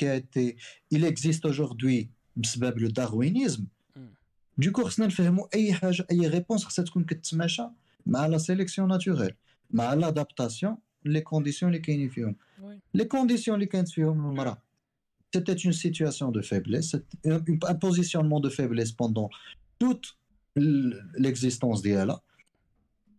[0.00, 0.56] été
[0.94, 2.06] il existe aujourd'hui
[2.36, 3.64] بسبب le darwinisme.
[4.58, 7.62] donc خصنا نفهموا اي حاجة اي réponse خصها تكون كتماشى
[8.06, 9.34] مع la sélection naturelle
[9.72, 14.62] مع l'adaptation les conditions اللي كاينين فيهم oui les conditions اللي كانت فيهم المرأة
[15.36, 17.40] c'était une situation de faiblesse c'était un,
[17.72, 19.28] un positionnement de faiblesse pendant
[19.82, 20.06] toute
[20.56, 22.20] l- l'existence ديالها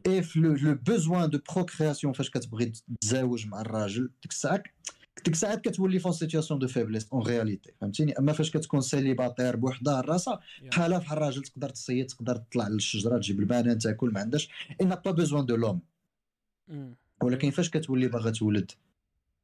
[0.07, 4.63] et le, le besoin de procréation فاش كتبغي تتزاوج مع الراجل ديك الساعة
[5.25, 9.55] ديك الساعات كتولي ف une situation de faiblesse en réalité فهمتيني اما فاش كتكون célibataire
[9.55, 10.69] بوحدها راسها يا.
[10.69, 14.49] بحالها بحال الراجل تقدر تصيد تقدر تطلع للشجره تجيب البنان تاكل ما عندهاش
[14.81, 15.81] n'a pas besoin de l'homme مم.
[17.23, 18.71] ولكن فاش كتولي باغا تولد؟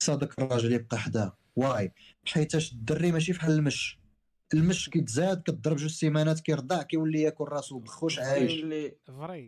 [0.03, 1.91] خاص داك الراجل يبقى حداه oui.
[2.25, 3.99] حيتاش الدري ماشي بحال المش.
[4.53, 8.51] المش كيتزاد كتضرب جوج سيمانات كيرضع كيولي ياكل راسو بخوش عايش.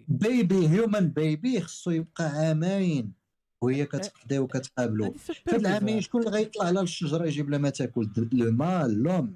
[0.07, 3.13] بيبي هيومن بيبي خصو يبقى عامين.
[3.61, 5.11] وهي كتقضي وكتقابلو.
[5.11, 6.01] في هاد العامين.
[6.01, 9.33] شكون اللي غيطلع على الشجرة يجيب لها ما تاكل؟ le mâle l'homme.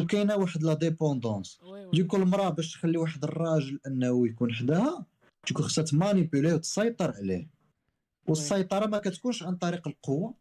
[0.00, 1.60] وكاينه واحد la dépendance.
[1.92, 5.06] donc المراه باش تخلي واحد الراجل انه يكون حداها
[5.46, 7.55] donc خصها ت manipuler وتسيطر عليه.
[8.28, 10.34] والسيطرة ما كتكونش عن طريق القوة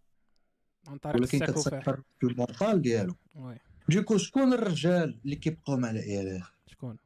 [0.88, 3.15] عن طريق ولكن كتسيطر في ال mental ديالو.
[3.89, 6.97] donc شكون الرجال اللي كيبقاو مع العيالات؟ شكون؟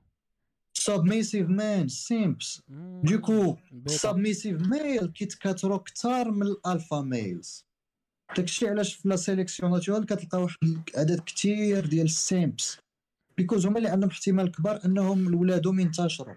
[0.73, 2.61] submissive men simps.
[3.03, 3.57] donc.
[3.86, 7.65] submissive male كيتكاثروا كثار من ال alpha males
[8.38, 10.57] داكشي علاش في la sélection naturelle كتلقى واحد
[10.95, 12.77] عدد كثير ديال ال simps
[13.38, 16.36] because هما اللي عندهم احتمال كبار أنهم ولادهم ينتشروا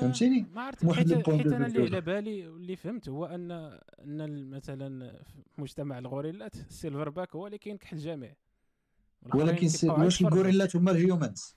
[0.00, 1.66] فهمتيني؟ ما عرفت حيت, أنا.
[1.66, 7.46] اللي على بالي واللي فهمت هو ان أن مثلا في مجتمع الغوريلات ال silverback هو
[7.46, 8.34] اللي كينكح الجميع
[9.22, 10.20] والآخرين ولكن واش.
[10.20, 11.56] الغوريلات هما ال humans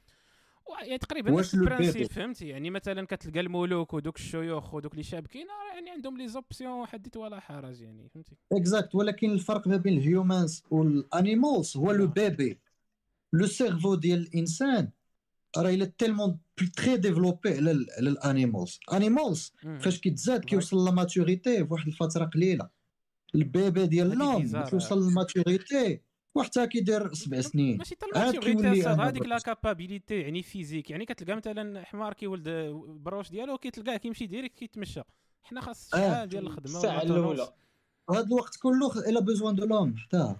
[0.82, 5.48] يعني تقريبا نفس ال principe؟ فهمتي يعني مثلا كتلقى الملوك ودوك الشيوخ ودوك اللي شابكين
[5.74, 10.07] يعني عندهم les options حدث ولا حرج يعني فهمتي exact ولكن الفرق ما بين ال
[10.07, 12.08] humans وال animals هو le آه.
[12.08, 12.60] bébé
[13.34, 14.90] le cerveau ديال الإنسان
[15.58, 16.40] راه il est tellement
[16.78, 19.80] très développé على على ال animals animals مم.
[19.80, 20.46] فاش كيتزاد.
[20.46, 22.70] كيوصل la maturité في واحد الفترة قليلة
[23.36, 24.66] ال bébé ديال بيزار.
[24.66, 26.02] توصل لل maturité
[26.36, 28.20] وحتى كيدير سبع سنين ماشي حتى
[29.02, 29.40] هذيك لا.
[29.40, 35.02] capabilité يعني physique يعني كتلقى مثلا حمار كيولد البروش ديالو كيتلقاه كيمشي direct كيتمشى
[35.44, 35.98] حنا خاص آه.
[35.98, 37.04] شحال ديال الخدمة الساعة.
[37.04, 37.54] الأولى
[38.12, 40.36] هذا الوقت كله elle a besoin de l'homme حتى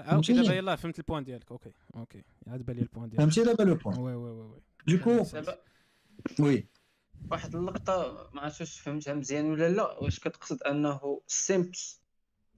[0.00, 3.20] آه okay؟ دابا يلاه فهمت ال point ديالك okay okay عاد بالي ال point ديالك
[3.20, 5.24] فهمتي دابا le point oui oui oui oui donc
[6.40, 6.66] oui
[7.30, 9.98] واحد اللقطة ما عرفتش واش فهمتها مزيان ولا لا.
[9.98, 12.00] واش كتقصد أنه ال simps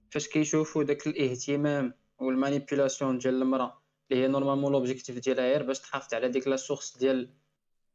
[0.09, 3.81] فاش كيشوفوا داك الاهتمام وال manipulation ديال المرأة
[4.11, 7.29] اللي هي normalement l'objectif ديالها غير باش تحافظ على ديك la source ديال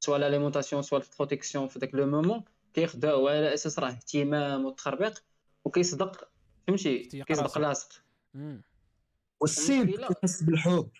[0.01, 2.45] soit l'alimentation soit ال protection في داك le moment
[2.75, 5.25] كيخدعوا على أساس راه اهتمام وتخربيق
[5.65, 6.31] وكيصدق.
[6.67, 7.59] فهمتي؟ كيصدق.
[7.59, 8.03] لاصق.
[9.41, 10.91] وال simp كيحس بالحب.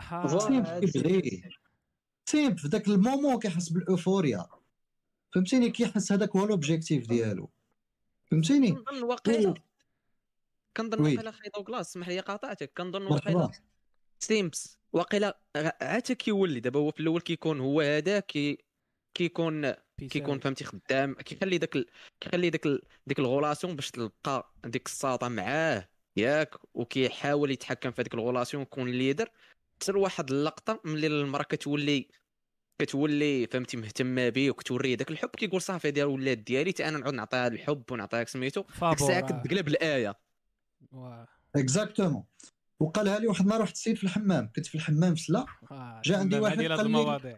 [0.00, 0.26] ها.
[0.26, 1.50] voilà، simp هادشي كيبغي اللي-
[2.28, 4.46] simp في ذاك ال moment كيحس بال euphoria.
[5.34, 7.50] فهمتيني كيحس هذاك هو l'objectif ديالو.
[8.30, 9.54] فهمتيني؟ كنظن واقيلا
[10.76, 11.02] كنظن.
[11.02, 12.72] واقيلا خي دوغلاس اسمح لي قاطعتك.
[12.76, 13.50] كنظن واقيلا
[14.20, 15.40] simps واقيلا
[15.82, 16.60] عاد كيولي.
[16.60, 18.58] دابا هو في الأول كيكون هو هذا كي
[19.14, 19.72] كيكون
[20.10, 21.14] كيكون فهمتي خدام.
[21.14, 21.86] كيخلي داك ال...
[22.20, 22.82] كيخلي داك ال...
[23.06, 25.88] ديك ال relation باش تلقى ديك الساطة معاه.
[26.16, 29.30] ياك وكيحاول يتحكم في هذيك ال relation يكون leader
[29.76, 32.08] حتى لواحد اللقطة ملي المرأة كتولي
[32.78, 37.14] كتولي فهمتي مهتمة بيه وكتوريه داك الحب كيقول صافي هذه ولات ديالي تا أنا نعود
[37.14, 38.60] نعطيها الحب ونعطيها سميتو.
[38.62, 40.14] ديك الساعة كتقلب الآية.
[41.56, 42.24] exactement
[42.80, 44.50] وقالها لي واحد النهار واحد السيد في الحمام.
[44.56, 45.46] كنت في الحمام في سلا
[46.04, 47.36] جا عندي واحد قال لي- المواضيع.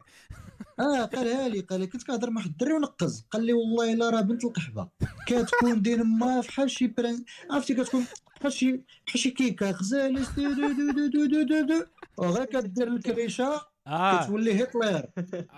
[0.81, 3.27] آه قالها لي قال لي كنت كنهضر مع واحد الدري ونقز.
[3.31, 4.89] قال لي والله إلا راه بنت القحبة.
[5.27, 8.07] كتكون دين ما فحال شي بران عرفتي كتكون
[8.41, 8.73] بحال شي
[9.07, 11.85] بحال شي كيكه غزاله دو دو دو دو دو دو دو.
[12.17, 14.25] وغير كدير الكريشة آه.
[14.25, 15.07] كتولي هتلر.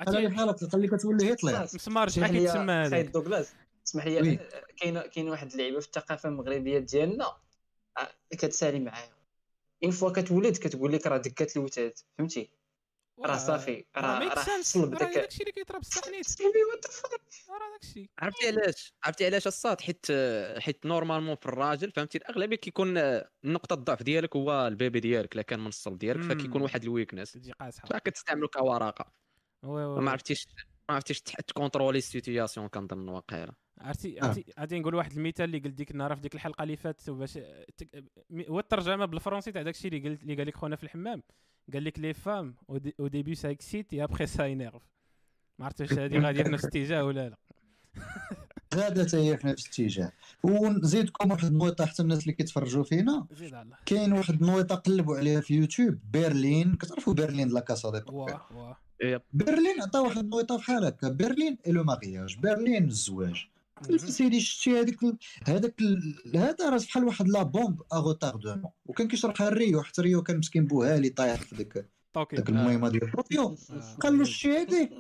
[0.07, 1.63] قال لي عرفتي بحال هكا قال لي كتولي هتلر.
[1.75, 2.91] مسمار اسمح شحال لي كيتسمى هذاك.
[2.91, 3.53] خالد دوغلاس
[3.87, 4.07] اسمح.
[4.07, 4.39] لي
[4.77, 7.25] كاين كاين واحد اللعيبة في الثقافة المغربية ديالنا
[7.99, 9.09] آه، كتسالي معايا.
[9.85, 12.51] اون فوا كتولد كتقول لك راه دكات الوتاد فهمتي؟
[13.21, 15.15] راه صافي راه حصل راه بداك.
[15.15, 17.13] داكشي اللي كيطرا ذا فاك
[17.51, 18.11] راه داكشي.
[18.19, 20.07] عرفتي علاش؟ عرفتي علاش الصاد حيت
[20.59, 22.95] حيت نورمالمون في الراجل فهمتي؟ الأغلبية كيكون
[23.45, 26.23] نقطه الضعف ديالك هو ال bébé ديالك إلا كان من الصل ديالك.
[26.23, 29.13] فكيكون واحد ال weakness تجي قاصحه فكتستعملو كورقه
[29.63, 30.11] oui oui ما.
[30.11, 30.47] عرفتيش
[30.89, 34.25] ما عرفتيش ت contrôler ال situation كنظن واقيلا عرفتي آه.
[34.25, 37.39] عرفتي غادي نقول واحد المثال اللي قلت ديك النهار في ديك الحلقة اللي فاتت باش
[38.33, 41.23] هو الترجمة بالفرنسي تاع داكشي اللي قلت اللي قال لك خونا في الحمام.
[41.73, 42.55] قال لك les femmes
[43.01, 44.83] au début ça excite et après ça énerve
[45.59, 47.37] ما عرفت واش هذه غادي في نفس الاتجاه ولا لا.
[48.75, 50.13] غادة هي في نفس الاتجاه
[50.43, 53.27] ونزيدكم واحد النويطة حتى الناس اللي كيتفرجوا فينا.
[53.33, 53.77] زيد على الله.
[53.87, 56.75] كاين واحد النويطة قلبوا عليها في يوتيوب برلين.
[56.75, 58.77] كتعرفوا برلين لا كاسا دي بابيل؟ واه واه.
[59.33, 61.09] برلين عطا واحد النويطه بحال هكا.
[61.09, 63.47] برلين le mariage برلين الزواج
[63.97, 64.99] سيدي شتي هذيك
[65.45, 65.83] هذاك
[66.35, 67.99] هذا راه بحال واحد la bombe à
[68.87, 71.87] وكان كيشرحها ريو حتى ريو كان مسكين بوهالي طايح في ديك
[72.33, 73.97] ديك المهمة ديال طوكيو آه.
[74.01, 74.91] قال له شتي هذيك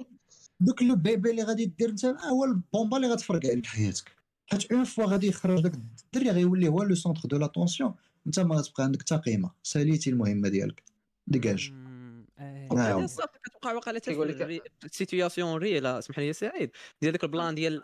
[0.60, 4.12] donc le bébé اللي غادي دير انت آه هو البومبا اللي غتفرقع عليك حياتك.
[4.46, 7.94] حيت une fois غادي يخرج داك الدري غيولي هو le centre de l'attention.
[8.26, 10.82] انت ما غتبقى عندك حتى قيمه ساليتي المهمة ديالك.
[11.26, 11.72] dégage
[12.72, 12.74] آه.
[12.74, 12.96] آه.
[12.98, 17.30] هذا الصافي كتوقع لك- في ال situation réelle اسمح لي يا سعيد ديال داك ال
[17.30, 17.82] plan ديال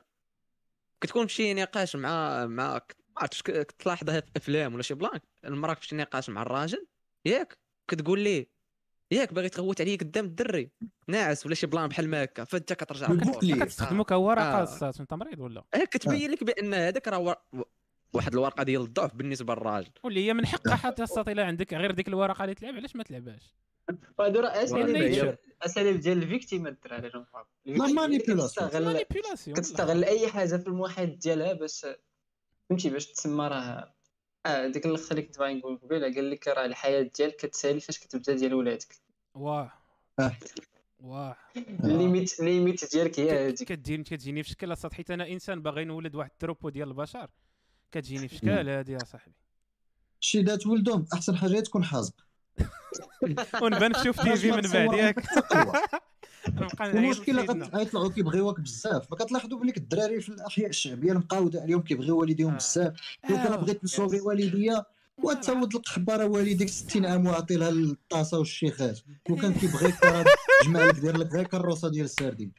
[1.01, 5.75] كتكون في شي نقاش مع مع ما عرفتش كتلاحظها في افلام ولا شي plan المرأة
[5.75, 6.87] في شي نقاش مع الراجل
[7.25, 7.59] ياك
[7.89, 8.47] كتقول ليه
[9.11, 10.71] ياك باغي تغوت عليا قدام الدري
[11.09, 13.09] ناعس ولا شي plan بحال ما هكا فانت كترجع.
[13.65, 14.63] كتستخدمو كورقة آه.
[14.63, 17.45] الصات انت مريض ولا آه، كتبين لك بأن هذاك راه
[18.15, 19.91] واحد الورقة ديال الضعف بالنسبة للراجل.
[20.03, 23.03] واللي هي من حقها حتى الصات الا عندك غير ديك الورقة اللي تلعب علاش ما
[23.03, 23.55] تلعبهاش؟
[24.21, 24.97] هادو راه أساليب.
[24.97, 27.11] ديال أساليب ديال ال victime الدراري
[27.67, 29.57] manipulation.
[29.57, 31.87] كتستغل أي حاجة في المحيط ديالها باش
[32.69, 33.95] فهمتي باش تسمى راه
[34.47, 37.99] آه ديك اللقطه اللي كنت باغي نقول قبيلة قال لك راه الحياة ديالك كتسالي فاش
[37.99, 38.97] كتبدا ديال ولادك.
[39.35, 39.73] واه.
[40.21, 40.37] آه.
[41.01, 41.37] واه.
[41.57, 46.15] الليميت الليميت ديالك هي هذيك كتجيني كتجيني في شكل الصاد حيت أنا إنسان باغي نولد
[46.15, 47.31] واحد التروبو ديال البشر.
[47.93, 49.35] كتجيني في شكل هادي يا صاحبي.
[50.21, 52.15] شي دات ولدهم أحسن حاجة هي تكون حازق
[53.63, 55.17] ونبان نشوف تي في من بعد ياك.
[56.81, 57.67] المشكلة لسيدنا.
[57.67, 59.11] قد يطلعوا كيبغيوك بزاف.
[59.11, 62.57] ما كتلاحظوا بليك الدراري في الأحياء الشعبية المقاودة عليهم كيبغيو والديهم آه.
[62.57, 62.93] بزاف.
[63.31, 63.57] لو كان آه.
[63.57, 64.85] بغيت نصوفي والديا
[65.19, 69.01] وتسود القحبه راه والديك 60 عام وعطي لها الطاسه والشيخات
[69.31, 69.95] وكان كيبغيك
[70.65, 72.53] جمع لك داير لك غير كروسه ديال السردين.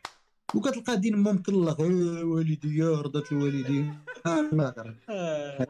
[0.55, 4.73] وكتلقى دين مو مكلخ "آه، والديا رضات الوالدين آه، ما.
[5.09, 5.67] آه.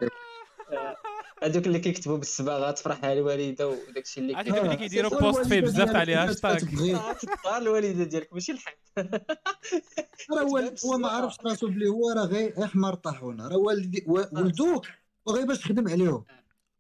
[0.72, 0.96] آه.
[1.44, 5.92] هذوك اللي كيكتبوا بالصباغة تفرح الوالدة وداك الشيء اللي دوك اللي كيديروا بوست فيه بزاف
[5.92, 6.58] تاع لي هاشتاغ.
[6.96, 8.74] آه، تختار الوالدة ديالك ماشي الحق.
[10.38, 14.22] راه والد هو ما عرفش راسو بلي هو راه غير حمار طاحونه راه والدي و-
[14.32, 14.86] ولدوك
[15.26, 16.26] وغير باش تخدم عليهم.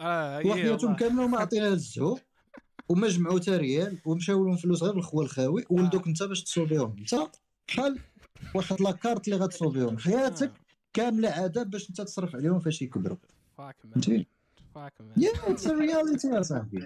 [0.01, 0.39] آه.
[0.39, 0.95] هي وحياتهم.
[0.95, 2.17] كامله وما عطينا الزهو.
[2.89, 7.15] وما جمعوا تا ريال ومشاو لهم فلوس غير الخوه الخاوي ولدوك انت باش تصوبيهم انت
[7.67, 7.99] بحال
[8.55, 10.51] واحد la carte اللي غتصوبيهم حياتك
[10.93, 13.17] كاملة عذاب باش انت تصرف عليهم فاش يكبروا.
[13.57, 14.27] fuck man فهمتي
[14.75, 16.85] fuck man yeah it's reality يا صاحبي.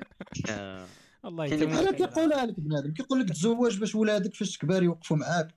[0.49, 0.85] آه.
[1.23, 1.95] كاين حتى بحال.
[1.95, 5.47] كيقولها لك بنادم كيقول لك تزوج باش ولادك فاش تكبر يوقفوا معاك.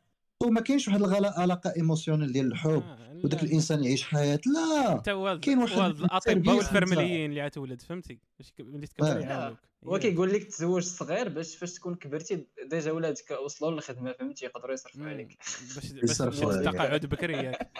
[0.43, 3.49] وما كاينش واحد الغلا- علاقة ايموسيونيل ديال الحب آه، وداك لا.
[3.49, 4.41] الإنسان يعيش حياة.
[4.47, 4.93] لا.
[4.93, 8.19] أنت والد كاين واحد الأطباء والفرمليين اللي عتولد فهمتي؟
[8.61, 9.19] ملي تكبر آه.
[9.19, 9.59] يعاونوك.
[9.85, 14.73] هو كيقول لك تزوج صغير باش فاش تكون كبرتي ديجا ولادك وصلوا للخدمة فهمتي؟ يقدروا
[14.75, 15.09] يصرفوا مم.
[15.09, 15.39] عليك.
[15.75, 16.69] باش يصرفوا باش عليك.
[16.69, 17.71] التقاعد بكري ياك.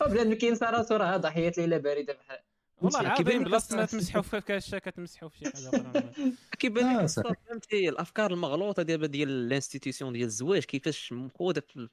[0.10, 2.12] بلاد ما كاين راسو راه ضحية ليله باردة.
[2.12, 2.38] بحال
[2.82, 3.84] والله كيبان العظيم لك بلاصه ما.
[3.84, 6.32] تمسحوا في كاشه كتمسحوا في شي حاجة أخرى.
[6.58, 11.88] كيبان آه، لك فهمتي؟ الأفكار المغلوطة دابا ديال ال institution ديال الزواج كيفاش مخوضه في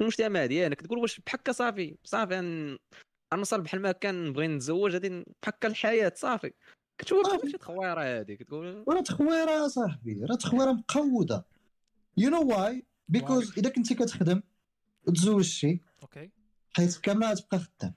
[0.00, 0.80] المجتمع ديالك.
[0.80, 1.96] تقول واش بحكا صافي.
[2.04, 2.94] صافي أن-
[3.34, 6.52] غنوصل بحال ما كان نبغي نتزوج غادي بحكا الحياة صافي.
[7.00, 7.50] كتشوف صافي.
[7.50, 11.46] شي تخويرة هذيك تقول راه تخويرة صاحبي راه تخويرة مقودة.
[12.16, 14.42] you know why because إذا كنتي كتخدم
[15.06, 16.30] وتزوجتي OK.
[16.76, 17.94] حياتك كامله تبقى خدام.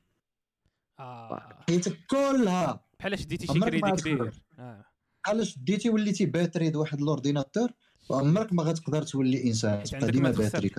[0.99, 1.63] آه.
[1.69, 2.85] حياتك كلها.
[2.99, 4.23] بحال شديتي شي كريدي ما كبير.
[4.23, 4.41] غتخرج.
[4.59, 4.85] آه.
[5.25, 7.69] علاش ديتي وليتي batterie واحد ال ordinateur
[8.09, 9.77] وعمرك ما غتقدر تولي إنسان.
[9.77, 10.31] حيت تبقى ديما.
[10.31, 10.71] batterie.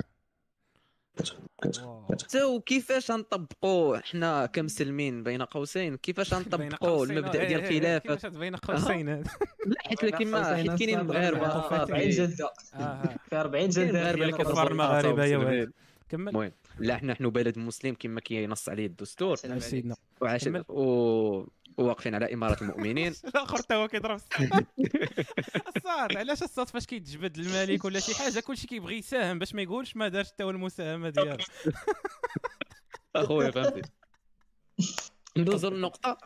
[2.10, 5.96] حتى وكيفاش غنطبقوا حنا كمسلمين بين قوسين.
[5.96, 9.22] كيفاش غنطبقوا قوسين، المبدأ آه، ديال آه، آه، الخلافة؟ كيفاش هاد بين قوسين؟ هذا
[9.66, 11.92] لا حيت كيما حيت كاينين مغاربه آه، صافي.
[11.92, 12.52] 40 جلدة.
[13.30, 14.00] في 40 كاين جلدة.
[14.00, 15.70] مغاربة اللي كفار المغاربة يا.
[16.08, 16.28] كمل.
[16.28, 19.36] المهم لا حنا نحن بلد مسلم كما كينص عليه الدستور.
[19.58, 19.96] سيدنا.
[20.20, 20.48] وعاش.
[20.68, 21.44] و...
[21.78, 23.14] وواقفين على إمارة المؤمنين.
[23.24, 24.66] الآخر حتى هو كيضرب الصاد
[26.18, 30.08] علاش الصاد فاش كيتجبد الملك ولا شي حاجة؟ كلشي كيبغي يساهم باش ما يقولش ما
[30.08, 31.44] دارش حتى هو المساهمة ديالو.
[33.16, 33.82] أخويا فهمتي.
[35.36, 36.18] ندوزو للنقطة.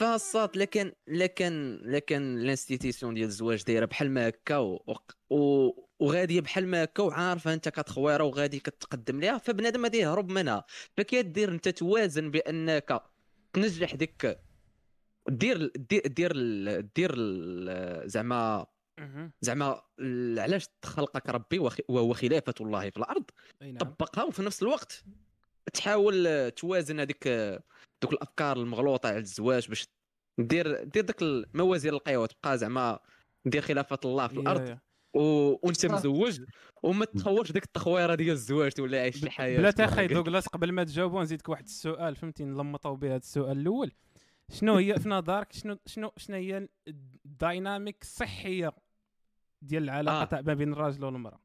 [0.00, 4.84] فالصات لكن لكن لكن ال institution ديال الزواج دايرة بحال ما هكا و...
[5.30, 5.70] و...
[5.98, 10.64] وغادية بحال ما هكا وعارفة أنت كتخويرة وغادي كتقدم ليها فبنادم غادي يهرب منها.
[10.96, 13.02] فكيدير أنت توازن بأنك
[13.52, 14.45] تنجح ديك
[15.28, 15.72] دير
[16.06, 16.32] دير
[16.80, 17.14] دير
[18.06, 18.66] زعما.
[19.40, 19.82] زعما
[20.38, 23.24] علاش خلقك ربي وخ- وهو خلافة الله في الأرض
[23.62, 25.04] نعم طبقها وفي نفس الوقت
[25.74, 27.28] تحاول توازن هذيك
[28.02, 29.88] دوك الأفكار المغلوطة على الزواج باش
[30.38, 32.98] دير دير داك الموازين القوى تبقى زعما
[33.44, 34.60] دير خلافة الله في الأرض.
[35.14, 35.20] و...
[35.62, 35.86] وأنت.
[35.86, 36.40] مزوج
[36.82, 40.84] وما تخورش ديك التخويرة ديال الزواج تولي عايش شي حياه بلا تاخي دوغلاس قبل ما
[40.84, 43.92] تجاوبوا نزيدك واحد السؤال فهمتي نلمطوا به هذا السؤال الأول
[44.52, 46.68] شنو هي في نظرك؟ شنو شنو شنو هي
[47.24, 48.72] الدايناميك الصحية
[49.62, 50.24] ديال العلاقة آه.
[50.24, 51.40] تاع ما بين الراجل والمرأة؟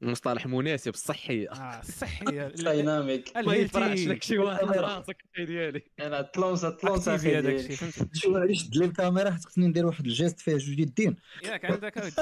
[0.00, 5.82] مصطلح مناسب صحي آه الصحيه دايناميك ما يفرحش الهيلثي لك شي واحد راسك ديالي.
[6.00, 10.06] أنا تلوصه تلوصه اكتيفي هذاك الشيء شو علاش شد لي الكاميرا؟ حيت خصني ندير واحد
[10.06, 11.98] الجيست فيه جوج يدين ياك عندك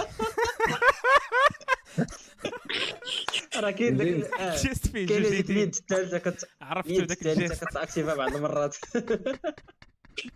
[3.57, 4.09] راه كاين داك
[4.41, 7.65] آه، geste فيه جوج يدين الثالثه كت عرفت داك ال geste.
[7.65, 8.77] كت activa بعض المرات.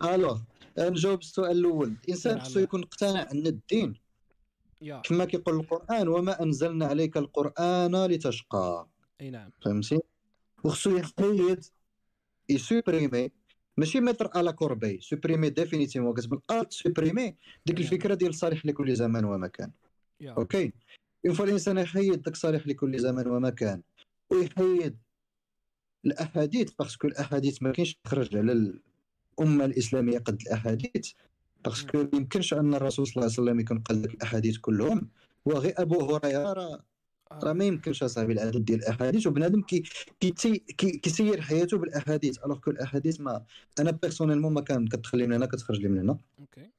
[0.05, 0.40] alors
[0.78, 1.94] نجاوب السؤال الأول.
[2.05, 2.62] الإنسان خصو الله.
[2.62, 3.94] يكون اقتنع أن الدين
[5.05, 8.88] كما كيقول القرآن وما أنزلنا عليك القرآن لتشقى.
[9.20, 9.50] أي نعم.
[9.64, 9.98] فهمتي؟
[10.64, 11.64] وخصو يحيد
[12.48, 13.30] ي supprimer
[13.76, 15.00] ماشي mettre à la corbeille.
[15.00, 17.36] supprimer définitivement كتبان Alt supprimer
[17.66, 19.70] ديك الفكرة ديال صالح لكل زمان ومكان
[20.22, 20.72] OK؟
[21.26, 23.82] une fois الإنسان يحيد داك صالح لكل زمان ومكان
[24.30, 24.98] ويحيد
[26.05, 28.80] الأحاديث parce que الأحاديث ما كاينش تخرج على
[29.39, 31.12] الأمة الإسلامية قد الأحاديث
[31.64, 35.09] parce que ما يمكنش أن الرسول صلى الله عليه وسلم يكون قال لك الأحاديث كلهم.
[35.44, 36.85] وغير أبو هريرة راه
[37.32, 39.27] راه ما يمكنش أصاحبي العدد ديال الأحاديث.
[39.27, 39.82] وبنادم كي
[40.20, 43.44] كي كي كيسير حياته بالأحاديث alors que الأحاديث ما
[43.78, 46.19] أنا personnellement ما كان كتدخل لي من هنا كتخرج لي من هنا.
[46.38, 46.70] OK.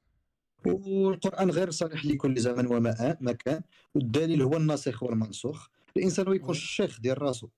[0.66, 3.62] والقرآن غير صالح لكل زمان ومكان
[3.94, 5.68] والدليل هو الناسخ والمنسوخ.
[5.96, 6.56] الإنسان هو يكون oui.
[6.56, 7.48] الشيخ ديال راسو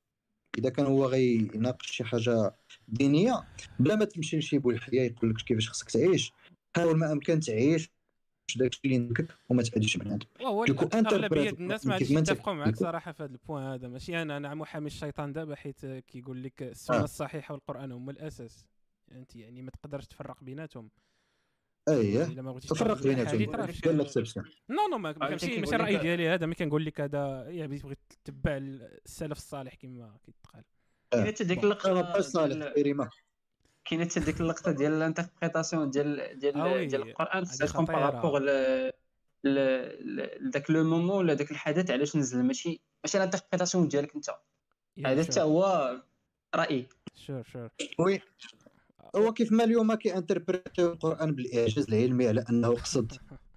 [0.59, 2.55] إذا كان هو غيناقش شي حاجة
[2.88, 3.44] دينية
[3.78, 6.32] بلا ما تمشي لشي بولحيه يقول لك كيفاش خصك تعيش.
[6.76, 7.90] حاول ما أمكن تعيش
[8.56, 10.64] داكشي اللي ينكك وما تعاديش من هذا وهو
[10.94, 13.88] أغلبية الناس ما يتفقوا معك صراحة في هذا ال point هذا.
[13.88, 17.04] ماشي أنا أنا محامي الشيطان دابا حيت كيقول لك السنة آه.
[17.04, 18.64] الصحيحة والقرآن هما الأساس.
[19.12, 20.90] أنت يعني ما تقدرش تفرق بيناتهم.
[21.88, 23.52] إيه إلا ما بغيتيش تفرق بيناتهم.
[23.84, 27.48] قال لك سبسه non non ما عرفتي ماشي الرأي ديالي هذا ما كنقول لك هذا
[27.50, 30.64] يا بغيت تتبع السلف الصالح كما كيتقال.
[31.12, 33.10] كاينة حتى ديك اللقطة كريمه
[33.84, 37.84] كاينة ديك اللقطة ديال ال interprétation ديال ديال آه ديال القرآن خطيرة.
[37.85, 38.40] par rapport
[39.44, 44.30] ل ذاك le moment ولا داك الحدث علاش نزل؟ ماشي ماشي ال interprétation ديالك أنت.
[45.06, 45.24] هذا.
[45.24, 45.93] حتى هو
[46.55, 48.20] رايي sûr sûr oui.
[49.16, 53.12] هو كيف ما اليوم كي interpréter يو القرآن بالإعجاز العلمي على أنه قصد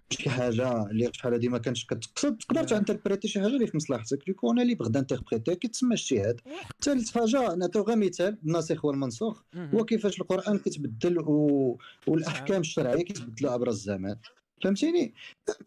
[0.10, 2.64] شي حاجة اللي شحال هادي ما كانش كتقصد تقدر.
[2.64, 4.26] ت interpréter شي حاجة اللي في مصلحتك.
[4.26, 6.42] du coup أنا اللي بغدا interpréter كيتسمى اجتهاد
[6.82, 9.42] ثالث حاجة نعطيو غير مثال الناسخ والمنسوخ.
[9.56, 11.78] هو كيفاش القران كيتبدل و...
[12.08, 14.16] والاحكام الشرعيه كيتبدلوا عبر الزمان
[14.64, 15.14] فهمتيني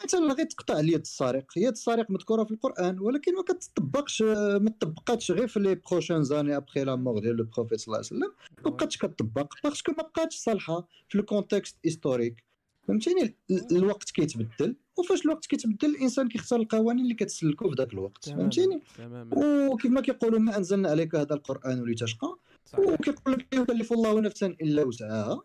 [0.04, 5.30] مثلا غير تقطع اليد السارق يد السارق مذكوره في القران ولكن ما كتطبقش ما تطبقاتش
[5.30, 8.32] غير في les prochaines années après la mort ديال le prophète صلى الله عليه وسلم
[8.64, 12.47] ما بقاتش كتطبق parce que ما بقاتش صالحه في le contexte historique
[12.88, 14.76] فهمتيني؟ ال- الوقت كيتبدل.
[14.96, 18.28] وفاش الوقت كيتبدل الإنسان كيختار القوانين اللي كتسلكو في ذاك الوقت.
[18.28, 19.36] فهمتيني؟ تماما.
[19.72, 22.36] وكيف ما كيقولوا ما أنزلنا عليك هذا القرآن لتشقى.
[22.64, 22.86] صحيح.
[22.86, 25.42] وكيقول لك لا يكلف الله نفسا إلا وسعها.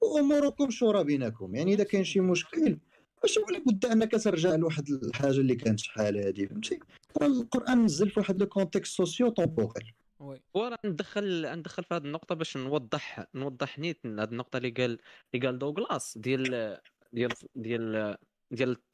[0.00, 1.54] وأموركم شورى بينكم.
[1.54, 2.78] يعني إذا كاين شي مشكل
[3.22, 6.78] واش ولا بد أنك ترجع لواحد الحاجة اللي كانت شحال هذه فهمتي؟
[7.22, 9.92] القران نزل في واحد le contexte socio temporel
[10.22, 14.98] oui وراه ندخل ندخل في هذه النقطة باش نوضح نوضح نيت هذه النقطة اللي قال
[15.34, 16.78] اللي قال دوغلاس ديال
[17.12, 18.16] ديال ديال
[18.50, 18.90] ديال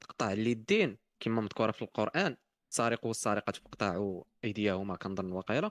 [0.00, 2.36] تقطع اليدين كما مذكورة في القرآن
[2.70, 5.70] سارق والسارقة فاقطعوا أيديهما كنظن وقيلة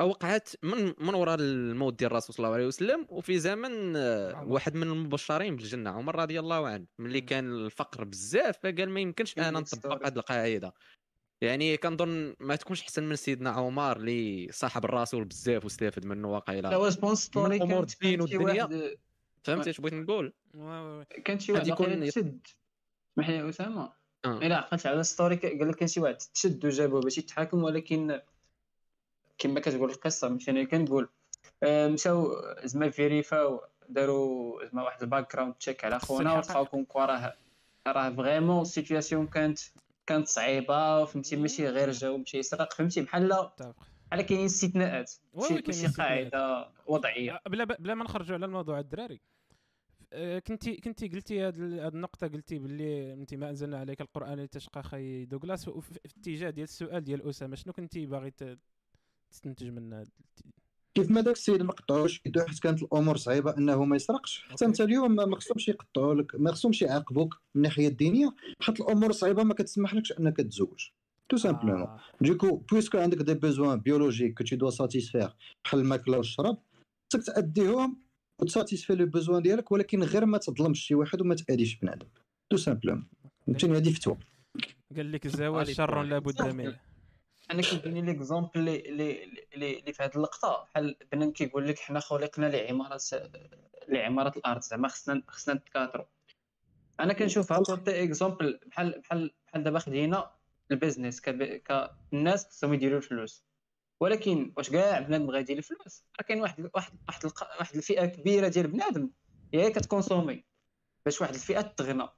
[0.00, 3.96] وقعت من من وراء الموت ديال الرسول صلى الله عليه وسلم وفي زمن.
[4.46, 7.20] واحد من المبشرين بالجنه عمر رضي الله عنه ملي.
[7.20, 10.74] كان الفقر بزاف فقال ما يمكنش أنا نطبق هذه القاعدة
[11.40, 16.34] يعني كنظن ما تكونش أحسن من سيدنا عمر اللي صاحب الرسول بزاف واستفاد منه لا
[16.34, 18.64] واقيلا واش bonne story من أمور كانت الدين والدنيا.
[18.64, 18.98] واحد
[19.44, 20.32] فهمتي اش بغيت نقول.
[21.24, 22.46] كان شي واحد يكون تشد
[23.12, 23.92] اسمح لي أسامة
[24.24, 24.38] آه.
[24.38, 28.20] إلا عقلت على story قال لك كان شي واحد تشد وجابوه باش يتحاكم ولكن
[29.38, 31.08] كما كتقول القصة ماشي أنا كنقول
[31.62, 36.34] آه، مشاو زعما vérif او داروا زعما واحد ال background check على خونا.
[36.34, 37.36] ولقاو كونكوا راه
[37.86, 39.58] راه vraiment ال situation كانت
[40.08, 43.28] كانت صعيبة فهمتي؟ ماشي غير جاو مشى يسرق فهمتي؟ بحال
[44.08, 45.12] بحال كاينين استثناءات.
[45.34, 45.86] ماشي.
[45.86, 47.40] قاعدة وضعية.
[47.48, 49.20] بلا بلا ما نخرجوا على الموضوع الدراري.
[50.12, 54.40] آه، كنتي كنتي قلتي هاد ال- هاد النقطة قلتي باللي انت ما أنزلنا عليك القرآن
[54.40, 58.32] لتشقى خي دوغلاس في اتجاه ديال السؤال ديال أسامة شنو كنتي باغي
[59.30, 60.08] تستنتج من هاد
[60.98, 64.44] كيف ما داك السيد ما قطعوش يدو حيت كانت الأمور صعيبة أنه ما يسرقش.
[64.50, 64.64] حتى.
[64.64, 68.34] أنت اليوم ما خصهمش يقطعوا لك ما خصهمش يعاقبوك من الناحيه الدينية.
[68.60, 70.88] حيت الأمور صعيبة ما كتسمحلكش أنك تتزوج.
[71.28, 75.30] tout simplement آه، du coup puisque عندك des besoins biologiques que tu dois satisfaire
[75.64, 76.58] بحال الماكلة والشراب
[77.12, 78.02] خصك تأديهم
[78.42, 82.06] وت satisfaire le besoin ديالك ولكن غير ما تظلمش شي واحد وما تاديش بنادم.
[82.50, 83.06] tout simplement
[83.46, 84.16] فهمتيني هذه فتوى.
[84.96, 86.02] قال لك الزواج شر الدور.
[86.02, 86.54] لا بد بالضبط.
[86.54, 86.87] منه.
[87.50, 90.64] أنا كيديني l'exemple اللي اللي اللي اللي في هذه اللقطة.
[90.64, 93.00] بحال بنادم كيقول لك حنا خلقنا لعمارة
[93.88, 96.06] لعمارة الأرض زعما خصنا خصنا نتكاثروا
[97.00, 100.30] أنا كنشوفها comme un exemple بحال بحال بحال دابا خدينا
[100.70, 103.44] ال business كالناس خصهم يديروا الفلوس.
[104.00, 107.24] ولكن واش كاع بنادم بغا يدير الفلوس؟ راه كاين واحد واحد واحد
[107.58, 109.10] واحد الفئة كبيرة ديال بنادم.
[109.54, 110.44] هي كت consommer.
[111.04, 112.08] باش واحد الفئة تغنى.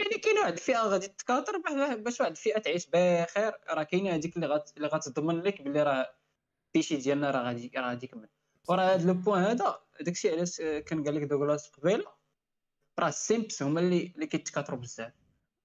[0.00, 1.58] يعني كاين واحد الفئه غادي تكاثر
[1.96, 3.52] باش- واحد الفئه تعيش بخير.
[3.70, 6.14] راه كاينة هذيك اللي غات اللي غتضمن لك بلي راه
[6.66, 8.28] التيشي ديالنا راه غادي راه غادي يكمل.
[8.68, 12.04] وراه هذا le point هذا داكشي علاش كان قال لك دوغلاس قبيلة؟
[12.98, 15.12] راه ال simps هما اللي اللي كيتكاثروا بزاف.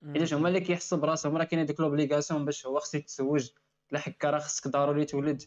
[0.03, 3.49] علاش هما اللي كيحسوا براسهم؟ راه كاين هذيك l'obligation باش هو خصو يتزوج.
[3.91, 5.43] لا حكا راه خصك ضروري تولد.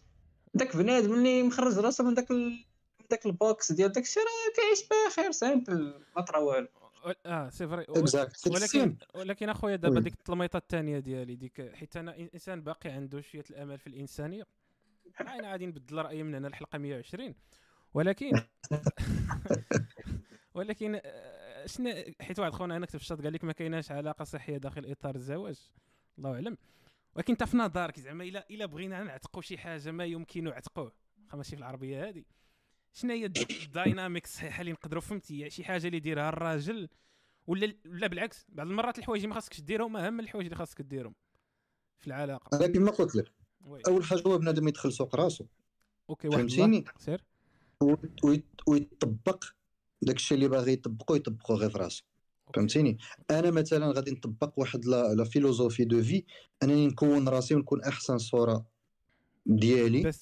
[0.55, 2.51] داك بنادم اللي مخرج راسو من داك ال...
[3.01, 6.69] من داك ال box ديال داك الشيء راه كيعيش بخير simple ما طرا والو.
[7.27, 7.87] آه c'est vrai.
[8.47, 10.01] ولكن ولكن أخويا دابا.
[10.01, 14.47] ديك التلميطة الثانية ديالي ديك حيت أنا إنسان باقي عنده شوية الأمل في الإنسانية
[15.21, 17.35] أنا غادي نبدل رأيي من هنا الحلقة 120
[17.95, 18.31] ولكن
[20.55, 24.25] ولكن آه، شنو حيت واحد خونا هنا كتب في الشات قال لك ما كايناش علاقة
[24.25, 25.71] صحية داخل إطار الزواج.
[26.19, 26.57] الله أعلم.
[27.17, 30.93] ولكن انت في نظرك زعما الا إلا بغينا نعتقوا شي حاجة ما يمكن عتقوه
[31.35, 32.25] ماشي في العربية هذه
[32.93, 33.27] شنو هي
[33.65, 36.89] الدايناميك الصحيحه اللي نقدروا فهمتي شي حاجة اللي يديرها الراجل
[37.47, 41.15] ولا لا بالعكس بعض المرات الحوايج ما خاصكش ديرهم أهم من الحوايج اللي خاصك ديرهم
[41.99, 43.33] في العلاقة أنا كما قلت لك.
[43.89, 45.47] أول حاجة هو بنادم يدخل سوق راسو
[46.11, 47.25] OK فهمتيني؟ سير
[48.69, 49.45] ويطبق
[50.03, 52.05] داك الشيء اللي باغي يطبقو يطبقو غير في راسو.
[52.55, 52.99] فهمتيني
[53.31, 56.25] أنا مثلا غادي نطبق واحد la la philosophie de vie
[56.63, 58.72] أنني نكون راسي ونكون أحسن صورة
[59.47, 60.13] ديالي.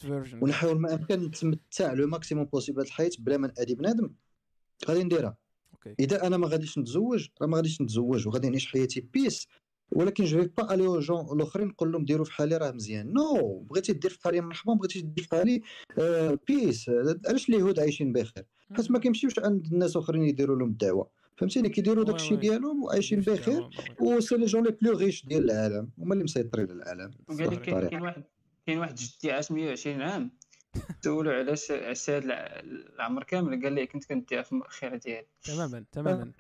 [0.43, 4.11] ونحاول ما أمكن نتمتع le maximum possible الحياة بلا ما نادي بنادم.
[4.89, 5.37] غادي نديرها.
[5.73, 9.49] OK إذا أنا ما غاديش نتزوج راه ما غاديش نتزوج وغادي نعيش حياتي peace
[9.93, 13.13] ولكن je vais pas aller aux gens الاخرين نقول لهم ديروا في حالي راه مزيان.
[13.13, 15.63] non بغيتي دير في حالي مرحبا بغيتي دير في حالي
[15.99, 16.91] آه peace
[17.27, 18.45] علاش اليهود عايشين بخير؟
[18.77, 21.11] حيت ما كيمشيوش عند الناس آخرين يديروا لهم الدعوة.
[21.37, 22.39] فهمتيني؟ كيديروا داك الشيء.
[22.39, 23.71] ديالهم وعايشين بخير.
[24.01, 25.91] و c'est les gens les plus riches ديال العالم.
[25.99, 27.11] هما اللي مسيطرين على العالم.
[27.57, 28.25] كاين واحد
[28.67, 30.31] كاين واحد جدي عاش 120 عام.
[31.05, 35.27] سولو علاش هاد الع- العمر كامل قال لي كنت كنديها في المؤخره ديالي.
[35.43, 36.33] تماما تماما.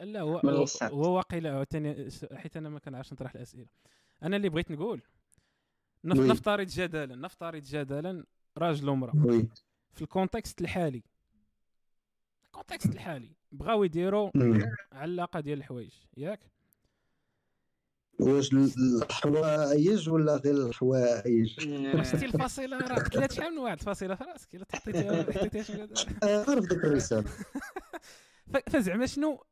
[0.00, 0.38] لا هو
[0.82, 3.66] هو- واقيلا عاوتاني حيت أنا ما كنعرفش نطرح الأسئلة.
[4.22, 5.02] أنا اللي بغيت نقول.
[6.04, 8.24] نفترض جدلا نفترض جدلا
[8.58, 9.12] راجل ومرأة.
[9.92, 11.02] في ال contexte الحالي
[12.46, 14.30] ال contexte الحالي بغاو يديروا.
[14.92, 16.40] علاقة ديال الحوايج ياك؟
[18.20, 21.60] واش ال- الحوايج ولا غير الحوايج؟
[22.02, 24.54] شتي الفاصله راه قتلات شحال من واحد الفاصله في راسك.
[24.54, 25.88] إلا تحطيتيها حطيتيها
[26.22, 27.30] عارف ديك الرسالة.
[28.70, 29.44] فزعما شنو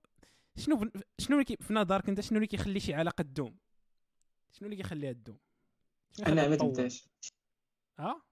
[0.57, 3.57] شنو شنو اللي في نظرك أنت شنو اللي كيخلي شي علاقة تدوم
[4.53, 5.39] شنو اللي كيخليها تدوم
[6.27, 7.09] انها ما؟ تبدأش.
[7.99, 8.23] آه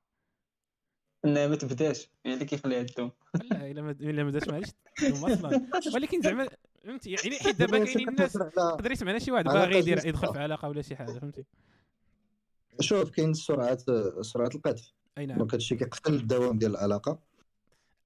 [1.24, 2.08] انها ما تبدأش.
[2.24, 3.10] يعني اللي كيخليها تدوم
[3.50, 5.66] لا إلا ما إلا ما داش معليش تدوم أصلا.
[5.94, 6.48] ولكن زعما
[6.84, 10.06] فهمتي؟ يعني حيت دابا كاينين الناس يقدر يسمعنا شي واحد باغي يدير.
[10.06, 11.44] يدخل في علاقة ولا شي حاجة فهمتي؟
[12.80, 13.78] شوف كاين سرعه
[14.22, 15.38] سرعة القذف أي نعم.
[15.38, 17.18] دونك هادشي كيقتل الدوام ديال العلاقة.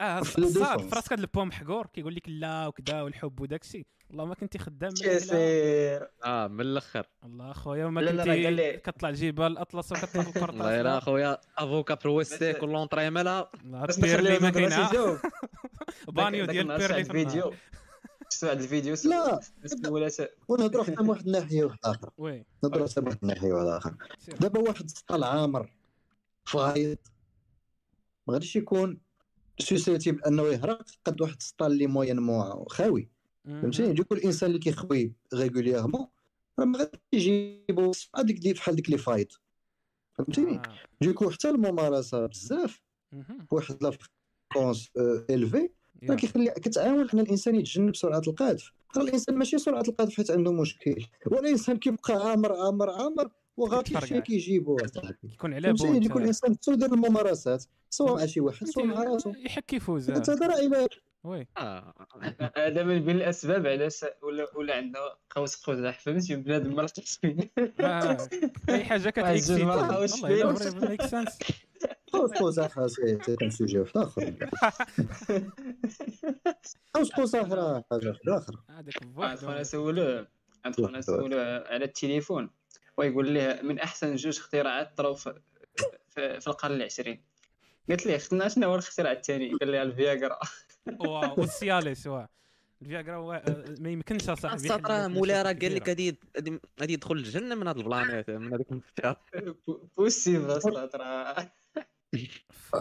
[0.01, 0.81] آه في صاد.
[0.81, 4.59] في راسك هذا البو محقور كيقول لك لا وكذا والحب وداك الشيء والله ما كنتي
[4.59, 4.91] خدام.
[4.91, 7.07] كيسير آه من الأخر.
[7.25, 10.81] الله خويا وما لا، لا، لا، قال كنتي كطلع جبال الاطلس وكطلع في والله الا
[10.81, 15.21] القرطاس خويا أفوكا بروستيك واللونطري مالا لا بس بيرلي ما كاينة.
[16.09, 17.29] بانيو ديال بيرلي في شفت النهار.
[17.29, 17.59] فيديو شفت
[18.43, 19.41] واحد الفيديو لا.
[20.49, 22.45] ونهضروا حتى من واحد الناحية واحدة أخرى وي.
[22.65, 23.97] نهضروا حتى من واحد الناحية واحدة أخرى.
[24.41, 25.73] دابا واحد سطال عامر
[26.45, 26.99] فايض
[28.27, 29.01] ما غاديش يكون
[29.59, 33.09] سوسيتي بانه يهرق قد واحد سطال اللي موين مو خاوي
[33.45, 36.07] فهمتي ديك الانسان اللي كيخوي ريغوليرمون
[36.59, 39.35] راه ما غاديش يجيبو هذيك دي بحال ديك لي فايت
[40.15, 40.63] فهمتيني آه.
[41.01, 42.83] ديكو حتى الممارسة بزاف
[43.13, 43.47] مهم.
[43.51, 44.91] بواحد لا فريكونس
[45.31, 45.71] الفي
[46.11, 48.73] راه كيخلي كتعاون ان الإنسان يتجنب سرعة القذف.
[48.97, 51.05] راه الإنسان ماشي سرعة القذف حيت عنده مشكل.
[51.27, 54.07] والإنسان كيبقى عامر عامر عامر كيتفرقع.
[54.07, 54.77] شي كيجيبو.
[55.25, 59.33] يكون على بود يكون الإنسان خصو يدير الممارسات سواء مع شي واحد سواء مع راسو.
[59.37, 60.11] يحك يفوز.
[60.11, 60.89] هذا راه
[61.29, 61.47] oui.
[61.59, 61.95] آه.
[62.57, 65.01] هذا من بين الأسباب علاش ولا ولا عندنا
[65.31, 67.51] قوس قزح فهمتي بنادم ما رتاحش فيه
[67.81, 68.29] آه.
[68.69, 71.39] أي حاجة واحد كتعكسي والله make sense.
[72.13, 73.19] قوس قزح سي
[73.51, 74.35] سوجي واحد آخر.
[76.95, 79.47] قوس قزح راه حاجة واحدة أخرى هذاك بوحدو.
[79.47, 80.29] خونا سولوه
[80.65, 82.51] عند خونا سولوه على التليفون.
[82.97, 85.41] ويقول ليه من أحسن جوج اختراعات طراو في,
[86.09, 87.23] في, في القرن العشرين.
[87.89, 90.39] قالت ليه اختنا شنو هو الاختراع الثاني؟ قال لها الفياغرا.
[91.01, 92.29] wow والسياليس واه
[92.83, 96.61] الفياغرا آه، ما يمكنش اصاحبي الساط راه مولاي راه قال لك غادي غادي-
[96.93, 99.17] يدخل الجنة من هذا ال planète من هذيك المفتاح.
[99.97, 101.51] possible أصلا راه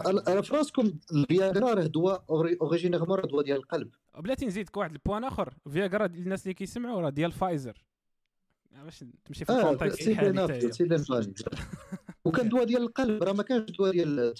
[0.06, 2.24] أنا أنا في راسكم الفياغرا راه دواء
[2.60, 3.90] originairement راه دواء ديال القلب.
[4.18, 5.54] بلاتي نزيدك واحد ال point آخر.
[5.72, 7.84] فياغرا الناس اللي كيسمعوا راه ديال فايزر.
[8.74, 11.34] آه، باش تمشي في سيدي الحالي
[12.28, 14.34] وكان دواء ديال القلب راه ما كانش دواء ديال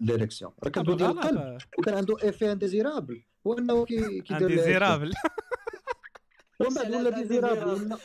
[0.00, 1.58] l'érection راه كان دواء ديال القلب.
[1.78, 5.12] وكان عنده effet indésirable هو إنه كي كيدير indésirable
[6.60, 7.96] ومن بعد ولا désirable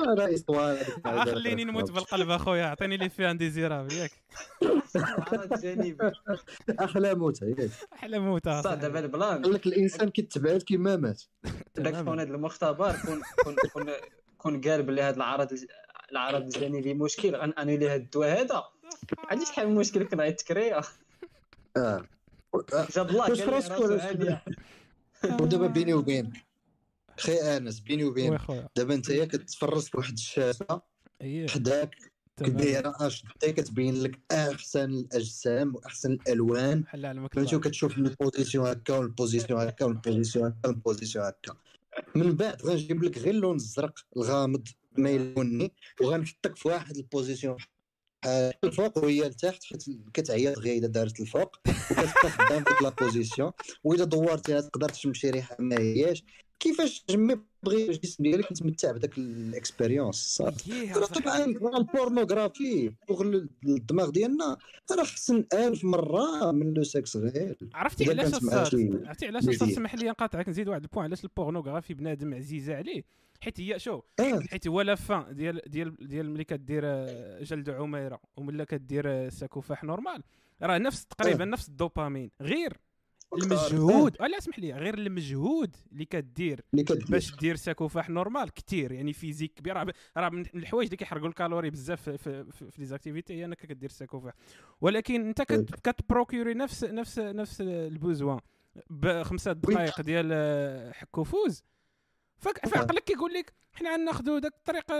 [0.00, 0.78] راه اسطوانه
[1.24, 2.66] خليني نموت بالقلب أخويا.
[2.66, 4.10] عطيني لي فيها indésirable ياك.
[6.80, 7.70] أحلى موت ياك.
[7.92, 9.42] أحلى موتة صح دابا ال plan.
[9.42, 11.22] قال لك الإنسان كيتبعد كيما مات.
[11.76, 12.04] داك.
[12.04, 13.92] كون هذا المختبر كون كون كون
[14.38, 15.48] كون قال بلي هذا العرض
[16.12, 18.64] العرض الجانبي مشكل غنانيلي هذا الدواء هذا.
[19.30, 20.80] عندي شحال من مشكل كان غيتكريا
[21.76, 22.04] آه.
[22.96, 23.28] جاب الله
[24.12, 24.40] لي.
[25.40, 26.32] ودابا بيني وبين
[27.18, 28.68] خي آنس بيني وي وبين خويا.
[28.76, 30.82] دابا انت يا كتفرج في واحد الشاشه
[31.22, 31.96] اييه حداك
[32.36, 36.84] كدايره أش دي كتبين لك أحسن الأجسام وأحسن الألوان.
[37.32, 37.56] فهمتي.
[37.56, 41.56] وكتشوف البوزيسيون هكا والبوزيسيون هكا والبوزيسيون هكا والبوزيسيون هكا.
[42.14, 44.68] من بعد غنجيب لك غير اللون الزرق الغامض.
[44.98, 47.56] مايل بني وغنحطك في واحد البوزيسيون
[48.64, 51.56] الفوق وهي لتحت حيت كتعيط غير اذا دارت الفوق
[51.90, 53.52] وكتبقى خدام في لا بوزيسيون.
[53.84, 56.24] واذا دورتيها تقدر تمشي ريحة ما هياش.
[56.60, 60.92] كيفاش تجمي بغي الجسم ديالك يتمتع بداك الإكسبيريونس؟ صافي.
[60.94, 61.44] طبعا
[61.76, 62.92] البورنوغرافي.
[63.08, 63.22] فوق
[63.66, 64.56] الدماغ ديالنا
[64.92, 67.58] راه احسن ألف مرة من لو سكس غير.
[67.74, 69.44] عرفتي علاش عرفتي علاش.
[69.44, 71.04] سمح لي نقاطعك نزيد واحد البوان.
[71.04, 73.02] علاش البورنوغرافي بنادم عزيزه عليه؟
[73.40, 77.70] حيت هي شو آه حيت هو لا فان ديال ديال ديال ملي كدير آه، جلد
[77.70, 80.22] عميرة وملا كدير آه، ساكوفاح نورمال.
[80.62, 82.30] راه نفس تقريبا نفس الدوبامين.
[82.40, 82.72] غير
[83.34, 86.60] المجهود لا اسمح لي غير المجهود اللي كدير
[87.08, 89.76] باش دير ساكوفاح نورمال كثير يعني فيزيك كبير.
[90.16, 93.66] راه من الحوايج اللي كيحرقوا الكالوري بزاف في في, في, في لي زاكتيفيتي هي أنك
[93.66, 94.34] كدير ساكوفاح.
[94.80, 98.40] ولكن أنت كت كتبروكيوري نفس نفس نفس البوزوان.
[98.90, 101.62] بخمسة دقائق ديال آه، حك وفوز
[102.38, 104.94] فك- في عقلك كيقول لك حنا غناخذوا داك الطريقة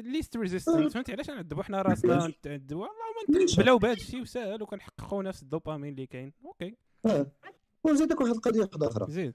[0.00, 5.22] ليست ريزيستنس فهمتي؟ علاش غنعذبوا حنا راسنا؟ نعذبوا والله ما نبلاو بهذا الشيء وساهل وكنحققوا
[5.22, 6.32] نفس الدوبامين اللي كاين.
[6.44, 6.76] أوكي.
[7.06, 7.26] آه.
[7.84, 9.06] ونزيدك واحد القضية واحدة أخرى.
[9.12, 9.34] زيد.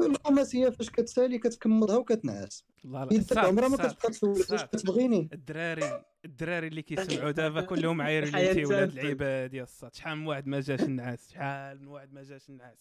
[0.00, 2.64] الخماسيه فاش كتسالي كتكمضها وكتنعس.
[2.84, 3.40] الله لا.
[3.40, 4.64] عمرها ما كتبقى تسولك واش.
[4.64, 5.28] كتبغيني.
[5.32, 8.98] الدراري الدراري اللي كيسمعوا دابا كلهم عايرين انت ولاد.
[8.98, 12.78] العباد يا الصاد شحال من واحد ما جاش النعاس شحال من واحد ما جاش النعاس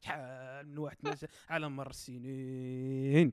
[0.00, 3.32] شحال من واحد ما جا؟ على مر السنين.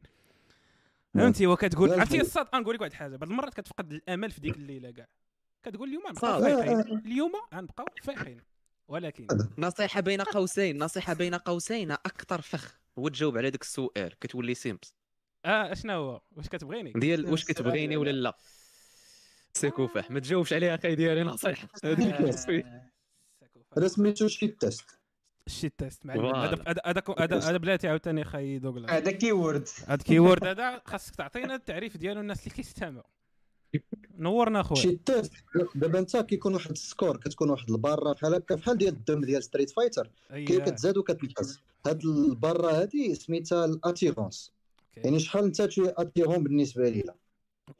[1.13, 2.21] فهمتي؟ وكتقول عرفتي.
[2.21, 5.07] الصاد غنقول لك واحد الحاجة بعض المرات كتفقد الأمل في ديك الليلة كاع.
[5.63, 6.43] كتقول اليوم غنبقاو صاد.
[6.43, 8.41] فايقين اليوم غنبقاو فايقين
[8.87, 9.27] ولكن
[9.57, 10.83] نصيحة بين قوسين.
[10.83, 11.91] نصيحة بين قوسين.
[11.91, 12.80] أكثر فخ.
[12.99, 14.93] هو تجاوب على داك السؤال كتولي simps
[15.45, 18.37] آه اشنا هو؟ واش كتبغيني؟ ديال واش كتبغيني ولا لا؟
[19.53, 21.67] سيكوفاح ما تجاوبش عليها أخي ديالي نصيحه.
[23.77, 24.85] هذا سميتو shit test
[25.47, 26.21] shit test معلم.
[26.21, 26.37] voilà.
[26.45, 31.15] هذا هذا هذا- هذا هذا بلاتي عاوتاني خاي دوغلاس هذا keyword هاد keyword هذا خاصك
[31.15, 33.03] تعطينا التعريف ديالو الناس اللي كيستمعوا.
[34.17, 35.31] نورنا خويا shit test.
[35.75, 39.21] دابا انت كيكون واحد ال score كتكون واحد ال barre بحال هكا بحال ديال الدم
[39.21, 40.59] ديال ستريت فايتر كي.
[40.59, 44.51] كتزاد وكتنقص هاد ال barre هادي سميتها l'attirance
[44.89, 45.07] okay.
[45.07, 47.13] يعني شحال انت شوية attirant بالنسبة لينا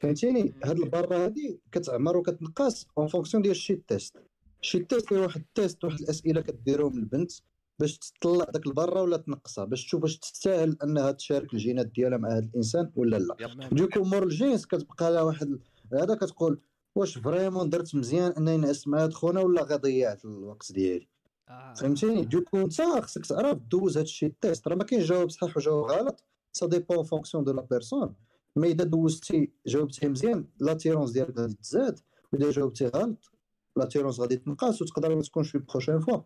[0.00, 4.16] فهمتيني؟ هاد ال barre هادي كتعمر وكتنقص en fonction ديال ال shit test.
[4.62, 7.32] ال shit test هي واحد ال test واحد الأسئلة كديرهم للبنت
[7.78, 12.18] باش تطلع داك ال barre ولا تنقصها باش تشوف واش تستاهل أنها تشارك الجينات ديالها
[12.18, 13.68] مع هذا الإنسان ولا لا.
[13.72, 15.58] donc مور ال gènes كتبقى لها واحد
[15.94, 16.60] هذا كتقول
[16.94, 21.08] واش vraiment درت مزيان انني نعس مع هاد خونا ولا غا ضيعت الوقت ديالي
[21.48, 21.74] آه.
[21.74, 25.56] فهمتيني donc انت خصك تعرف دوز هاد ال shit test راه ما كاينش جواب صحيح
[25.56, 28.14] وجواب غلط ça dépend fonction de la personne
[28.56, 32.00] mais اذا دوزتي جاوبتي مزيان l'attirance ديالك غادي تزاد
[32.32, 33.30] واذا جاوبتي غلط
[33.76, 36.18] l'attirance غادي تنقص وتقدر ما تكونش في prochaine fois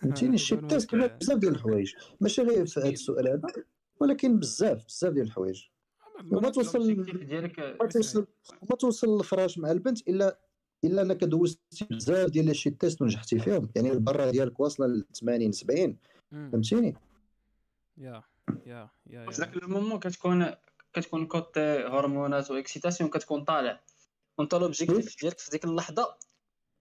[0.00, 3.48] فهمتيني الشيء كاين بزاف ديال الحوايج ماشي غير في هذا السؤال هذا
[4.00, 5.62] ولكن بزاف بزاف ديال الحوايج
[6.32, 6.96] وما توصل
[7.80, 8.26] ما توصل
[8.70, 10.38] ما توصل للفراش مع البنت الا
[10.84, 13.70] إلا أنك دوزتي بزاف ديال ال shit test ونجحتي فيهم.
[13.76, 15.96] يعني ال barre ديالك واصلة ل 80 70
[16.32, 16.50] مم.
[16.52, 16.96] فهمتيني؟
[17.98, 18.22] yeah
[18.66, 20.54] yeah yeah في ذاك ال moment كتكون
[20.92, 23.80] كتكون côté هرمونات و excitation كتكون طالع
[24.38, 26.16] وانت l'objectif ديالك في ديك اللحظه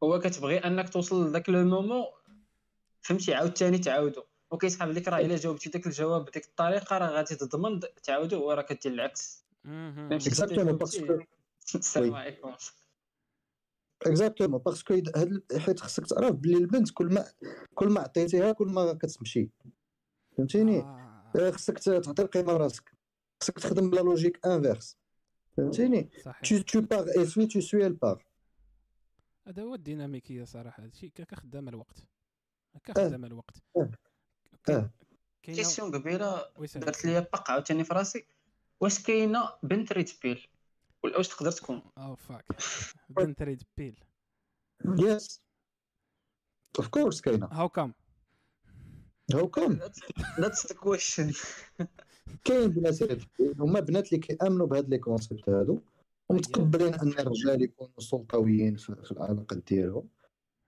[0.03, 2.05] هو كتبغي أنك توصل لذاك le moment
[3.01, 4.23] فهمتي؟ عاوتاني تعاودو.
[4.53, 8.93] وكيسحب لك راه إلا جاوبتي داك الجواب بديك الطريقة راه غادي تضمن تعاودو وراه كدير
[8.93, 9.45] العكس.
[9.65, 11.19] exactement parce que
[11.75, 12.53] السلام عليكم.
[14.01, 15.01] exactement parce que
[15.57, 17.25] حيت خصك تعرف بلي البنت كل ما
[17.73, 19.49] كل ما عطيتيها كل ما كتمشي.
[20.37, 21.31] فهمتيني؟ آه.
[21.35, 22.91] آه، خصك تعطي القيمة لراسك.
[23.41, 24.97] خصك تخدم ب la logique inverse
[25.57, 26.09] فهمتيني؟
[26.43, 28.23] tu pars et puis tu suis elle part.
[29.47, 30.83] هذا هو الديناميكية صراحة.
[30.83, 32.07] هذا الشيء كا خدام الوقت.
[32.83, 33.07] كا آه.
[33.07, 33.57] خدام الوقت.
[34.63, 34.89] كاينة
[35.43, 36.81] question قبيلة ويسال.
[36.81, 38.25] درت لي bug عاوتاني في راسي.
[38.79, 40.47] واش كاينة بنت red pill؟
[41.03, 42.45] ولا واش تقدر تكون؟ oh fuck
[43.17, 43.99] بنت red pill.
[44.83, 45.39] Yes.
[46.81, 47.45] Of course كاينة.
[47.45, 47.93] how come
[49.33, 49.79] how come
[50.39, 51.31] that's the question
[52.43, 52.99] كاين بنات
[53.59, 55.81] هما بنات اللي كيأمنوا بهاد les concepts هادو.
[56.29, 60.09] ومتقبلين أن الرجال يكونوا سلطويين في, في العلاقات ديالهم.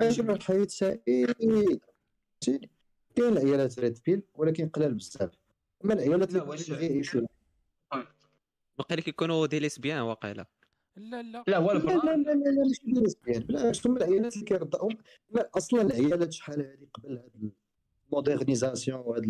[0.01, 1.79] عايشين واحد الحياة سعيدة.
[3.15, 5.31] كاين العيالات red pill ولكن قلال بزاف.
[5.85, 7.21] أما العيالات لا، اللي واش- بغيتي يعيشوا
[8.77, 10.45] وقيلا كيكونوا des lesbiennes وقيلا
[10.95, 11.43] لا لا.
[11.47, 14.45] لا هو لا لا لا لا لا ماشي ديال ال lesbiennes بالعكس هما العيالات اللي
[14.45, 14.97] كيرضاهم
[15.29, 17.51] لا أصلا العيالات شحال هادي قبل هاد
[18.11, 19.23] ال modernisation وهاد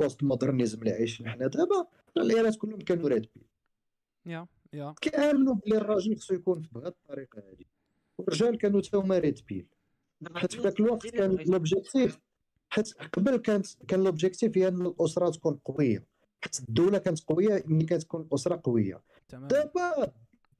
[0.00, 1.86] ال post modernism اللي عايشين حنا دابا
[2.16, 3.44] العيالات كلهم كانوا red pill
[4.26, 4.94] yeah yeah.
[5.00, 7.66] كيامنوا بلي الراجل خصو يكون بهاد الطريقة هادي.
[8.18, 9.66] والرجال كانوا تا هما red pill
[10.34, 12.18] حيت في ذاك الوقت كان l'objectif
[12.70, 16.06] حيت قبل كانت كان l'objectif هي إن الأسرة تكون قوية.
[16.44, 19.02] حيت الدولة كانت قوية ملي كانت تكون الأسرة قوية.
[19.32, 20.12] دابا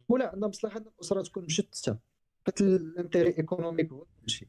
[0.08, 1.98] ولا عندنا مصلحة إن الأسرة تكون مشتته
[2.46, 4.48] حيت l'intérêt économique هو كلشي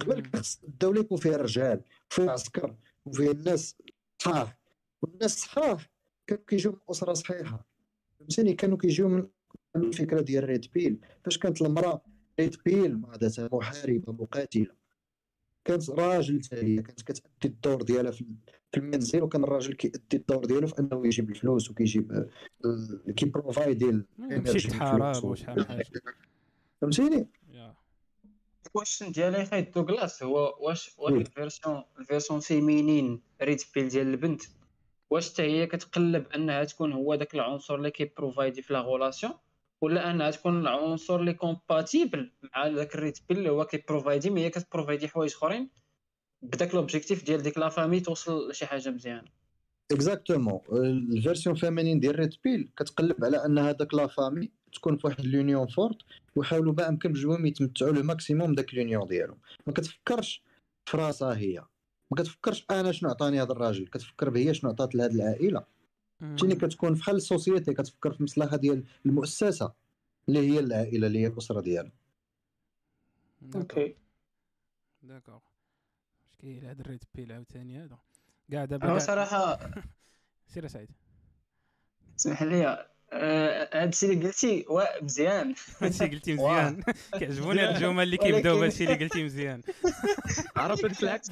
[0.00, 2.76] قبل خص الدولة يكون فيها رجال وفيها عسكر
[3.06, 3.76] وفيها الناس
[4.18, 4.58] صحاح.
[5.02, 5.90] والناس صحاح
[6.26, 7.66] كانوا كيجيو من أسرة صحيحة.
[8.18, 9.26] فهمتيني كانوا كيجيو من
[9.76, 12.02] الفكرة ديال red pill فاش كانت المرأة
[12.40, 14.77] red pill عادة محاربة مقاتلة.
[15.68, 18.24] كانت راجل حتى هي كانت كتأدي الدور ديالها في
[18.72, 22.12] في المنزل وكان الراجل كيأدي الدور ديالو في أنه يجيب الفلوس وكيجيب
[22.64, 25.84] آه، كي provide ي مشيت تحارب وشحال من حاجة.
[26.80, 27.28] فهمتيني؟
[28.66, 30.96] ال question ديالي خاي دوغلاس؟ هو واش.
[31.08, 34.42] ال version ال version féminine red pill ديال البنت
[35.10, 38.80] واش حتى هي كتقلب أنها تكون هو داك العنصر اللي كي provide ي في la
[38.80, 39.32] relation؟
[39.82, 44.30] ولا انها تكون العنصر اللي compatible مع داك ال red pill اللي هو كي provide
[44.30, 45.70] ي mais هي كت provide ي حوايج أخرين.
[46.42, 49.28] بداك l'objectif ديال ديك la famille توصل لشي حاجة مزيانة.
[49.92, 50.60] exactement
[51.12, 55.26] ال version féminine ديال red pill كتقلب على أن هذاك la famille تكون في واحد
[55.26, 55.96] l'union forte
[56.36, 59.38] ويحاولوا ما امكن بجوجهم يتمتعوا le maximum داك l'union ديالهم.
[59.66, 60.42] ما كتفكرش
[60.86, 61.64] في راسها هي.
[62.10, 63.86] ما كتفكرش أنا شنو عطاني هذا الراجل.
[63.86, 65.64] كتفكر بهي شنو عطات لهاد العائلة.
[66.20, 69.72] فهمتيني كتكون بحال ال société كتفكر في المصلحه ديال المؤسسة
[70.28, 71.92] اللي هي العائلة اللي هي الأسرة ديالها.
[73.54, 73.96] okay.
[75.02, 77.98] d'accord اش كاين هذا ال red pill عاوتاني هذا
[78.50, 79.58] كاع دابا أنا صراحة
[80.52, 80.90] سير يا سعيد.
[82.18, 85.54] اسمح لي آه، هادشي اللي قلتي وا مزيان.
[85.82, 86.70] هادشي قلتي واه.
[86.70, 86.82] مزيان.
[87.18, 89.62] كيعجبوني هاد الجمل اللي كيبداو ولكن- بهادشي اللي قلتي مزيان.
[90.56, 91.28] عرفت العكس.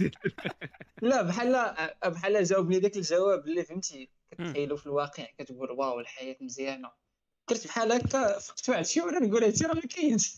[1.03, 1.75] لا بحال
[2.07, 4.11] بحال جاوبني داك الجواب اللي فهمتي.
[4.31, 6.91] كتخيلو في الواقع كتقول واو الحياة مزيانة.
[7.51, 10.33] درت بحال هكا فقت واحد شي ولا نقول هادشي راه ما كاينش.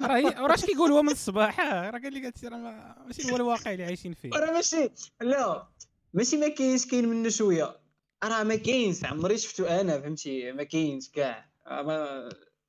[0.00, 3.32] راه راه اش كيقول هو من الصباح؟ آه، راه قال لي قالت راه ما- ماشي
[3.32, 4.30] هو الواقع اللي عايشين فيه.
[4.30, 4.90] راه ماشي
[5.20, 5.68] لا.
[6.14, 7.76] ماشي ما كاينش كاين منه شوية.
[8.24, 11.48] راه ما كاينش عمري شفتو أنا فهمتي؟ ما كاينش كاع.
[11.66, 12.28] ما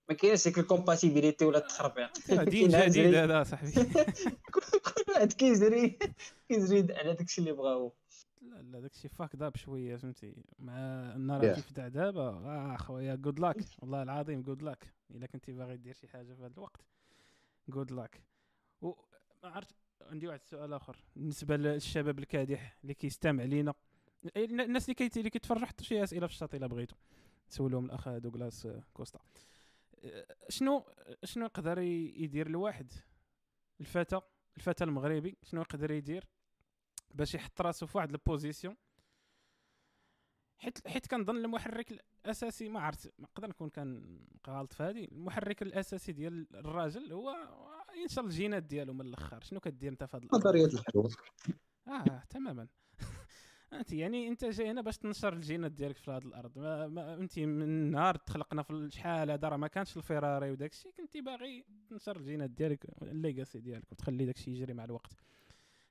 [0.10, 2.34] ما كاينش ديك ال compatibilité ولا التخربيق.
[2.44, 3.16] دين جديد.
[3.16, 3.72] هذا صاحبي.
[4.54, 6.00] كل كل واحد كيجري
[6.50, 7.94] كيجري على داكشي اللي بغاو.
[8.42, 10.74] لا لا داكشي fucked up شوية فهمتي؟ مع
[11.16, 12.22] ال narrative تاع دابا.
[12.30, 16.42] آه خويا good luck والله العظيم good luck إلا كنتي باغي دير شي حاجة في
[16.42, 16.82] هذا الوقت.
[17.70, 18.22] good luck
[18.82, 18.94] و
[19.44, 20.98] ما عرفت عندي واحد السؤال آخر.
[21.16, 23.74] بالنسبة للشباب الكادح اللي كيستمع لينا
[24.38, 26.98] الناس اللي كيت- اللي كيتفرجوا حطوا شي أسئلة في الشاط إلا بغيتوا
[27.50, 29.20] نسولهم الأخ دوغلاس كوستا.
[30.04, 30.86] أه، شنو
[31.24, 32.94] شنو يقدر يدير الواحد؟
[33.82, 34.22] الفتى
[34.58, 36.24] الفتى المغربي شنو يقدر يدير
[37.14, 38.76] باش يحط راسو في واحد ال position؟
[40.58, 41.92] حيت حيت كنظن المحرك
[42.26, 47.36] الأساسي ما عرفت نقدر نكون كان غلط في هذه المحرك الأساسي ديال الراجل هو
[48.02, 49.44] ينشر الجينات ديالو من الأخر.
[49.44, 51.14] شنو كدير انت في هذا الأمر؟ نظرية الحلول
[51.88, 52.68] آه تماما.
[53.74, 56.58] أنت يعني أنت جاي هنا باش تنشر الجينات ديالك في هذه الأرض.
[56.58, 60.92] ما, ما أنت من نهار تخلقنا في الشحال هذا راه ما كانش الفيراري وداك الشيء
[60.92, 65.12] كنتي باغي تنشر الجينات ديالك الليغاسي ديالك وتخلي داك الشيء يجري مع الوقت.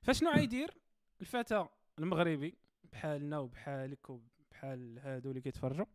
[0.01, 0.77] فشنو غايدير
[1.21, 1.67] الفتى
[1.99, 2.57] المغربي
[2.91, 5.85] بحالنا وبحالك وبحال هادو اللي كيتفرجوا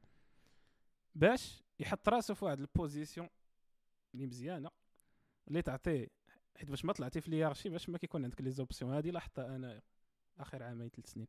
[1.15, 3.29] باش يحط راسو في واحد ال position
[4.15, 4.71] اللي مزيانة
[5.49, 6.09] اللي تعطيه
[6.57, 8.93] حيت باش ما طلعتي في l'hiérarchie باش ما كيكون عندك les options.
[8.93, 9.83] هادي لاحظتها أنا
[10.39, 11.27] آخر عامين ثلاث سنين.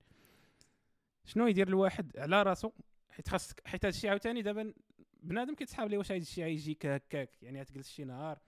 [1.25, 2.71] شنو يدير الواحد على راسو
[3.09, 4.73] حيت خاصك حيت هادشي عاوتاني دابا
[5.21, 8.39] بنادم كيتسحاب ليه واش هاد الشيء غيجيك هكاك؟ يعني غتجلس شي نهار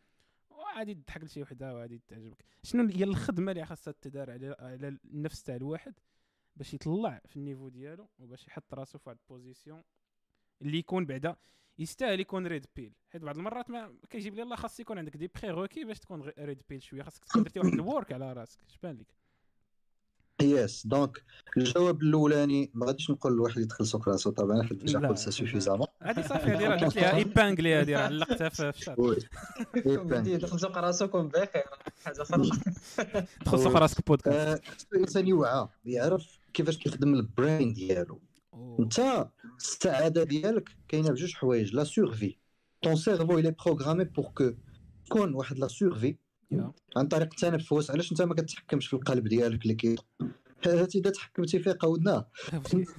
[0.49, 2.45] وعادي تضحك لشي وحده وعادي تعجبك.
[2.63, 5.99] شنو هي الخدمة اللي خاصها تدار على على النفس تاع الواحد
[6.55, 9.83] باش يطلع في ال niveau ديالو وباش يحط راسو في واحد ال position
[10.61, 11.35] اللي يكون بعدا
[11.79, 15.27] يستاهل يكون red pill حيت بعض المرات ما كيجيب لي الله خاص يكون عندك des
[15.27, 17.03] prérequis باش تكون red pill شوية.
[17.03, 18.63] خاصك تكون درتي واحد ال work على راسك.
[18.63, 19.13] اش بان لك
[20.41, 21.23] yes donc
[21.57, 25.87] الجواب الأولاني ما غاديش نقول الواحد يدخل سوق راسو طبعا حيت déjà قلت suffisamment.
[26.03, 28.83] هذه صافي هذه راه درت ليها épingler هذه راه علقتها في
[29.97, 31.63] بدي دخل سوق راسكم بخير
[32.05, 32.49] حاجة أخرى
[33.45, 38.21] دخل سوق راسك بودكاست آه، خصو الانسان يوعى يعرف كيفاش كيخدم ال brain ديالو.
[38.79, 39.27] أنت
[39.59, 42.37] السعادة ديالك كاينة بجوج حوايج la survie
[42.83, 44.51] ton cerveau il est programmé pour que
[45.05, 46.17] تكون واحد la survie يا.
[46.97, 49.95] عن طريق التنفس علاش انت ما كتحكمش في القلب ديالك اللي كي
[50.65, 52.27] إذا تحكمتي فيه قودناه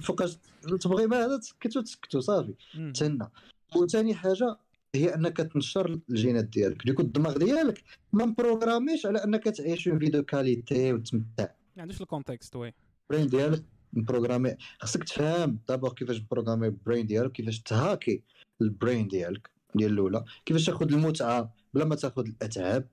[0.01, 0.37] فوقاش
[0.81, 2.53] تبغي ما هذا تسكتو تسكتو صافي.
[2.93, 3.29] تسنى.
[3.75, 4.57] وثاني حاجة
[4.95, 6.85] هي أنك تنشر الجينات ديالك.
[6.85, 12.01] ديك الدماغ ديالك ما مبروغراميش على أنك تعيش une vie de qualité وتمتع ما عندوش
[12.01, 12.73] ال context oui.
[13.11, 13.63] البرين ديالك
[13.93, 14.55] مبروغرامي.
[14.79, 18.21] خاصك تفهم d'abord كيفاش مبروغرامي ال brain ديالك كيفاش تهاكي
[18.61, 19.49] البرين ديالك.
[19.75, 20.23] ديال الأولى.
[20.45, 22.87] كيفاش تاخذ المتعة بلا ما تاخذ الأتعاب.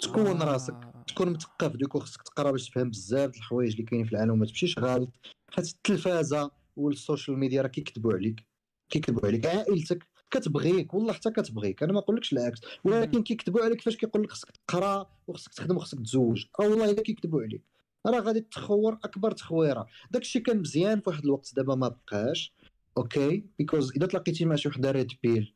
[0.00, 0.44] تكون آه.
[0.44, 0.76] راسك
[1.06, 4.46] تكون مثقف du coup خصك تقرا باش تفهم بزاف الحوايج اللي كاينين في العالم وما
[4.46, 5.10] تمشيش غلط
[5.50, 8.48] حيت التلفازة وال social media راه كيكذبوا عليك
[8.90, 9.46] كيكذبوا عليك.
[9.46, 11.82] عائلتك كتبغيك والله حتى كتبغيك.
[11.82, 12.60] أنا ما نقولكش العكس.
[12.84, 16.44] ولكن كيكذبوا عليك فاش كيقول لك خصك تقرا وخصك تخدم وخصك تزوج.
[16.60, 17.62] أو والله الا كيكذبوا عليك.
[18.06, 19.86] راه غادي تخور أكبر تخويرة.
[20.10, 22.54] داكشي كان مزيان في واحد الوقت دابا ما بقاش.
[22.96, 25.54] ok؟ because إذا تلاقيتي مع شي وحدة red pill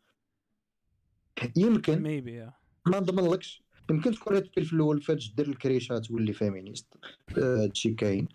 [1.56, 2.50] يمكن maybe
[2.86, 3.62] ما نضمنلكش.
[3.92, 6.86] يمكن تكون pill في الأول فاش دير الكريشة تولي féministe.
[7.38, 8.28] آه، هادشي كاين.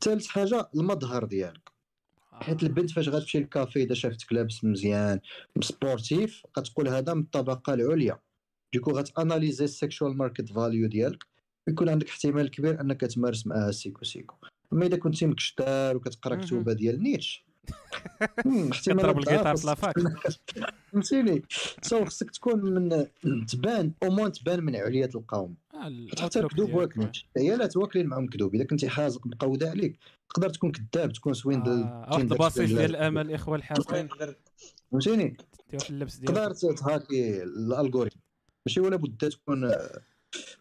[0.00, 1.70] ثالث حاجة المظهر ديالك.
[2.32, 5.20] حيت البنت فاش غتمشي للكافي إذا شافتك لابس مزيان
[5.60, 8.18] sportif غتقول هذا من الطبقة العليا.
[8.72, 11.26] du coup غتأناليزي ال sexual market value ديالك.
[11.68, 14.36] يكون عندك احتمال كبير أنك تمارس معاها سيكو سيكو.
[14.72, 16.36] أما إذا كنتي مكشتار وكتقرا.
[16.36, 17.44] كتوبة ديال نيتش
[18.46, 19.94] الجيتار ضعف في la fac.
[20.92, 21.42] فهمتيني؟
[21.82, 23.06] so خصك تكون من
[23.46, 25.54] تبان au moins تبان من علية القوم.
[25.86, 26.74] ال- حتى الكذوب.
[26.74, 28.54] واكلين عيالات واكلين معهم كذوب.
[28.54, 29.98] إذا كنتي حازق مقوده عليك.
[30.30, 34.08] تقدر تكون كذاب تكون سوين آه، واحد البسيط ديال الأمل الاخوه الحاقين
[34.92, 35.36] فهمتيني؟
[35.70, 38.18] ديال تقدر تهاكي الألغوريثم.
[38.66, 40.00] ماشي ولا بد تكون آه،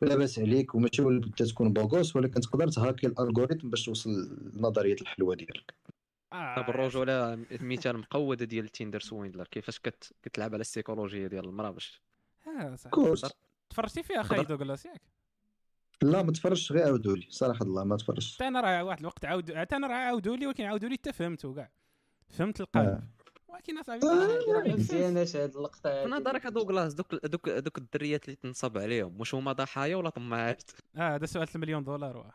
[0.02, 4.10] لاباس عليك وماشي ولا بد تكون بوغوس ولكن تقدر تهاكي الألغوريثم باش توصل
[4.54, 5.74] لنظرية الحلوة ديالك.
[6.34, 10.14] آه، طب الرجوله مثال مقودة ديال تيندر سويندلر؟ كيفاش كت...
[10.24, 12.02] كتلعب على السيكولوجية ديال المراه باش
[12.48, 12.90] آه، صح.
[12.90, 13.26] كورس
[13.70, 15.02] تفرجتي فيها خاي دوغلاس ياك؟
[16.02, 18.36] لا ما تفرجش غير عاودوا لي صراحة الله ما تفرجش.
[18.36, 21.14] حتى أنا راه واحد الوقت عاود حتى أنا راه عاودوا لي ولكن عاودوا لي حتى
[21.14, 21.72] فهمته كاع.
[22.28, 23.04] فهمت القالب آه.
[23.48, 26.10] ولكن أصاحبي ما مزياناش هاد اللقطة في.
[26.10, 30.72] نظرك هادو كلاس دوك دوك دوك الدريات اللي تنصب عليهم واش هما ضحايا ولا طماعات؟
[30.96, 32.34] آه هذا سؤال المليون دولار واه.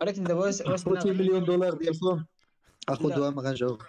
[0.00, 2.24] ولكن دابا واش واش خوتي مليون دولار ديالكم
[2.88, 3.82] اخذوها ما غنجاوب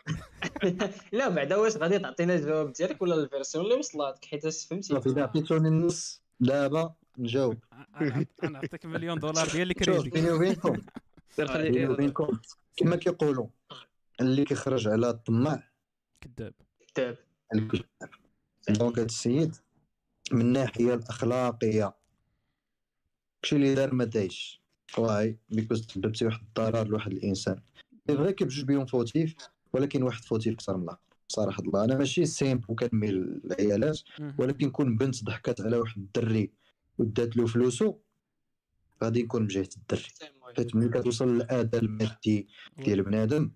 [1.12, 4.88] لا بعدا واش غادي تعطينا الجواب ديالك ولا ال version اللي وصلاتك حيت فهمتي.
[4.88, 7.58] صافي إذا عطيتوني النص دابا نجاوب.
[8.02, 10.82] أنا نعطيك مليون دولار ديال شوف الكريدي بيني وبينكم.
[11.38, 12.40] بيني وبينكم
[12.78, 13.48] كما كيقولوا
[14.22, 15.64] اللي كيخرج على الطماع
[16.22, 16.54] كذاب.
[16.88, 17.18] كتاب
[17.56, 17.86] الكذاب.
[18.70, 19.56] donc هاد السيد
[20.32, 21.96] من الناحيه الأخلاقية.
[23.42, 24.62] كلشي اللي دار ما دايش.
[24.98, 27.62] why because سببتي واحد الضرر لواحد الإنسان.
[28.08, 29.36] c'est vrai que بجوج بيهم fautifs
[29.74, 34.00] ولكن واحد fautif كثر من الآخر صراحة الله أنا ماشي simp وكنميل العيالات.
[34.40, 36.52] ولكن كون بنت ضحكات على واحد الدري
[36.98, 37.96] ودات له فلوسو
[39.04, 40.04] غادي نكون من جهة الدري.
[40.58, 42.48] حيت ملي كتوصل للآداء المادي
[42.78, 43.52] ديال بنادم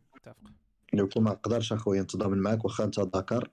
[0.94, 3.49] لو كون ما نقدرش أخويا نتضامن معاك واخا أنت ذكر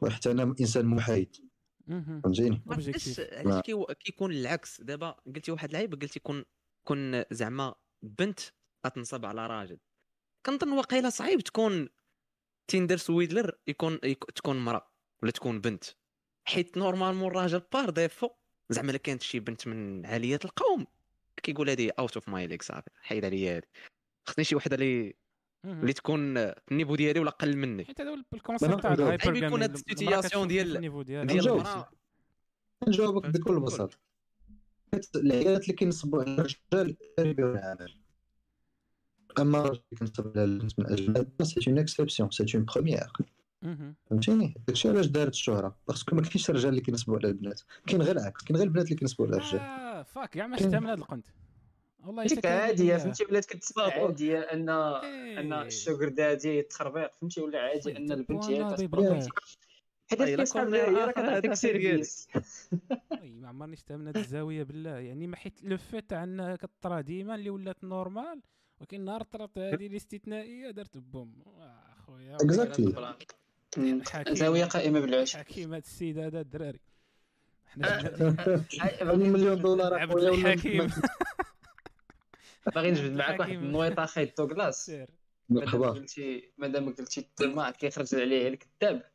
[0.00, 1.36] وحتى أنا إنسان محايد.
[2.22, 2.62] فهمتيني.
[3.32, 6.44] علاش كي- كيكون العكس؟ دابا قلتي واحد العيب قلتي كون
[6.84, 8.40] كون زعما بنت
[8.86, 9.78] غتنصب على راجل.
[10.46, 11.88] كنظن واقيلا صعيب تكون
[12.68, 14.88] Tinder Swindler يكون يك- تكون مرا
[15.22, 15.84] ولا تكون بنت.
[16.44, 18.28] حيت normalement الراجل par défaut
[18.70, 20.86] زعما إلا كانت شي بنت من عاليات القوم.
[21.42, 23.66] كيقول هادي out of my league صافي حيد عليا هادي.
[24.26, 25.14] خصني شي وحدة اللي.
[25.64, 27.84] اللي تكون في ال niveau ديالي ولا أقل مني.
[27.84, 28.92] حيت هذا ال concept تاع.
[28.92, 31.30] ال hypergamie هاد ال situation ديال- ديال.
[31.40, 31.90] المراه
[32.88, 33.26] نجاوبك.
[33.26, 33.98] بكل كل- بساطه
[35.16, 38.03] العيالات اللي كينصبوا على الرجال العمل
[39.38, 39.78] اما
[40.78, 43.12] من أجل c'est une exception c'est une première
[44.10, 47.60] فهمتيني؟ داكشي علاش دارت الشهرة؟ parce que ما كاينش الرجال اللي كينصبوا على البنات.
[47.86, 49.60] كاين غير العكس كاين غير البنات اللي كينصبوا على الرجال.
[49.60, 51.26] آه fuck كاع ما شفتها من هذا القنت.
[52.06, 52.96] والله كان عادية.
[52.96, 53.92] فهمتي ولات بالضبط.
[53.92, 55.62] عادية أن أن إيه.
[55.62, 59.28] ال sugar daddy تخربيق فهمتي؟ ولا عادي أن البنت هي.
[60.10, 61.54] حيت هي راه كتعطيك.
[61.54, 62.28] سيرفيس
[63.22, 64.98] وي ما عمرني شفتها من هاد الزاوية بالله.
[64.98, 68.40] يعني ما حيت لو فيت تاع انها كطرا ديما اللي ولات نورمال
[68.80, 71.42] ولكن نهار طرات هذه الاستثنائية درت بوم.
[71.46, 72.36] آه، اخويا.
[73.76, 74.02] مم.
[74.02, 74.34] حكيم.
[74.34, 76.80] زاوية قائمة بالعشق حكيم هاد السيد هذا الدراري.
[77.66, 77.98] حنا
[79.02, 80.90] هذه مليون دولار عبد الحكيم.
[82.74, 83.52] باغي نجبد معاك واحد.
[83.52, 84.92] النويطه أخي دوغلاس
[85.48, 85.90] مرحبا.
[85.90, 89.10] قلتي مادام قلتي الطماع كيخرج عليه الكذاب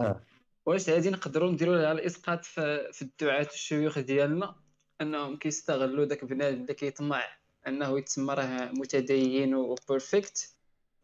[0.00, 0.20] آه.
[0.66, 4.54] واش هادي نقدروا نديروا لها الإسقاط في, في الدعاة والشيوخ ديالنا؟
[5.00, 7.24] أنهم كيستغلوا داك بنادم اللي كيطمع
[7.66, 10.52] أنه يتسمى راه متدين وبيرفكت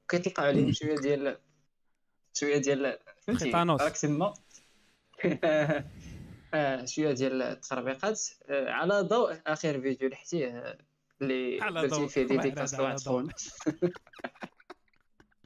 [0.08, 1.38] كيطلقوا عليه شوية ديال
[2.34, 3.50] شوية ديال فهمتي.
[3.50, 4.34] راك تما.
[6.54, 10.78] آه، شوية ديال التخربيقات آه، على ضوء آخر فيديو اللي حتيه
[11.22, 12.06] اللي على درتي ضوء.
[12.08, 13.00] فيه dédicace لواحد.
[13.00, 13.32] خونا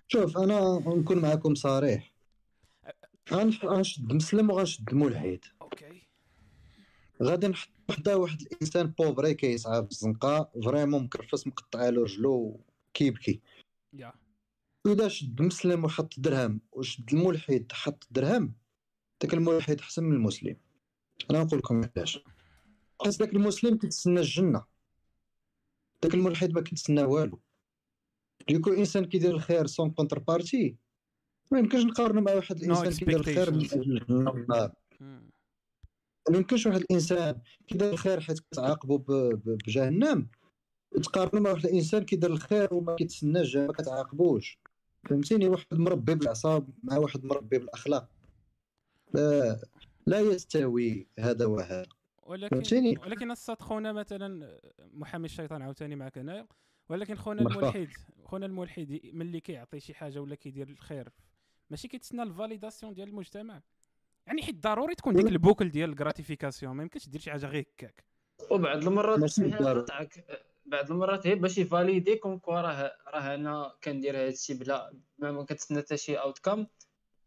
[0.09, 2.13] شوف أنا نكون معكم صريح.
[3.33, 6.03] غنشد مسلم وغنشد الملحد أوكي.
[7.23, 12.61] غادي نحط وحده واحد الإنسان pauvre كيسعى في الزنقة vraiment مكرفس مقطع له رجلو
[12.95, 13.41] كيبكي.
[13.93, 14.13] يا.
[14.87, 18.55] واذا شد مسلم وحط درهم وشد الملحد حط درهم
[19.23, 20.57] داك الملحد أحسن من المسلم.
[21.31, 22.19] أنا نقول لكم علاش.
[23.05, 24.65] حيت داك المسلم كيتسنى الجنة.
[26.03, 27.41] داك الملحد ما كيتسنى والو.
[28.49, 30.77] du coup انسان كيدير الخير sans contrepartie
[31.51, 34.05] ما يمكنش نقارنو مع واحد الانسان كيدير الخير من أجل
[35.01, 35.31] مم.
[36.31, 38.99] ما يمكنش واحد الإنسان كيدير الخير حيت كتعاقبو
[39.45, 40.29] بجهنم.
[41.03, 44.59] تقارنو مع واحد الإنسان كيدير الخير وما كيتسناش ما كتعاقبوش.
[45.09, 48.09] فهمتيني؟ واحد مربي بالعصا مع واحد مربي بالأخلاق.
[49.15, 49.61] لا
[50.07, 51.87] لا يستوي هذا وهذا.
[52.23, 54.59] ولكن فهمتيني؟ ولكن الصاد خونا مثلا
[54.93, 56.47] محامي الشيطان عاوتاني معك هنايا
[56.89, 57.41] ولكن خونا.
[57.41, 57.89] الملحد
[58.25, 61.09] خونا الملحد ملي كيعطي شي حاجة ولا كيدير الخير
[61.71, 63.63] ماشي كيتسنى ال validation ديال المجتمع.
[64.29, 67.47] يعني حيت ضروري تكون ديك ال boucle ديال ال gratification ما يمكنش دير شي حاجة
[67.47, 68.05] غير هكاك
[68.51, 69.39] وبعض المرات.
[69.41, 70.25] نقطعك
[70.67, 74.93] بعض المرات هي باش ي valider comme quoi راه راه أنا كندير هذا الشيء بلا
[75.19, 76.67] ما كنتسنى حتى شي outcome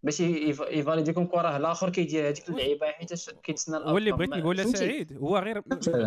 [0.03, 4.11] باش يف- ي valider comme quoi راه الآخر كيدير هذيك اللعيبة حيتاش كيتسنى هو اللي.
[4.11, 5.61] بغيت نقول؟ سعيد هو غير.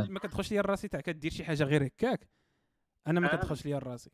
[0.09, 2.29] ما كتدخلش ليا راسي تاع كدير شي حاجة غير هكاك
[3.07, 3.37] أنا ما آه.
[3.37, 4.11] كتدخلش ليا راسي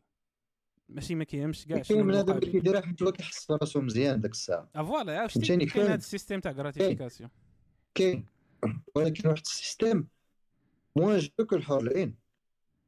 [0.91, 4.69] ماشي ما كيهمش كاع كاين بنادم اللي كيديرها حيت هو كيحس براسو مزيان داك الساعة.
[4.75, 5.85] آه فوالا عرفتي؟ فهمتيني، كاين.
[5.85, 7.29] هذا ال système تاع gratification
[7.95, 8.25] كاين.
[8.95, 10.07] ولكن واحد ال système
[10.95, 12.15] موان جو كو الحور العين.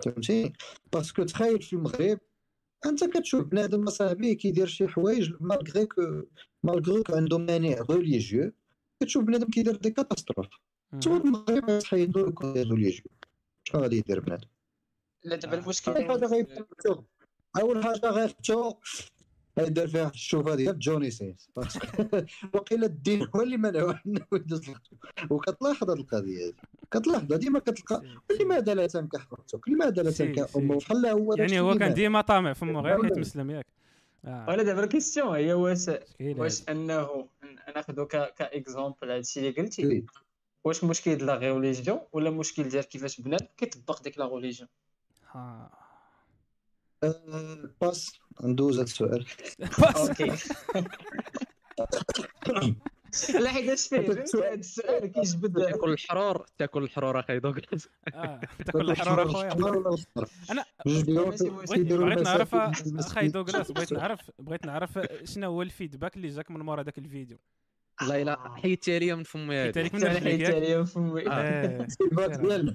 [0.05, 0.53] فهمتي
[0.93, 2.19] parce que تخيل في المغرب
[2.85, 6.01] انت كتشوف بنادم اصاحبي كيدير شي حوايج malgré que
[6.64, 8.51] malgré que عنده مانع religieux
[8.99, 10.47] كتشوف بنادم كيدير des catastrophes
[11.01, 13.05] تو المغرب غتحيدو يكون religieux
[13.63, 14.47] شنو غادي يدير بنادم؟
[15.23, 15.59] لا دابا آه.
[15.59, 17.05] المشكل غيبداو
[17.59, 18.73] أول حاجة غيفتو
[19.59, 21.49] غيدير فيها الشوفه ديال Johnny Sins
[22.53, 24.61] وقيل الدين هو اللي منعو انه يدوز
[25.31, 26.53] وكتلاحظ هذه القضية هذه.
[26.91, 28.01] كتلاحظ ديما كتلقى.
[28.41, 30.55] لماذا لا تنكح أختك؟ لماذا لا تنكح.
[30.55, 31.93] أمه؟ بحال هو يعني هو كان.
[31.93, 33.65] ديما طامع فمو غير حيت ولا- مسلم ياك.
[34.25, 34.45] آه.
[34.49, 35.89] ولا دابا ال question هي واش
[36.21, 36.69] واش.
[36.69, 37.27] انه
[37.75, 40.05] ناخذ comme exemple هادشي اللي قلتي؟ oui.
[40.63, 44.69] واش مشكل ديال la religion ولا مشكل ديال كيفاش بنادم كيطبق ديك la religion
[45.35, 45.38] آه.
[45.38, 45.69] آه،
[47.81, 48.11] باش
[48.43, 49.25] ندوز هذا السؤال
[49.97, 50.31] أوكي.
[53.39, 58.41] لا حيت اش فيه هذا السؤال- السؤال كيجبد تاكل الحرور تاكل الحرور أخي دوغلاس آه
[58.65, 59.51] تاكل الحراره خويا
[60.51, 63.27] أنا بغيت نعرف أخي.
[63.27, 67.38] دوغلاس بغيت نعرف بغيت نعرف شنو هو ال feedback اللي جاك من مورا داك الفيديو.
[68.07, 71.23] لا الا حيدتي عليا من فمي حيت هذه عليك من حيت فمي.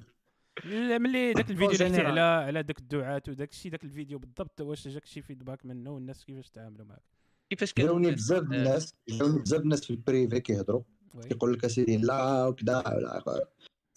[0.66, 2.06] ملي داك الفيديو اللي حكيتي général.
[2.06, 6.24] على على داك الدعاة وداك الشيء داك الفيديو بالضبط واش جاك شي feedback منه والناس
[6.24, 7.02] كيفاش تعاملوا معك
[7.51, 10.82] كيفاش كانوا جاوني الناس- بزاف الناس؟ جاوني بزاف الناس في ال privé كيهضروا.
[11.28, 12.82] كيقول لك أسيدي لا وكذا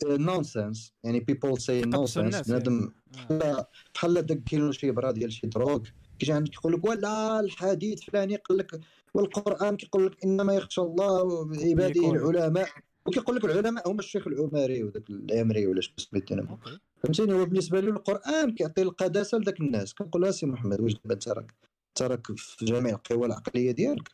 [0.05, 2.91] nonsense يعني people c'est nonsense بنادم آه.
[3.13, 3.65] بحال
[3.95, 5.83] بحال داك كيلو شي برا ديال شي drogue.
[6.19, 8.79] كيجي عندك يقول لك ولا الحديث فلاني قال لك
[9.13, 12.11] والقرآن كيقول لك إنما يخشى الله عباده.
[12.11, 12.69] العلماء.
[13.05, 16.57] وكيقول لك العلماء هما الشيخ العمري وداك العمري ولا شنو سميتو أنا
[17.03, 19.93] فهمتيني؟ هو بالنسبة له القرآن كيعطي القداسة لذاك الناس.
[19.93, 21.53] كنقول لها سي محمد واش دابا انت راك
[21.89, 24.11] انت راك في جميع القوى العقلية ديالك.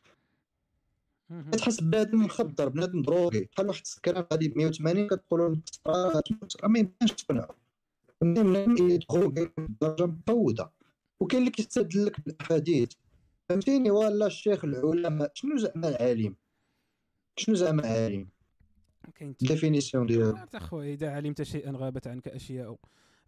[1.51, 3.49] كتحس بنادم مخدر بنادم drogué.
[3.53, 5.61] بحال واحد السكران غادي ب 180 كتقول له
[6.63, 7.55] ما يمكنش تقنعو
[8.21, 8.75] بنادم
[9.11, 10.71] drogué بدرجة مقوده
[11.19, 12.89] وكاين اللي كيستدل لك بالأحاديث.
[13.49, 16.35] فهمتيني؟ ولا الشيخ العلماء شنو زعما العالم؟
[17.35, 18.27] شنو زعما عالم
[19.11, 20.37] كاين définition ديالو.
[20.37, 22.77] عرفت اخويا إذا علمت شيئا غابت عنك أشياء.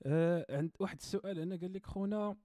[0.03, 2.35] آه عند واحد السؤال أنا قال لك خونا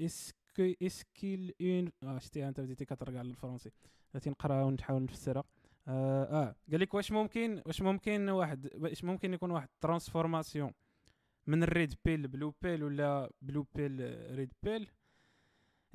[0.00, 3.70] est-ce que est-ce qu'il ont آه شتي أنت بديتي كترجع للفرنسي
[4.14, 5.44] غادي نقرأها ونحاول نفسرها.
[5.88, 6.56] آه, آه.
[6.70, 10.72] قال لك واش ممكن واش ممكن واحد واش ممكن يكون واحد transformation
[11.46, 14.90] من ال red pill ل blue pill ولا blue pill red pill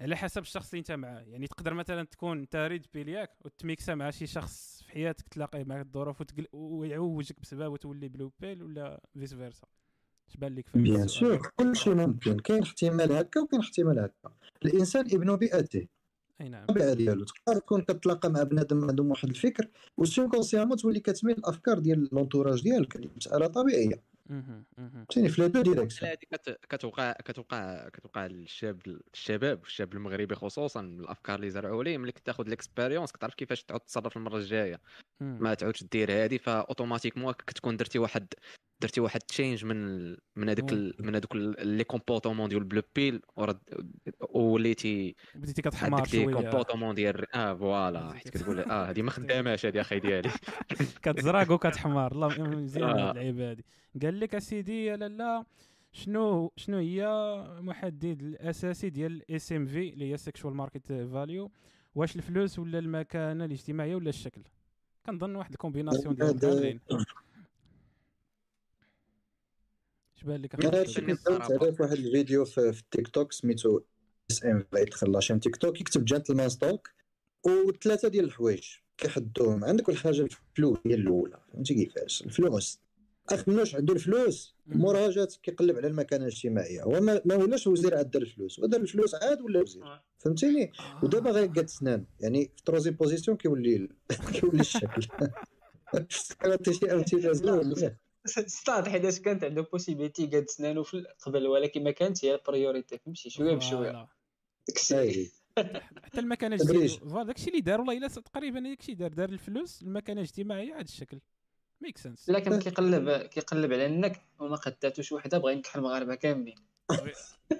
[0.02, 1.22] على حسب الشخص اللي انت معاه.
[1.22, 5.64] يعني تقدر مثلا تكون أنت red pill ياك وتميكسا مع شي شخص في حياتك تلاقيه
[5.64, 6.48] معك الظروف وتقل...
[6.54, 9.68] ويعوجك بسبب وتولي blue pill ولا vice versa
[10.30, 12.40] اش بان لك Bien sûr كلشي ممكن.
[12.40, 14.34] كاين احتمال هكا وكاين احتمال هكا.
[14.66, 15.88] الإنسان ابن بيئته.
[16.42, 16.62] أي نعم.
[16.62, 17.26] الطبيعة ديالو.
[17.26, 19.68] تقدر تكون كتلاقى مع بنادم عندهم واحد الفكر
[19.98, 22.98] و inconsciemment تولي كتميل الأفكار ديال l'entourage ديالك.
[22.98, 24.02] هذه مسألة طبيعية.
[25.28, 26.18] في les deux directions هذه
[26.70, 28.82] كتوقع كتوقع كتوقع للشاب
[29.14, 33.82] الشباب الشاب المغربي خصوصا من الأفكار اللي زرعوا ليه ملي كتاخذ l'expérience كتعرف كيفاش تعود
[33.82, 34.82] تصرف المرة الجاية.
[35.22, 38.34] ما تعودش دير هذه ف automatiquement كتكون درتي واحد
[38.82, 42.82] درتي واحد change من ال- من هذوك ال- من هذوك ال- les comportements ديال blue
[42.96, 43.60] pill و red
[44.30, 46.34] وليتي بديتي دي شوية.
[46.34, 50.30] comportement ديال آه voilà حيت كتقول آه هذه ما خداماش هذه أخي ديالي.
[51.04, 53.04] كتزرق وكتحمار الله مزيان آه.
[53.10, 53.66] هاد اللعيبة هادي.
[54.02, 55.46] قال لك أسيدي يا لالا
[55.92, 57.08] شنو شنو هي
[57.62, 61.52] محدد الأساسي ديال ال SMV اللي هي sexual market value
[61.96, 64.42] واش الفلوس ولا المكانة الاجتماعية ولا الشكل؟
[65.06, 66.80] كنظن واحد ال combinaison ديال
[70.20, 73.32] اش بان لك أنا هادشي؟ كنت درت عليه في واحد الفيديو في, في التيك توك
[73.32, 73.80] سميتو
[74.32, 76.90] SMV يدخل la chaîne TikTok يكتب Gentleman's Talk
[77.46, 78.64] وثلاثة ديال الحوايج.
[78.98, 79.66] كيحدوهم.
[79.66, 81.40] عندك الحاجة الفلوس هي الأولى.
[81.54, 82.80] فهمتي كيفاش؟ الفلوس.
[83.30, 84.56] أخ منوش عنده الفلوس.
[84.68, 86.84] مورا جات كيقلب على المكانة الاجتماعية.
[86.84, 88.60] هو ما, ما ولاش وزير عاد دار الفلوس.
[88.60, 90.04] هو دار الفلوس عاد ولا وزير؟ آه.
[90.18, 90.72] فهمتيني؟
[91.04, 92.06] ودابا غير قاد سنان.
[92.20, 93.90] يعني في troisième position كيولي
[94.34, 95.02] كيولي الشكل.
[96.80, 102.26] شي امثله زوينه ستاد حيتاش كانت عنده possibilité قاد سنانو في قبل ولكن ما كانتش
[102.26, 104.08] هي ال priorité فهمتي؟ شوية بشوية.
[104.68, 105.32] داكشي.
[106.04, 106.56] حتى المكانة.
[106.56, 110.82] الاجتماعيه voilà داكشي اللي دار والله الا تقريبا داكشي دار دار الفلوس المكانة الاجتماعية هذا
[110.82, 111.20] الشكل.
[111.82, 116.56] make sense لا كان كيقلب كيقلب على النكح وما قداتوش وحدة بغى ينكح المغاربة كاملين.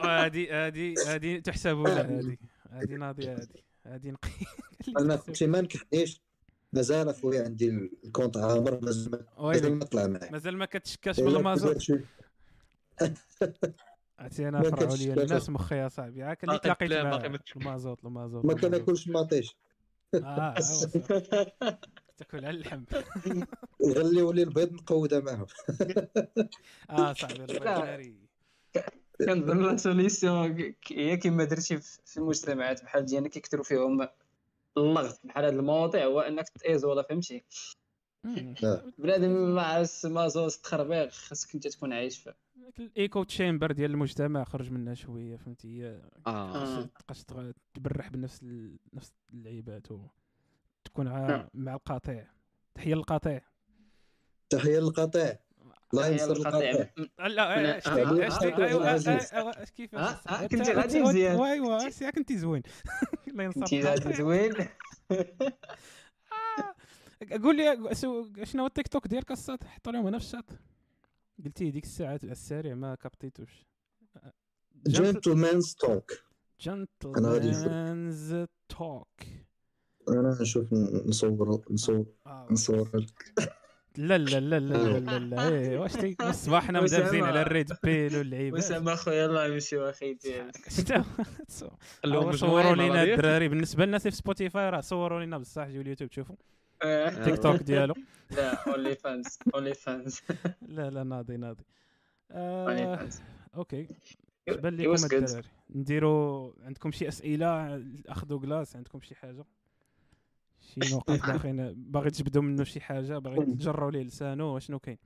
[0.02, 2.38] هذه هذه هذه تحسب له هذه
[2.72, 4.30] هذه ناضية هذه هادي نقي.
[5.00, 6.22] أنا كنت ما نكحنيش.
[6.74, 7.70] مازال اخويا عندي
[8.04, 11.78] الكونت عامر مازال ما- مازال ما طلع معايا مازال ما كتشكاش إلا بالمازوت
[14.20, 15.14] عرفتي أنا ما فرعوا لي.
[15.24, 17.58] الناس مخي يا صاحبي عاك اللي باقي تلاقيت معاه باقي ما تشكاش.
[17.64, 18.54] المازوت المازوت ما.
[18.54, 19.56] كناكلش ماطيش
[20.16, 21.00] آه صافي.
[22.18, 22.84] تاكل على اللحم
[23.98, 25.46] غليو لي البيض نقودها معاهم
[26.90, 27.80] آه صاحبي البيض لا.
[27.86, 28.16] ناري
[29.26, 34.08] كنظن la solution هي كما درتي في في المجتمعات بحال ديالنا كيكثروا فيهم
[34.78, 37.44] اللغط بحال هاد المواضيع هو انك t'isoler فهمتي.
[38.98, 42.36] بنادم مع مازوس تخربيق خاصك انت تكون عايش فيه.
[42.80, 46.90] ال echo chamber ديال المجتمع خرج منها شوية فهمتي؟ هي آه.
[47.00, 47.24] تبقاش
[47.74, 48.80] تبرح بنفس ال...
[48.94, 49.88] نفس اللعيبات
[50.86, 51.06] تكون.
[51.06, 51.48] نعم.
[51.54, 52.28] مع القطيع.
[52.76, 53.42] تحية للقطيع.
[54.50, 55.40] تحية للقطيع.
[55.94, 56.90] الله ينصر القطيع.
[57.20, 57.84] لا
[60.30, 61.42] آه، كنتي غادي مزيان.
[61.42, 62.62] ايوا سي كنتي زوين.
[63.40, 64.54] الله ينصر انت زوين
[67.44, 67.96] قول لي
[68.44, 70.46] شنو هو التيك توك ديالك الساط حطوا لهم هنا في الشاط
[71.46, 73.66] قلتي ديك الساعات على السريع ما كابتيتوش.
[74.88, 76.12] Gentleman's Talk.
[76.60, 78.36] Gentleman's
[78.70, 79.24] توك.
[80.10, 82.06] أنا نشوف نصور نصور
[82.52, 83.34] نصور لك.
[83.98, 85.50] لا لا لا لا لا لا لا.
[85.50, 86.82] إيه، واش تي الصباح حنا.
[86.82, 88.60] مدابزين على ال red pill واللعيبات.
[88.60, 91.06] وسام أخويا الله يمشي أخي ديالك شتا
[92.06, 93.04] مجموعين صوروا لينا.
[93.04, 93.48] الدراري.
[93.48, 96.36] بالنسبة للناس في Spotify راه صوروا لينا بصح جيو اليوتيوب تشوفوا.
[96.84, 97.24] آه.
[97.24, 97.94] تيك توك ديالو.
[98.38, 100.22] لا OnlyFans OnlyFans
[100.62, 101.64] لا لا ناضي ناضي.
[102.32, 103.10] آه
[103.56, 103.88] OK.
[104.48, 104.94] بان لكم.
[104.94, 105.48] الدراري.
[105.76, 109.46] نديروا عندكم شي أسئلة؟ أخذوا كلاس عندكم شي حاجة؟
[110.74, 114.98] شي نقاط باغيين باغي تجبدوا منه شي حاجة باغي تجروا ليه لسانه شنو كاين؟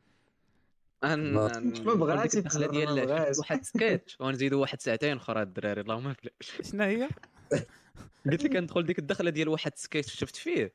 [1.03, 1.48] ان ما-
[1.94, 3.31] بغاتش الدخلة ديال.
[3.40, 4.18] واحد سكيتش.
[4.19, 7.10] ونزيدوا واحد ساعتين أخرى الدراري اللهم بلاش شنو هي؟
[8.31, 10.73] قلت لك ندخل ديك الدخلة ديال واحد سكيتش شفت فيه.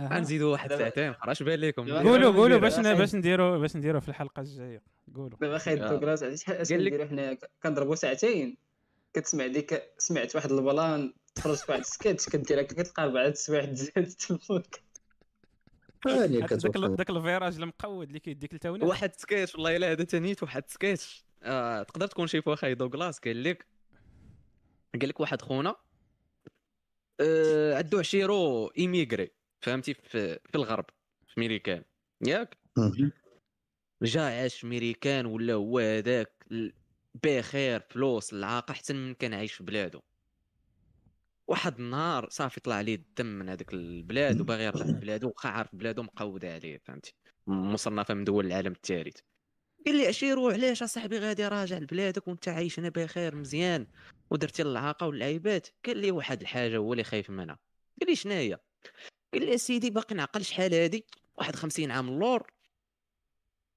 [0.00, 2.76] غنزيدوا واحد ساعتين أخرى اش بان لكم؟ قولوا قولوا باش.
[2.80, 4.82] باش نديروا باش نديروا في الحلقة الجاية.
[5.14, 5.38] قولوا.
[5.40, 5.88] دابا خايب آه.
[5.90, 8.56] دوغلاس عرفتي شحال اش قال لك- كنديروا حنا كنضربوا ساعتين.
[9.14, 11.12] كتسمع ديك سمعت واحد البلان.
[11.34, 14.80] تفرج في واحد السكيتش كدير هكا كتلقى اربعه السوايع تزاد تفوت
[16.04, 16.40] ثانية
[16.96, 21.24] داك الفيراج المقود اللي كيديك لتاونا واحد سكيتش والله إلا هذا تانيت واحد سكيتش.
[21.42, 23.66] آه تقدر تكون شي اخاي دوغلاس قال لك.
[25.00, 25.76] قال لك واحد خونا.
[27.20, 29.30] آه عنده عشيرو إيميغري
[29.60, 30.84] فهمتي؟ في, في الغرب
[31.28, 31.84] في ميريكان
[32.26, 32.56] ياك؟
[34.02, 36.72] جا عاش في ميريكان ولا هو هذاك ال-
[37.24, 40.00] بخير فلوس العاقه احسن من كان عايش في بلادو
[41.48, 46.02] واحد النهار صافي طلع عليه الدم من هذيك البلاد وباغي يرجع لبلادو وخا عارف بلادو
[46.02, 47.14] مقوده عليه فهمتي؟
[47.46, 49.16] مصنفة من دول العالم الثالث
[49.86, 53.86] قال لي عشيرو علاش أصاحبي غادي راجع لبلادك وأنت عايش هنا بخير مزيان
[54.30, 57.58] ودرتي العاقه واللعيبات؟ قال لي واحد الحاجة هو اللي خايف منها.
[58.00, 58.58] قال لي شنو هي
[59.34, 61.06] قال لي سيدي باقي نعقل شحال هادي؟
[61.38, 62.52] واحد 50 عام اللور.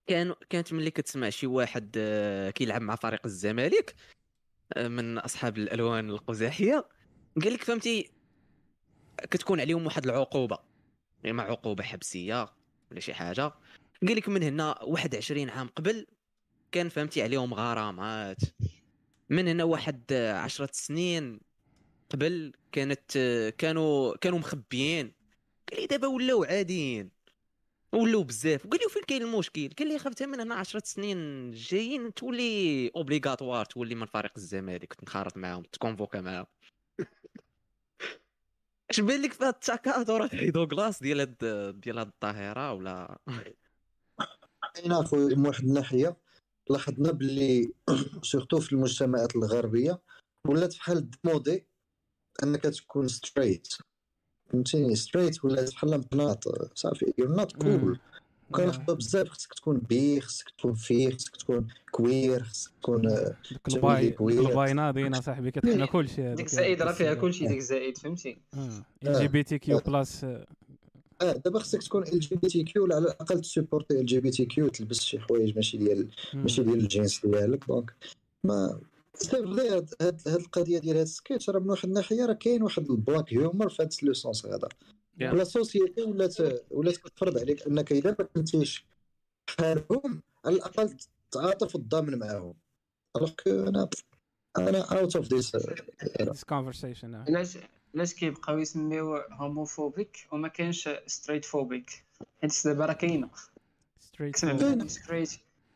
[0.08, 3.96] كان كانت ملي كتسمع شي واحد آه، كيلعب مع فريق الزمالك
[4.74, 6.88] آه، من أصحاب الألوان القزحية.
[7.44, 8.12] قال لك فهمتي؟
[9.32, 10.58] كتكون عليهم واحد العقوبة.
[11.26, 12.54] اما عقوبة حبسية
[12.92, 13.52] ولا شي حاجة.
[14.08, 16.08] قال لك من هنا واحد 20 عام قبل
[16.72, 18.38] كان فهمتي عليهم غرامات.
[19.30, 21.40] من هنا واحد آه، عشرة سنين
[22.10, 23.12] قبل كانت
[23.58, 25.14] كانوا كانوا مخبيين.
[25.72, 27.12] قال لي دابا ولاو عاديين.
[27.94, 28.66] ولاو بزاف.
[28.66, 33.66] وقال لي فين كاين المشكل؟ قال لي خفت من هنا 10 سنين جايين تولي اوبليغاتوار
[33.66, 34.94] تولي من فريق الزمالك.
[34.94, 36.46] تنخرط معاهم تكونفوكا معاهم.
[38.96, 41.36] اش بان لك في هاد التكاثر هاد دوغلاس ديال هاد
[41.82, 43.18] ديال هاد الظاهره ولا؟
[44.76, 46.18] كاين أخويا من واحد الناحية
[46.70, 47.72] لاحظنا باللي
[48.22, 50.02] surtout في المجتمعات الغربية
[50.48, 51.68] ولات بحال maudit
[52.44, 53.68] أنك تكون straight
[54.50, 56.44] فهمتيني؟ straight ولات بحال مقناط
[56.78, 58.00] صافي you're not cool
[58.52, 63.36] كنخبى بزاف خصك تكون bi خصك تكون فيه خصك تكون queer خصك تكون آه،
[64.10, 64.50] queer.
[64.50, 68.38] ال bi ناضينا صاحبي كتحنا كلشي ديك زائد راه فيها كلشي ديك زائد فهمتي؟
[69.04, 70.46] ال جي بي تي كيو بلاس آه.
[71.22, 75.00] دابا خصك تكون ال جي بي تي كيو ولا على الأقل ت supporter LGBTQ تلبس
[75.00, 77.68] شي حوايج ماشي ديال ماشي ديال الجنس ديالك.
[77.68, 77.94] donc
[78.44, 78.80] ما
[79.34, 83.34] هاد هاد القضية ديال هاد السكيتش راه من واحد الناحية راه كاين واحد ال black
[83.34, 84.70] humor في هاد le sens هذا.
[85.22, 86.36] و la société ولات
[86.72, 88.86] ولات كتفرض عليك أنك إذا ما كنتيش
[89.48, 90.98] بحالهم على الأقل
[91.32, 92.54] تعاطف وتضامن معاهم.
[93.16, 93.90] alors أنا
[94.58, 95.56] أنا out of this
[96.22, 97.58] this conversation علاش
[97.96, 102.06] علاش كيبقاو يسميو homophobic وما كاينش straight phobic
[102.42, 103.30] حيت دابا راه كاينة
[104.00, 105.32] straight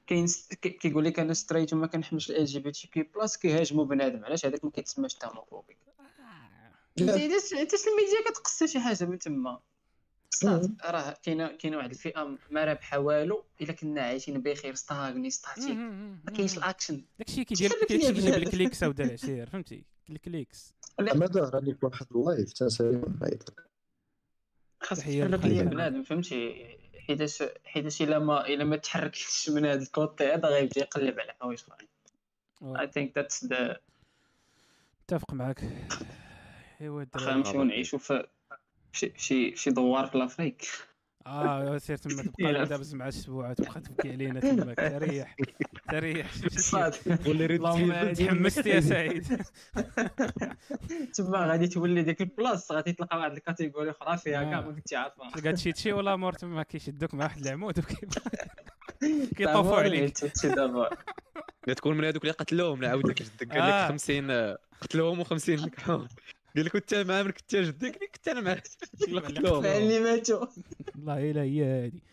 [0.07, 0.27] كاين
[0.61, 4.25] كيقول لك أنا straight وما كنحملش ال جي بي تي كي بلاس كيهاجموا بنادم.
[4.25, 5.77] علاش؟ هذاك ما كيتسماش حتى homophobic
[7.01, 9.59] علاش الميديا كتقصي شي حاجة من تما.
[10.85, 15.77] راه كاينة كاينة واحد الفئة ما رابحه والو إلا كنا عايشين بخير stagné statique
[16.25, 19.83] ما كاينش الاكشن داكشي كيدير شحال كيدير كاين كيجيب بنادم؟ ال clicks أو العشير فهمتي؟
[20.09, 20.73] ال clicks.
[20.99, 23.01] ما دار عليك واحد ال live تنسى
[24.81, 25.63] خاص تحية تحرك ليا.
[25.63, 26.65] بنادم فهمتي؟
[27.07, 31.33] حيتاش حيتاش إلا ما إلا ما تحركش من هذا ال côté هذا غيبدا يقلب على
[31.33, 31.89] حوايج أخرين.
[32.79, 33.79] I think that's the
[35.05, 35.63] اتفق معك
[36.81, 38.27] ايوا الدراري نمشيو نعيشوا في
[38.93, 40.65] شي شي شي دوار في l'Afrique
[41.27, 42.65] آه سير تما تبقى.
[42.65, 45.35] دابز مع السبوعات تبقى تبكي علينا تماك تريح
[45.91, 46.31] تريح.
[46.71, 46.95] صاد
[47.27, 49.25] اللهم تحمست يا سعيد.
[51.15, 54.61] تما غادي تولي ديك البلاص غادي تلقى واحد الكاتيجوري أخرى فيها كاع آه.
[54.61, 57.79] ما كنتي عارفها تلقى شي تشي ولا مور تما؟ كيشدوك مع واحد العمود.
[59.37, 60.13] كيطوفوا عليك.
[60.43, 60.89] دابا
[61.67, 63.83] لا تكون من هذوك اللي قتلوهم لا عاود لك جدك قال آه.
[63.85, 66.07] لك 50 آه، قتلوهم و50 نكحوهم
[66.55, 68.61] قال لك كنت معاه من كنت جدك قال لك كنت أنا معاه
[69.07, 70.45] اللي قتلوهم مع اللي ماتوا
[70.95, 72.03] والله الا هي هادي.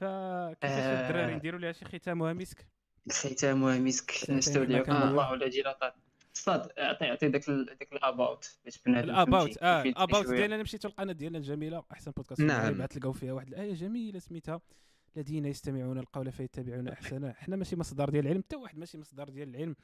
[0.00, 1.06] فكيفاش آه.
[1.08, 2.66] الدراري نديروا لها شي ختامها مسك
[3.12, 5.94] ختامها مسك نستودعك كان- الله ولا جيراتات
[6.32, 10.26] صاد أعطي أعطي داك داك ال about باش بنادم ال about آه ال about.
[10.26, 12.84] ديالنا أنا مشيت للقناه ديالنا الجميلة أحسن بودكاست نعم.
[12.86, 14.60] تلقاو فيها واحد الايه جميلة سميتها.
[15.16, 17.32] الذين يستمعون القول فيتبعون أحسنه.
[17.32, 19.76] حنا ماشي مصدر ديال العلم حتى واحد ماشي مصدر ديال العلم.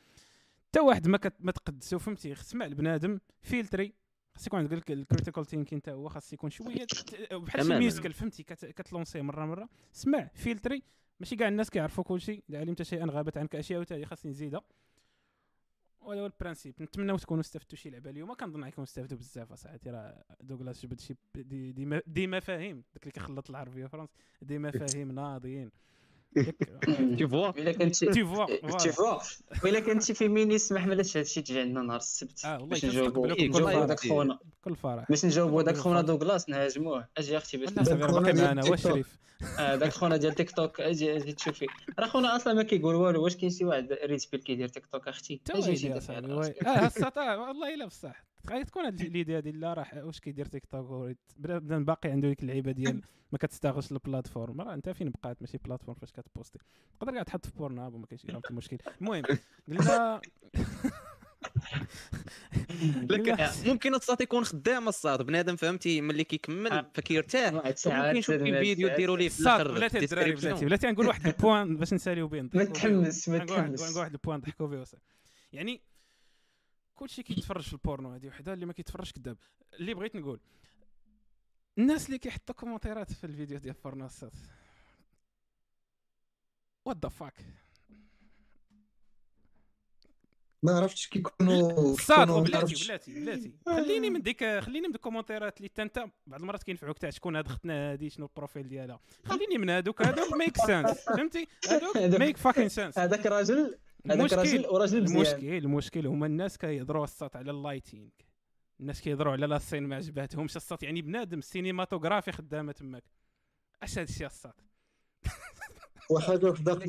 [0.75, 1.35] حتى واحد ما كت...
[1.41, 3.95] ما تقدسو فهمتي؟ اسمع البنادم filtrer
[4.35, 6.87] خاص يكون عندك ال critical thinking حتى هو خاص يكون شوية
[7.33, 7.79] بحال شي.
[7.79, 8.65] muscle فهمتي؟ كت...
[8.65, 9.69] كت lancer ه مرة مرة.
[9.95, 10.83] اسمع filtrer
[11.21, 14.63] ماشي كاع الناس كيعرفوا كل شيء اذا علمت شيئا غابت عنك أشياء وتالي خاصني نزيدها.
[16.01, 18.35] وهذا هو ال principe نتمنوا تكونوا استفدتوا شي لعبة اليوم.
[18.35, 22.85] كنظن غيكونوا استفدوا بزاف اصاحبي راه دوغلاس جبد شي دي, دي, دي مفاهيم.
[22.95, 24.13] داك اللي كيخلط العربية والفرنسي
[24.43, 25.71] des مفاهيم ناضيين.
[27.19, 27.59] tu vois.
[27.59, 29.19] الا كنتي tu vois tu vois
[29.65, 32.45] الا كنتي فيمينيست ما حملتش هادشي تجي عندنا نهار السبت.
[32.45, 34.39] والله باش كنستقبلوك نجاوبوا إيه، داك خونا.
[34.63, 35.05] بكل فرح.
[35.09, 36.01] باش نجاوبوا داك خونا.
[36.01, 38.93] دوغلاس نهاجموه أجي أختي باش باقي ديال معنا تيك واش توك.
[38.93, 39.19] شريف
[39.59, 40.81] آه، داك خونا ديال تيك توك.
[40.81, 41.67] أجي أجي تشوفي.
[41.99, 43.25] راه خونا أصلا ما كيقول والو.
[43.25, 45.89] واش كاين شي واحد سبيل كيدير تيك توك أختي؟ تا أجي.
[46.25, 48.25] وي- آه السطا والله إلا بصح.
[48.51, 52.43] غادي تكون هاد ليديا ديال لا راه واش كيدير تيك توك؟ بنادم باقي عنده ديك
[52.43, 53.01] اللعيبة ديال
[53.33, 54.61] ما كتستاغلش البلاتفورم.
[54.61, 56.59] راه انت فين بقات؟ ماشي بلاتفورم فاش كتبوستي.
[57.01, 58.79] تقدر كاع تحط في Pornhub وما كاينش غير المشكل.
[59.01, 59.23] المهم
[59.69, 60.21] قلنا
[63.11, 66.91] لك ممكن الصاد يكون خدام الصاد بنادم فهمتي ملي كيكمل آه.
[66.95, 69.01] فكيرتاح واحد ممكن تدمر الفيديو ساعات.
[69.01, 70.33] ديروا ليه في الآخر بلاتي الدراري.
[70.33, 72.65] بلاتي بلاتي نقول واحد ال point باش نساليو بين ما.
[72.65, 75.03] تحمس ما تحمس نقول واحد ال point نضحكوا به وصافي
[75.53, 75.81] يعني
[76.95, 79.37] كلشي كيتفرج في البورنو هذه وحده اللي ما كيتفرجش كذاب
[79.81, 80.41] اللي بغيت نقول
[81.79, 84.33] الناس اللي كيحطوا كومنتيرات في الفيديو ديال البورنوسات
[86.85, 87.35] what the fuck
[90.65, 92.85] ما عرفتش كيكونوا صاد بلاتي.
[92.85, 93.53] بلاتي بلاتي.
[93.67, 97.37] خليني من ديك خليني من ديك الكومنتيرات اللي حتى انت بعض المرات كينفعوك تاع شكون
[97.37, 99.01] هاد ختنا هادي شنو ال profil ديالها.
[99.25, 103.79] خليني من هادوك هادوك make sense فهمتي؟ هادوك make fucking sense هذاك راجل هذاك راجل
[104.11, 105.17] المشكل وراجل مزيان.
[105.17, 108.09] المشكل المشكل هما الناس كيهضروا الساط على ال lighting.
[108.81, 110.57] الناس كيهضروا على la scène ما عجباتهمش.
[110.57, 113.05] الساط يعني بنادم سينيماتوغرافي خدامة تماك.
[113.83, 114.57] اش هاد الشيء الساط
[116.11, 116.81] وحاجه وحده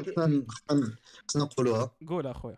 [1.28, 1.92] خصنا نقولوها.
[2.08, 2.58] قول اخويا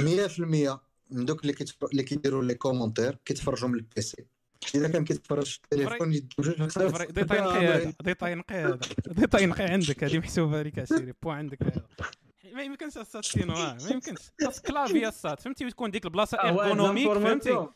[0.00, 0.80] 100%
[1.10, 1.54] من دوك اللي.
[1.92, 4.26] اللي كيديروا لي كومونتير كيتفرجوا من البيسي
[4.74, 7.92] إذا كان كيتفرج في التليفون يدير جوج فري- دي طينقي هذا.
[8.00, 8.78] دي طينقي هذا.
[9.06, 11.86] دي طينقي عندك هذه محسوبة لك عشيري بو عندك هذا.
[12.52, 14.18] ما يمكنش السات سينو آه، ما يمكنش.
[14.44, 17.72] خاص كلافي السات فهمتي؟ وتكون ديك البلاصة آه، ايرغونوميك فهمتي؟ الانفورماسيون.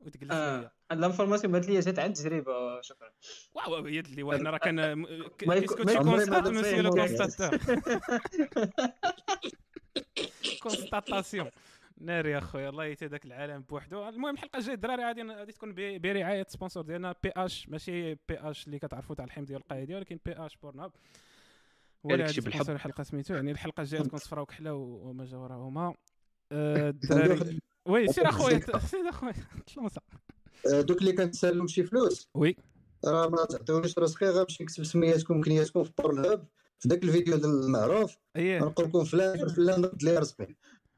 [0.00, 3.10] وتجلس آه، الانفورماسيون بانت لي جات عن تجربة شكرا.
[3.54, 5.04] واو يد اللي واحد راه كان
[5.38, 7.06] كيسكو تي كونستات مسيو لو موقع.
[7.06, 7.58] كونستاتور.
[10.62, 11.50] كونستاتاسيون.
[12.00, 14.08] ناري اخويا الله يتي داك العالم بوحدو.
[14.08, 18.66] المهم الحلقة الجاية الدراري غادي غادي تكون برعاية سبونسور ديالنا بي اش ماشي بي اش
[18.66, 20.92] اللي كتعرفوا تاع الحمض ديال القايدي ولكن بي اش بورناب
[22.08, 22.70] سبونسور بالحب.
[22.70, 25.94] الحلقة سميتو؟ يعني الحلقة الجاية تكون صفراء وكحله وما جاوراهما
[26.52, 28.60] آه، الدراري وي سير أخويا
[28.90, 29.34] سير أخويا
[29.66, 30.00] تلونسا
[30.72, 32.28] آه، دوك اللي كنتسالهم شي فلوس.
[32.34, 32.56] oui.
[33.04, 36.46] راه ما تعطيونيش راسخي غنمشي نكتب سمياتكم وكنياتكم في Pornhub
[36.78, 40.54] في ذاك الفيديو ديال المعروف اييه غنقول لكم فلان فلان رد لي رزقي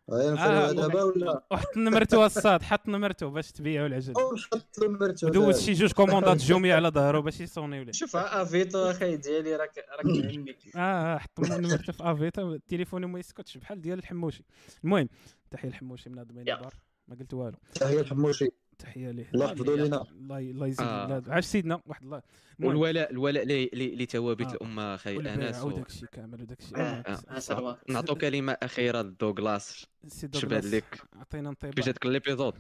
[0.08, 5.92] آه، ولا؟ وحط نمرتو الصاد حط نمرتو باش تبيعوا العجل له مرتو ودوز شي جوج
[5.92, 10.56] كوموندات جومي على ظهره باش يصونيو ليه شوف ها Avito أخي ديالي راك راك مهني
[10.76, 14.44] آه آه، حط نمرته في Avito التليفون ما يسكتش بحال ديال الحموشي.
[14.84, 15.08] المهم
[15.50, 16.30] تحية الحموشي من هذا.
[16.30, 16.74] الدار
[17.08, 17.56] ما قلت والو.
[17.82, 18.48] هي الحموشي
[18.78, 20.02] تحية ليه الله يحفظو لينا.
[20.02, 21.22] الله الله يزيد آه.
[21.28, 22.22] عاش سيدنا واحد الله
[22.62, 24.52] والولاء الولاء لي- لي- لتوابت آه.
[24.52, 26.76] الأمة خي والبيع أنس و- وداك الشيء كامل وداك الشيء.
[26.78, 27.78] آه، آه، آه،.
[27.88, 29.86] نعطوا كلمة أخيرة لدوغلاس
[30.22, 31.84] دوغلاس، لك عطينا كيفاش انطباع.
[31.84, 32.54] هذاك ال épisode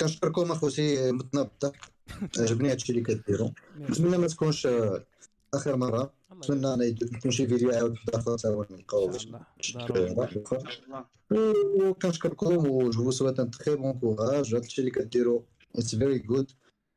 [0.00, 1.80] كنشكركم أخوتي متنا بالضحك
[2.38, 3.50] عجبني هادشي اللي كديروا.
[3.78, 4.68] نتمنى ما تكونش
[5.54, 10.38] آخر مرة نتمنى أنا يكون شي فيديو عاود اخر تا هو نلقاو إن باش
[11.80, 14.54] وكنشكركم و je souhaite un très bon courage.
[14.54, 15.42] هاد الشيء اللي كديروا
[15.76, 16.50] it's very good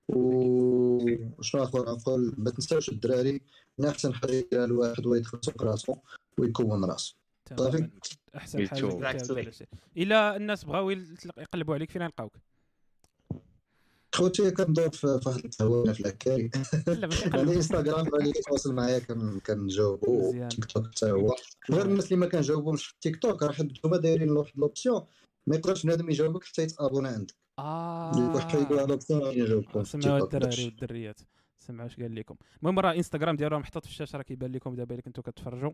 [0.09, 3.41] وشنو آخر؟ نقول ما تنساوش الدراري
[3.77, 5.95] من أحسن حاجة يديرها الواحد هو يدخل سوق راسو
[6.37, 7.15] ويكون راسو.
[8.35, 9.09] أحسن حاجة.
[9.09, 9.51] هذا.
[9.97, 10.89] إلا الناس بغاو
[11.37, 12.33] يقلبوا عليك فين يلقاوك
[14.13, 20.31] خوتي كندور في واحد التهوانه في العكاري على يقلبوا انستغرام اللي كيتواصل معايا كن- كنجاوبو.
[20.49, 21.35] تيك توك حتى هو.
[21.71, 25.01] غير الناس اللي ما كنجاوبهمش في تيك توك راه حد هما دايرين واحد l'option
[25.47, 27.35] ما يقدرش بنادم يجاوبك حتى يتابونا عندك.
[27.59, 28.31] آه.
[28.35, 31.19] واحد يقول هاد l'option يجاوبكم سمعوا الدراري والدريات.
[31.59, 32.35] سمعوا اش قال لكم.
[32.61, 35.71] المهم راه إنستغرام ديالو محطوط في الشاشة راه كيبان لكم دابا اللي كنتو كتفرجوا.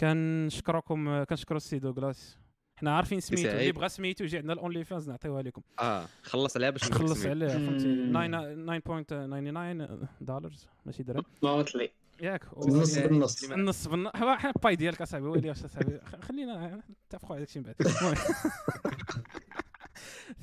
[0.00, 2.36] كنشكركم كنشكروا السي دوغلاس
[2.78, 3.74] حنا عارفين سميتو اللي عيب.
[3.74, 5.62] بغى سميتو يجي عندنا ال OnlyFans نعطيوها لكم.
[5.80, 7.30] آه خلص عليها باش خلص نسمي.
[7.30, 8.12] عليه فهمتي؟ مم.
[8.12, 9.88] 9.99
[10.20, 10.52] دولار
[10.86, 11.90] ماشي درهم موتلي
[12.22, 13.44] ياك النص بالنص.
[13.44, 14.12] النص بالنص.
[14.16, 16.00] هو حنا باي ديالك أصاحبي ويلي أصاحبي.
[16.22, 17.74] خلينا نتفقوا على داكشي من بعد.
[17.80, 18.14] المهم.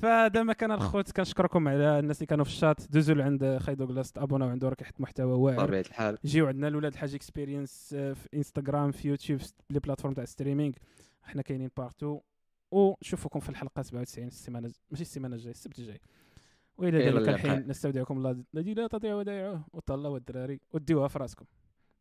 [0.02, 1.12] فدابا كان الخوت.
[1.12, 2.90] كنشكركم على الناس اللي كانوا في الشات.
[2.90, 5.64] دوزوا لعند خاي دوغلاس تابوناو عنده راه كيحط محتوى واعر.
[5.64, 6.18] بطبيعة الحال.
[6.24, 10.72] جيو عندنا الاولاد الحاج Experience في انستغرام في يوتيوب في les plateformes تاع streaming
[11.26, 12.20] حنا كاينين partout
[12.70, 16.00] ونشوفكم في الحلقة 97 السيمانة ماشي السيمانة الجاية السبت الجاي
[16.78, 17.28] وإلى إلى ذلك.
[17.28, 21.44] الحين نستودعكم الله الذي لا تضيع ودائعه وطلوا الدراري وديوها في رأسكم